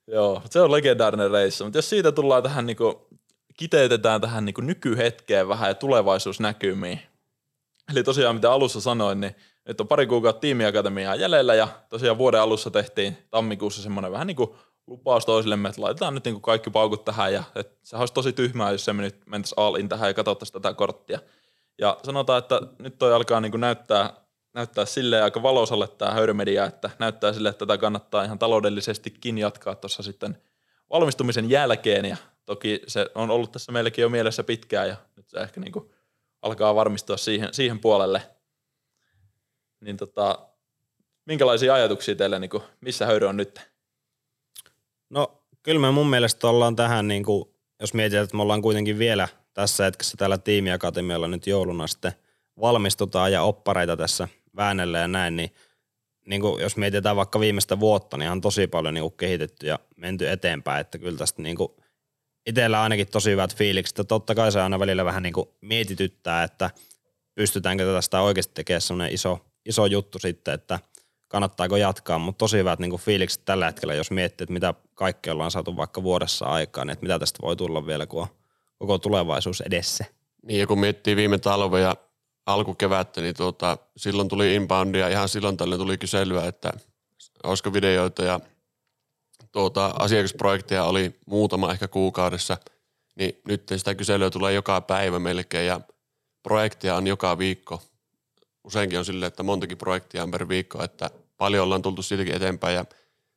Joo, 0.07 0.43
se 0.51 0.61
on 0.61 0.73
legendaarinen 0.73 1.31
reissu. 1.31 1.65
Mutta 1.65 1.79
jos 1.79 1.91
siitä 1.91 2.13
tullaan 2.13 2.43
tähän, 2.43 2.67
niin 2.67 2.77
kuin, 2.77 2.95
kiteytetään 3.59 4.21
tähän 4.21 4.45
niin 4.45 4.55
kuin 4.55 4.67
nykyhetkeen 4.67 5.49
vähän 5.49 5.71
ja 5.71 5.75
tulevaisuusnäkymiin. 5.75 7.01
Eli 7.93 8.03
tosiaan 8.03 8.35
mitä 8.35 8.53
alussa 8.53 8.81
sanoin, 8.81 9.21
niin 9.21 9.35
nyt 9.69 9.81
on 9.81 9.89
pari 9.89 10.07
kuukautta 10.07 10.41
tiimiakatemiaa 10.41 11.15
jäljellä 11.15 11.55
ja 11.55 11.69
tosiaan 11.89 12.19
vuoden 12.19 12.41
alussa 12.41 12.71
tehtiin 12.71 13.19
tammikuussa 13.31 13.83
semmoinen 13.83 14.13
vähän 14.13 14.27
niin 14.27 14.37
kuin 14.37 14.51
lupaus 14.87 15.27
toisillemme, 15.27 15.69
että 15.69 15.83
laitetaan 15.83 16.15
nyt 16.15 16.25
niin 16.25 16.35
kuin 16.35 16.43
kaikki 16.43 16.71
paukut 16.71 17.05
tähän 17.05 17.33
ja 17.33 17.45
että 17.55 17.77
se 17.83 17.97
olisi 17.97 18.15
tosi 18.15 18.33
tyhmää, 18.33 18.73
jos 18.73 18.85
se 18.85 18.93
nyt 18.93 19.27
mentäisiin 19.27 19.59
all 19.59 19.75
in 19.75 19.89
tähän 19.89 20.11
ja 20.11 20.15
katsottaisiin 20.15 20.63
tätä 20.63 20.75
korttia. 20.75 21.19
Ja 21.79 21.99
sanotaan, 22.03 22.39
että 22.39 22.61
nyt 22.79 22.99
toi 22.99 23.15
alkaa 23.15 23.41
niin 23.41 23.51
kuin 23.51 23.61
näyttää 23.61 24.24
näyttää 24.55 24.85
sille 24.85 25.23
aika 25.23 25.43
valosalle 25.43 25.89
tämä 25.89 26.11
höyrymedia, 26.11 26.65
että 26.65 26.91
näyttää 26.99 27.33
sille, 27.33 27.49
että 27.49 27.67
tätä 27.67 27.79
kannattaa 27.79 28.25
ihan 28.25 28.39
taloudellisestikin 28.39 29.39
jatkaa 29.39 29.75
tuossa 29.75 30.03
sitten 30.03 30.39
valmistumisen 30.91 31.51
jälkeen 31.51 32.05
ja 32.05 32.17
toki 32.47 32.83
se 32.87 33.07
on 33.15 33.31
ollut 33.31 33.53
tässä 33.53 33.73
meilläkin 33.73 34.03
jo 34.03 34.09
mielessä 34.09 34.45
pitkään 34.45 34.89
ja 34.89 34.97
nyt 35.17 35.29
se 35.29 35.39
ehkä 35.39 35.61
niinku 35.61 35.93
alkaa 36.43 36.75
varmistua 36.75 37.17
siihen, 37.17 37.49
siihen 37.55 37.79
puolelle. 37.79 38.23
Niin 39.81 39.97
tota, 39.97 40.39
minkälaisia 41.25 41.75
ajatuksia 41.75 42.15
teille, 42.15 42.39
niinku, 42.39 42.63
missä 42.81 43.07
höyry 43.07 43.27
on 43.27 43.37
nyt? 43.37 43.61
No 45.11 45.43
kyllä 45.63 45.81
me 45.81 45.91
mun 45.91 46.11
mielestä 46.11 46.49
ollaan 46.49 46.77
tähän, 46.77 47.09
niinku, 47.09 47.55
jos 47.81 47.95
mietitään, 47.95 48.25
että 48.25 48.37
me 48.37 48.43
ollaan 48.43 48.63
kuitenkin 48.63 48.99
vielä 48.99 49.29
tässä 49.55 49.85
hetkessä 49.85 50.17
täällä 50.17 50.39
tiimiakatemialla 50.39 51.29
nyt 51.29 51.47
jouluna 51.47 51.87
sitten 51.87 52.13
valmistutaan 52.61 53.33
ja 53.33 53.43
oppareita 53.43 53.97
tässä 53.97 54.29
väännellä 54.57 54.99
ja 54.99 55.09
näin, 55.09 55.37
niin, 55.37 55.51
niin 56.27 56.41
kuin 56.41 56.63
jos 56.63 56.77
mietitään 56.77 57.17
vaikka 57.17 57.41
viimeistä 57.41 57.81
vuotta, 57.81 58.17
niin 58.17 58.31
on 58.31 58.41
tosi 58.41 58.67
paljon 58.67 58.95
niin 58.95 59.03
kuin 59.03 59.17
kehitetty 59.17 59.67
ja 59.67 59.79
menty 59.97 60.31
eteenpäin, 60.31 60.81
että 60.81 60.99
kyllä 60.99 61.19
tästä 61.19 61.43
niin 61.43 61.57
kuin 61.57 61.73
itsellä 62.47 62.83
ainakin 62.83 63.07
tosi 63.07 63.31
hyvät 63.31 63.57
fiilikset, 63.57 63.99
että 63.99 64.09
totta 64.09 64.35
kai 64.35 64.53
se 64.53 64.61
aina 64.61 64.79
välillä 64.79 65.05
vähän 65.05 65.23
niin 65.23 65.33
kuin 65.33 65.49
mietityttää, 65.61 66.45
että 66.45 66.71
pystytäänkö 67.35 67.95
tästä 67.95 68.21
oikeasti 68.21 68.55
tekemään 68.55 68.81
sellainen 68.81 69.15
iso, 69.15 69.39
iso 69.67 69.87
juttu 69.87 70.19
sitten, 70.19 70.55
että 70.55 70.79
kannattaako 71.29 71.77
jatkaa, 71.77 72.19
mutta 72.19 72.39
tosi 72.39 72.57
hyvät 72.57 72.79
niin 72.79 72.91
kuin 72.91 73.03
fiilikset 73.03 73.45
tällä 73.45 73.67
hetkellä, 73.67 73.95
jos 73.95 74.11
miettii, 74.11 74.45
että 74.45 74.53
mitä 74.53 74.75
kaikkea 74.95 75.33
ollaan 75.33 75.51
saatu 75.51 75.77
vaikka 75.77 76.03
vuodessa 76.03 76.45
aikaan, 76.45 76.87
niin 76.87 76.93
että 76.93 77.03
mitä 77.03 77.19
tästä 77.19 77.39
voi 77.43 77.57
tulla 77.57 77.87
vielä, 77.87 78.07
kun 78.07 78.23
on 78.23 78.29
koko 78.79 78.99
tulevaisuus 78.99 79.61
edessä. 79.61 80.05
Niin 80.43 80.61
ja 80.61 80.67
kun 80.67 80.81
miettii 80.81 81.17
viime 81.17 81.39
talve 81.39 81.81
ja 81.81 81.97
alkukevättä, 82.47 83.21
niin 83.21 83.35
tuota, 83.35 83.79
silloin 83.97 84.29
tuli 84.29 84.55
inboundia, 84.55 85.09
ihan 85.09 85.29
silloin 85.29 85.57
tälle 85.57 85.77
tuli 85.77 85.99
kyselyä, 85.99 86.45
että 86.45 86.73
olisiko 87.45 87.73
videoita 87.73 88.25
ja 88.25 88.41
tuota, 89.53 89.87
asiakasprojekteja 89.87 90.85
oli 90.85 91.21
muutama 91.27 91.73
ehkä 91.73 91.89
kuukaudessa, 91.89 92.57
niin 93.17 93.41
nyt 93.49 93.63
sitä 93.77 93.95
kyselyä 93.95 94.31
tulee 94.31 94.53
joka 94.53 94.81
päivä 94.81 95.19
melkein 95.19 95.67
ja 95.67 95.81
projekteja 96.43 96.97
on 96.97 97.07
joka 97.07 97.39
viikko. 97.39 97.83
Useinkin 98.65 98.99
on 98.99 99.05
silleen, 99.05 99.29
että 99.29 99.43
montakin 99.43 99.79
projektia 99.79 100.23
on 100.23 100.31
per 100.31 100.49
viikko, 100.49 100.85
että 100.85 101.11
paljon 101.37 101.65
ollaan 101.65 101.83
tultu 101.83 102.03
siitäkin 102.03 102.35
eteenpäin 102.35 102.75
ja 102.75 102.85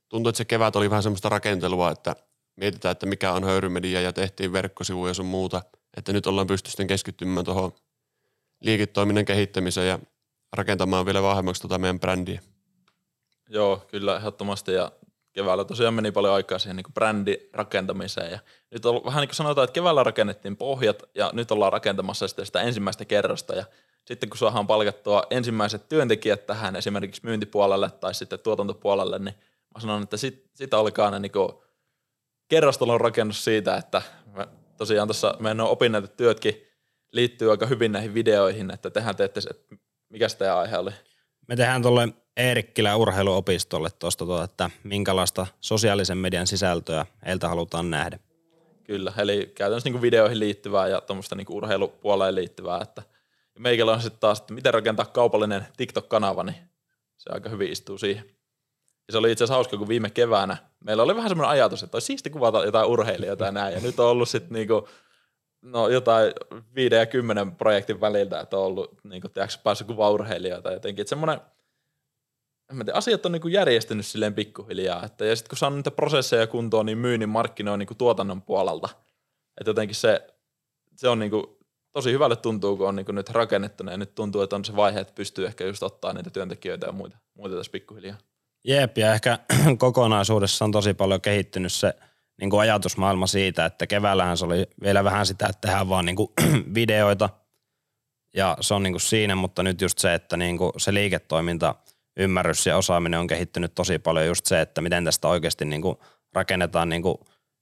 tuntuu, 0.09 0.29
että 0.29 0.37
se 0.37 0.45
kevät 0.45 0.75
oli 0.75 0.89
vähän 0.89 1.03
semmoista 1.03 1.29
rakentelua, 1.29 1.91
että 1.91 2.15
mietitään, 2.55 2.91
että 2.91 3.05
mikä 3.05 3.31
on 3.31 3.43
höyrymedia 3.43 4.01
ja 4.01 4.13
tehtiin 4.13 4.53
verkkosivuja 4.53 5.13
sun 5.13 5.25
muuta, 5.25 5.61
Että 5.97 6.13
nyt 6.13 6.27
ollaan 6.27 6.47
pysty 6.47 6.69
sitten 6.69 6.87
keskittymään 6.87 7.45
tuohon 7.45 7.71
liiketoiminnan 8.61 9.25
kehittämiseen 9.25 9.87
ja 9.87 9.99
rakentamaan 10.53 11.05
vielä 11.05 11.21
vahvemmaksi 11.21 11.61
tuota 11.61 11.77
meidän 11.77 11.99
brändiä. 11.99 12.41
Joo, 13.49 13.85
kyllä 13.87 14.15
ehdottomasti. 14.15 14.73
Ja 14.73 14.91
keväällä 15.33 15.65
tosiaan 15.65 15.93
meni 15.93 16.11
paljon 16.11 16.33
aikaa 16.33 16.59
siihen 16.59 16.75
niin 16.75 16.93
brändin 16.93 17.37
rakentamiseen. 17.53 18.31
Ja 18.31 18.39
nyt 18.71 18.85
on 18.85 19.05
vähän 19.05 19.21
niin 19.21 19.29
kuin 19.29 19.35
sanotaan, 19.35 19.63
että 19.65 19.73
keväällä 19.73 20.03
rakennettiin 20.03 20.57
pohjat 20.57 21.03
ja 21.15 21.31
nyt 21.33 21.51
ollaan 21.51 21.73
rakentamassa 21.73 22.27
sitä, 22.27 22.45
sitä 22.45 22.61
ensimmäistä 22.61 23.05
kerrosta. 23.05 23.55
Ja 23.55 23.65
sitten 24.05 24.29
kun 24.29 24.37
saadaan 24.37 24.67
palkattua 24.67 25.23
ensimmäiset 25.29 25.89
työntekijät 25.89 26.45
tähän 26.45 26.75
esimerkiksi 26.75 27.21
myyntipuolelle 27.23 27.89
tai 27.89 28.13
sitten 28.13 28.39
tuotantopuolelle, 28.39 29.19
niin 29.19 29.35
mä 29.75 29.81
sanon, 29.81 30.03
että 30.03 30.17
sit, 30.17 30.49
sit 30.53 30.73
alkaa 30.73 31.11
ne 31.11 31.19
niin 31.19 31.31
kerrostalon 32.47 33.01
rakennus 33.01 33.43
siitä, 33.43 33.77
että 33.77 34.01
mä 34.35 34.47
tosiaan 34.77 35.07
tuossa 35.07 35.35
meidän 35.39 35.61
opinnäytet 35.61 36.17
työtkin 36.17 36.66
liittyy 37.11 37.51
aika 37.51 37.65
hyvin 37.65 37.91
näihin 37.91 38.13
videoihin, 38.13 38.71
että 38.71 38.89
tehän 38.89 39.15
teette 39.15 39.41
se, 39.41 39.49
että 39.49 39.75
mikä 40.09 40.29
sitä 40.29 40.59
aihe 40.59 40.77
oli? 40.77 40.91
Me 41.47 41.55
tehdään 41.55 41.81
tuolle 41.81 42.07
Eerikkilä 42.37 42.95
urheiluopistolle 42.95 43.89
tuosta, 43.99 44.25
tuota, 44.25 44.43
että 44.43 44.69
minkälaista 44.83 45.47
sosiaalisen 45.61 46.17
median 46.17 46.47
sisältöä 46.47 47.05
heiltä 47.25 47.49
halutaan 47.49 47.89
nähdä. 47.89 48.19
Kyllä, 48.83 49.13
eli 49.17 49.51
käytännössä 49.55 49.89
niin 49.89 50.01
videoihin 50.01 50.39
liittyvää 50.39 50.87
ja 50.87 51.01
tuommoista 51.01 51.35
niin 51.35 51.47
urheilupuoleen 51.49 52.35
liittyvää, 52.35 52.81
että 52.81 53.03
meikällä 53.59 53.91
on 53.91 54.01
sitten 54.01 54.19
taas, 54.19 54.39
että 54.39 54.53
miten 54.53 54.73
rakentaa 54.73 55.05
kaupallinen 55.05 55.67
TikTok-kanava, 55.77 56.43
niin 56.43 56.55
se 57.17 57.29
aika 57.33 57.49
hyvin 57.49 57.71
istuu 57.71 57.97
siihen. 57.97 58.25
Ja 59.07 59.11
se 59.11 59.17
oli 59.17 59.31
itse 59.31 59.43
asiassa 59.43 59.53
hauska, 59.53 59.77
kun 59.77 59.87
viime 59.87 60.09
keväänä 60.09 60.57
meillä 60.83 61.03
oli 61.03 61.15
vähän 61.15 61.29
semmoinen 61.29 61.51
ajatus, 61.51 61.83
että 61.83 61.95
olisi 61.95 62.05
siisti 62.05 62.29
kuvata 62.29 62.65
jotain 62.65 62.87
urheilijoita 62.87 63.45
ja 63.45 63.51
näin. 63.51 63.73
Ja 63.73 63.79
nyt 63.79 63.99
on 63.99 64.07
ollut 64.07 64.29
sitten 64.29 64.53
niinku, 64.53 64.89
no 65.61 65.89
jotain 65.89 66.33
viiden 66.75 66.99
ja 66.99 67.05
kymmenen 67.05 67.55
projektin 67.55 68.01
väliltä, 68.01 68.39
että 68.39 68.57
on 68.57 68.63
ollut 68.63 68.99
niinku, 69.03 69.29
tiedätkö, 69.29 69.57
päässyt 69.63 69.87
urheilijoita 69.89 70.71
jotenkin. 70.71 71.01
Että 71.01 71.09
semmoinen, 71.09 71.41
en 72.71 72.77
tiedä, 72.77 72.93
asiat 72.93 73.25
on 73.25 73.31
niinku 73.31 73.47
järjestynyt 73.47 74.05
silleen 74.05 74.33
pikkuhiljaa. 74.33 75.05
Että, 75.05 75.25
ja 75.25 75.35
sitten 75.35 75.49
kun 75.49 75.57
saanut 75.57 75.77
niitä 75.77 75.91
prosesseja 75.91 76.47
kuntoon, 76.47 76.85
niin 76.85 76.97
myynnin 76.97 77.29
markkinoin 77.29 77.79
niinku 77.79 77.95
tuotannon 77.95 78.41
puolelta. 78.41 78.89
Että 79.61 79.69
jotenkin 79.69 79.95
se, 79.95 80.27
se 80.95 81.09
on 81.09 81.19
niinku, 81.19 81.57
tosi 81.91 82.11
hyvälle 82.11 82.35
tuntuu, 82.35 82.77
kun 82.77 82.87
on 82.87 82.95
niinku 82.95 83.11
nyt 83.11 83.29
rakennettu 83.29 83.83
ja 83.83 83.97
nyt 83.97 84.15
tuntuu, 84.15 84.41
että 84.41 84.55
on 84.55 84.65
se 84.65 84.75
vaihe, 84.75 84.99
että 84.99 85.13
pystyy 85.13 85.45
ehkä 85.45 85.65
just 85.65 85.83
ottaa 85.83 86.13
niitä 86.13 86.29
työntekijöitä 86.29 86.85
ja 86.85 86.91
muita, 86.91 87.17
muita 87.33 87.55
tässä 87.55 87.71
pikkuhiljaa. 87.71 88.17
Jep, 88.63 88.97
ja 88.97 89.13
ehkä 89.13 89.39
kokonaisuudessa 89.77 90.65
on 90.65 90.71
tosi 90.71 90.93
paljon 90.93 91.21
kehittynyt 91.21 91.73
se 91.73 91.93
niin 92.41 92.49
kuin 92.49 92.61
ajatusmaailma 92.61 93.27
siitä, 93.27 93.65
että 93.65 93.87
keväällähän 93.87 94.37
se 94.37 94.45
oli 94.45 94.67
vielä 94.83 95.03
vähän 95.03 95.25
sitä, 95.25 95.47
että 95.49 95.67
tehdään 95.67 95.89
vaan 95.89 96.05
niin 96.05 96.15
kuin 96.15 96.29
videoita, 96.75 97.29
ja 98.35 98.57
se 98.61 98.73
on 98.73 98.83
niin 98.83 98.93
kuin 98.93 99.01
siinä, 99.01 99.35
mutta 99.35 99.63
nyt 99.63 99.81
just 99.81 99.97
se, 99.97 100.13
että 100.13 100.37
niin 100.37 100.57
kuin 100.57 100.71
se 100.77 100.93
liiketoiminta, 100.93 101.75
ymmärrys 102.17 102.65
ja 102.65 102.77
osaaminen 102.77 103.19
on 103.19 103.27
kehittynyt 103.27 103.75
tosi 103.75 103.99
paljon 103.99 104.27
just 104.27 104.45
se, 104.45 104.61
että 104.61 104.81
miten 104.81 105.05
tästä 105.05 105.27
oikeasti 105.27 105.65
niin 105.65 105.81
kuin 105.81 105.97
rakennetaan 106.33 106.89
niin 106.89 107.01
kuin 107.01 107.17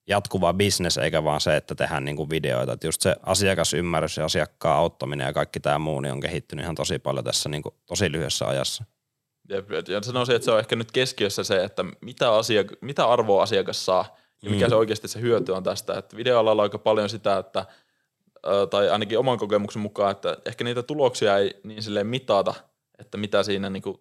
jatkuva 0.07 0.53
bisnes, 0.53 0.97
eikä 0.97 1.23
vaan 1.23 1.41
se, 1.41 1.57
että 1.57 1.75
tehdään 1.75 2.05
niin 2.05 2.15
kuin 2.15 2.29
videoita. 2.29 2.73
Että 2.73 2.88
just 2.88 3.01
se 3.01 3.15
asiakasymmärrys 3.23 4.17
ja 4.17 4.25
asiakkaan 4.25 4.77
auttaminen 4.77 5.25
ja 5.25 5.33
kaikki 5.33 5.59
tämä 5.59 5.79
muu 5.79 5.99
niin 5.99 6.11
on 6.11 6.19
kehittynyt 6.19 6.63
ihan 6.63 6.75
tosi 6.75 6.99
paljon 6.99 7.25
tässä 7.25 7.49
niin 7.49 7.63
kuin 7.63 7.75
tosi 7.85 8.11
lyhyessä 8.11 8.47
ajassa. 8.47 8.83
Ja 9.88 10.03
sanoisin, 10.03 10.35
että 10.35 10.45
se 10.45 10.51
on 10.51 10.59
ehkä 10.59 10.75
nyt 10.75 10.91
keskiössä 10.91 11.43
se, 11.43 11.63
että 11.63 11.85
mitä, 12.01 12.25
asiak- 12.25 12.77
mitä 12.81 13.05
arvoa 13.05 13.43
asiakas 13.43 13.85
saa 13.85 14.17
ja 14.45 14.51
mikä 14.51 14.65
mm. 14.65 14.69
se 14.69 14.75
oikeasti 14.75 15.08
se 15.08 15.21
hyöty 15.21 15.51
on 15.51 15.63
tästä. 15.63 15.97
Että 15.97 16.17
videoalalla 16.17 16.62
on 16.62 16.65
aika 16.65 16.77
paljon 16.77 17.10
sitä, 17.10 17.38
että 17.38 17.65
tai 18.69 18.89
ainakin 18.89 19.19
oman 19.19 19.38
kokemuksen 19.38 19.81
mukaan, 19.81 20.12
että 20.12 20.38
ehkä 20.45 20.63
niitä 20.63 20.84
tuloksia 20.84 21.38
ei 21.38 21.60
niin 21.63 21.84
silleen 21.84 22.08
mitata, 22.08 22.53
että 22.99 23.17
mitä 23.17 23.43
siinä 23.43 23.69
niin 23.69 23.84
kuin, 23.84 23.97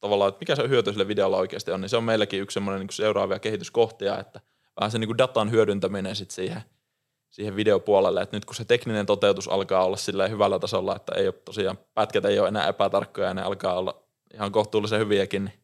tavallaan, 0.00 0.28
että 0.28 0.38
mikä 0.38 0.56
se 0.56 0.68
hyöty 0.68 0.92
sille 0.92 1.08
videolla 1.08 1.36
oikeasti 1.36 1.70
on, 1.70 1.80
niin 1.80 1.88
se 1.88 1.96
on 1.96 2.04
meilläkin 2.04 2.40
yksi 2.40 2.54
semmoinen 2.54 2.80
niin 2.80 2.92
seuraavia 2.92 3.38
kehityskohtia, 3.38 4.18
että 4.18 4.40
vähän 4.80 4.90
se 4.90 4.98
niin 4.98 5.08
kuin 5.08 5.18
datan 5.18 5.50
hyödyntäminen 5.50 6.16
sitten 6.16 6.34
siihen, 6.34 6.62
siihen 7.30 7.56
videopuolelle, 7.56 8.22
että 8.22 8.36
nyt 8.36 8.44
kun 8.44 8.54
se 8.54 8.64
tekninen 8.64 9.06
toteutus 9.06 9.48
alkaa 9.48 9.84
olla 9.84 9.96
sillä 9.96 10.28
hyvällä 10.28 10.58
tasolla, 10.58 10.96
että 10.96 11.12
ei 11.16 11.26
ole 11.26 11.34
tosiaan, 11.44 11.78
pätkät 11.94 12.24
ei 12.24 12.38
ole 12.38 12.48
enää 12.48 12.68
epätarkkoja 12.68 13.28
ja 13.28 13.34
ne 13.34 13.42
alkaa 13.42 13.78
olla 13.78 14.02
ihan 14.34 14.52
kohtuullisen 14.52 15.00
hyviäkin. 15.00 15.44
Niin. 15.44 15.63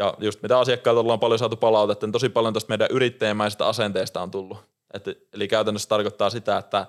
Ja 0.00 0.14
just 0.18 0.42
mitä 0.42 0.58
asiakkailta 0.58 1.00
ollaan 1.00 1.20
paljon 1.20 1.38
saatu 1.38 1.56
palautetta, 1.56 2.06
niin 2.06 2.12
tosi 2.12 2.28
paljon 2.28 2.54
tuosta 2.54 2.68
meidän 2.68 2.88
yrittäjämäisestä 2.90 3.66
asenteesta 3.66 4.22
on 4.22 4.30
tullut. 4.30 4.58
Et, 4.94 5.04
eli 5.32 5.48
käytännössä 5.48 5.88
tarkoittaa 5.88 6.30
sitä, 6.30 6.58
että 6.58 6.86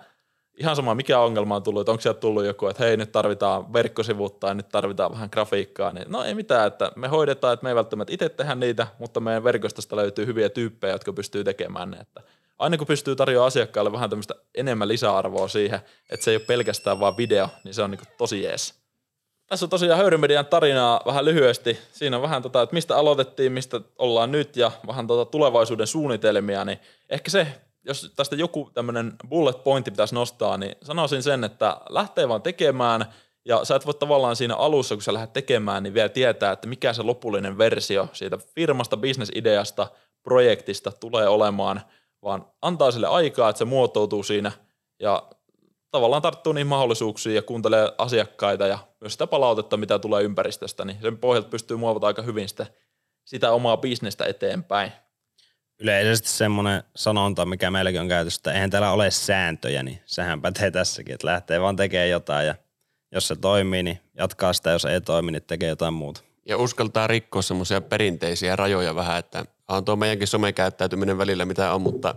ihan 0.60 0.76
sama 0.76 0.95
mikä 0.95 1.19
ongelma 1.19 1.56
on 1.56 1.63
tullut, 1.63 1.82
että 1.82 1.91
onko 1.91 2.02
sieltä 2.02 2.19
tullut 2.19 2.45
joku, 2.45 2.67
että 2.67 2.84
hei 2.84 2.97
nyt 2.97 3.12
tarvitaan 3.12 3.74
verkkosivut 3.74 4.39
tai 4.39 4.56
nyt 4.56 4.69
tarvitaan 4.69 5.12
vähän 5.12 5.30
grafiikkaa, 5.32 5.91
niin 5.91 6.06
no 6.10 6.24
ei 6.24 6.34
mitään, 6.34 6.67
että 6.67 6.91
me 6.95 7.08
hoidetaan, 7.08 7.54
että 7.54 7.63
me 7.63 7.69
ei 7.69 7.76
välttämättä 7.76 8.13
itse 8.13 8.30
tehdä 8.30 8.56
niitä, 8.56 8.88
mutta 9.00 9.19
meidän 9.19 9.43
verkostosta 9.43 9.95
löytyy 9.95 10.26
hyviä 10.26 10.50
tyyppejä, 10.50 10.93
jotka 10.93 11.13
pystyy 11.13 11.43
tekemään 11.43 11.91
ne, 11.91 11.97
että 11.97 12.21
aina 12.60 12.78
kun 12.78 12.88
pystyy 12.88 13.15
tarjoamaan 13.15 13.47
asiakkaalle 13.47 13.91
vähän 13.91 14.10
tämmöistä 14.10 14.36
enemmän 14.56 14.88
lisäarvoa 14.88 15.47
siihen, 15.47 15.80
että 16.10 16.24
se 16.24 16.32
ei 16.32 16.38
ole 16.38 16.45
pelkästään 16.45 17.00
vaan 17.00 17.17
video, 17.17 17.50
niin 17.63 17.74
se 17.74 17.84
on 17.84 17.91
niin 17.91 18.02
tosi 18.17 18.43
jees. 18.43 18.81
Tässä 19.51 19.65
on 19.65 19.69
tosiaan 19.69 19.99
Höyrymedian 19.99 20.45
tarinaa 20.45 21.01
vähän 21.05 21.25
lyhyesti. 21.25 21.79
Siinä 21.91 22.15
on 22.15 22.21
vähän 22.21 22.41
tota, 22.41 22.61
että 22.61 22.73
mistä 22.73 22.97
aloitettiin, 22.97 23.51
mistä 23.51 23.81
ollaan 23.97 24.31
nyt 24.31 24.57
ja 24.57 24.71
vähän 24.87 25.07
tota 25.07 25.31
tulevaisuuden 25.31 25.87
suunnitelmia, 25.87 26.65
niin 26.65 26.79
ehkä 27.09 27.31
se, 27.31 27.47
jos 27.85 28.13
tästä 28.15 28.35
joku 28.35 28.69
tämmöinen 28.73 29.13
bullet 29.29 29.63
pointti 29.63 29.91
pitäisi 29.91 30.15
nostaa, 30.15 30.57
niin 30.57 30.75
sanoisin 30.83 31.23
sen, 31.23 31.43
että 31.43 31.77
lähtee 31.89 32.29
vaan 32.29 32.41
tekemään 32.41 33.05
ja 33.45 33.65
sä 33.65 33.75
et 33.75 33.85
voi 33.85 33.93
tavallaan 33.93 34.35
siinä 34.35 34.55
alussa, 34.55 34.95
kun 34.95 35.01
sä 35.01 35.13
lähdet 35.13 35.33
tekemään, 35.33 35.83
niin 35.83 35.93
vielä 35.93 36.09
tietää, 36.09 36.51
että 36.51 36.67
mikä 36.67 36.93
se 36.93 37.03
lopullinen 37.03 37.57
versio 37.57 38.07
siitä 38.13 38.37
firmasta, 38.37 38.97
bisnesideasta, 38.97 39.87
projektista 40.23 40.91
tulee 40.91 41.27
olemaan, 41.27 41.81
vaan 42.23 42.45
antaa 42.61 42.91
sille 42.91 43.07
aikaa, 43.07 43.49
että 43.49 43.57
se 43.57 43.65
muotoutuu 43.65 44.23
siinä 44.23 44.51
ja 44.99 45.23
tavallaan 45.91 46.21
tarttuu 46.21 46.54
niihin 46.54 46.67
mahdollisuuksiin 46.67 47.36
ja 47.36 47.41
kuuntelee 47.41 47.91
asiakkaita 47.97 48.67
ja 48.67 48.80
myös 49.01 49.13
sitä 49.13 49.27
palautetta, 49.27 49.77
mitä 49.77 49.99
tulee 49.99 50.23
ympäristöstä, 50.23 50.86
niin 50.86 50.97
sen 51.01 51.17
pohjalta 51.17 51.49
pystyy 51.49 51.77
muovata 51.77 52.08
aika 52.08 52.21
hyvin 52.21 52.49
sitä, 52.49 52.65
sitä 53.25 53.51
omaa 53.51 53.77
bisnestä 53.77 54.25
eteenpäin. 54.25 54.91
Yleisesti 55.80 56.30
semmoinen 56.30 56.84
sanonta, 56.95 57.45
mikä 57.45 57.71
meilläkin 57.71 58.01
on 58.01 58.08
käytössä, 58.08 58.39
että 58.39 58.54
eihän 58.54 58.69
täällä 58.69 58.91
ole 58.91 59.12
sääntöjä, 59.12 59.84
niin 59.84 60.01
sehän 60.06 60.41
pätee 60.41 60.71
tässäkin, 60.71 61.13
että 61.13 61.27
lähtee 61.27 61.62
vaan 61.62 61.75
tekemään 61.75 62.10
jotain 62.10 62.47
ja 62.47 62.56
jos 63.12 63.27
se 63.27 63.36
toimii, 63.36 63.84
niin 63.84 63.99
jatkaa 64.17 64.54
sitä, 64.54 64.71
jos 64.71 64.86
ei 64.86 65.01
toimi, 65.01 65.32
niin 65.32 65.43
tekee 65.43 65.69
jotain 65.69 65.93
muuta. 65.93 66.21
Ja 66.45 66.58
uskaltaa 66.58 67.08
rikkoa 67.08 67.41
semmoisia 67.41 67.82
perinteisiä 67.82 68.56
rajoja 68.56 68.95
vähän, 68.95 69.19
että 69.19 69.45
on 69.67 69.86
tuo 69.86 69.95
meidänkin 69.95 70.27
somekäyttäytyminen 70.27 71.17
välillä 71.17 71.45
mitä 71.45 71.73
on, 71.73 71.82
mutta 71.82 72.15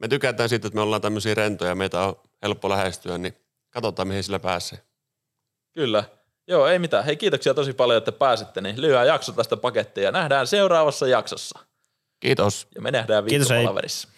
me 0.00 0.08
tykätään 0.08 0.48
siitä, 0.48 0.66
että 0.66 0.74
me 0.74 0.80
ollaan 0.80 1.02
tämmöisiä 1.02 1.34
rentoja, 1.34 1.74
meitä 1.74 2.00
on 2.00 2.16
helppo 2.42 2.68
lähestyä, 2.68 3.18
niin 3.18 3.34
katsotaan 3.70 4.08
mihin 4.08 4.22
sillä 4.22 4.38
pääsee. 4.38 4.78
Kyllä. 5.72 6.04
Joo, 6.46 6.66
ei 6.66 6.78
mitään. 6.78 7.04
Hei, 7.04 7.16
kiitoksia 7.16 7.54
tosi 7.54 7.72
paljon, 7.72 7.98
että 7.98 8.12
pääsitte, 8.12 8.60
niin 8.60 8.80
lyhyä 8.80 9.04
jakso 9.04 9.32
tästä 9.32 9.56
pakettia 9.56 10.04
ja 10.04 10.12
nähdään 10.12 10.46
seuraavassa 10.46 11.06
jaksossa. 11.06 11.58
Kiitos. 12.20 12.68
Ja 12.74 12.82
me 12.82 12.90
nähdään 12.90 13.24
viikkopalaverissa. 13.24 14.08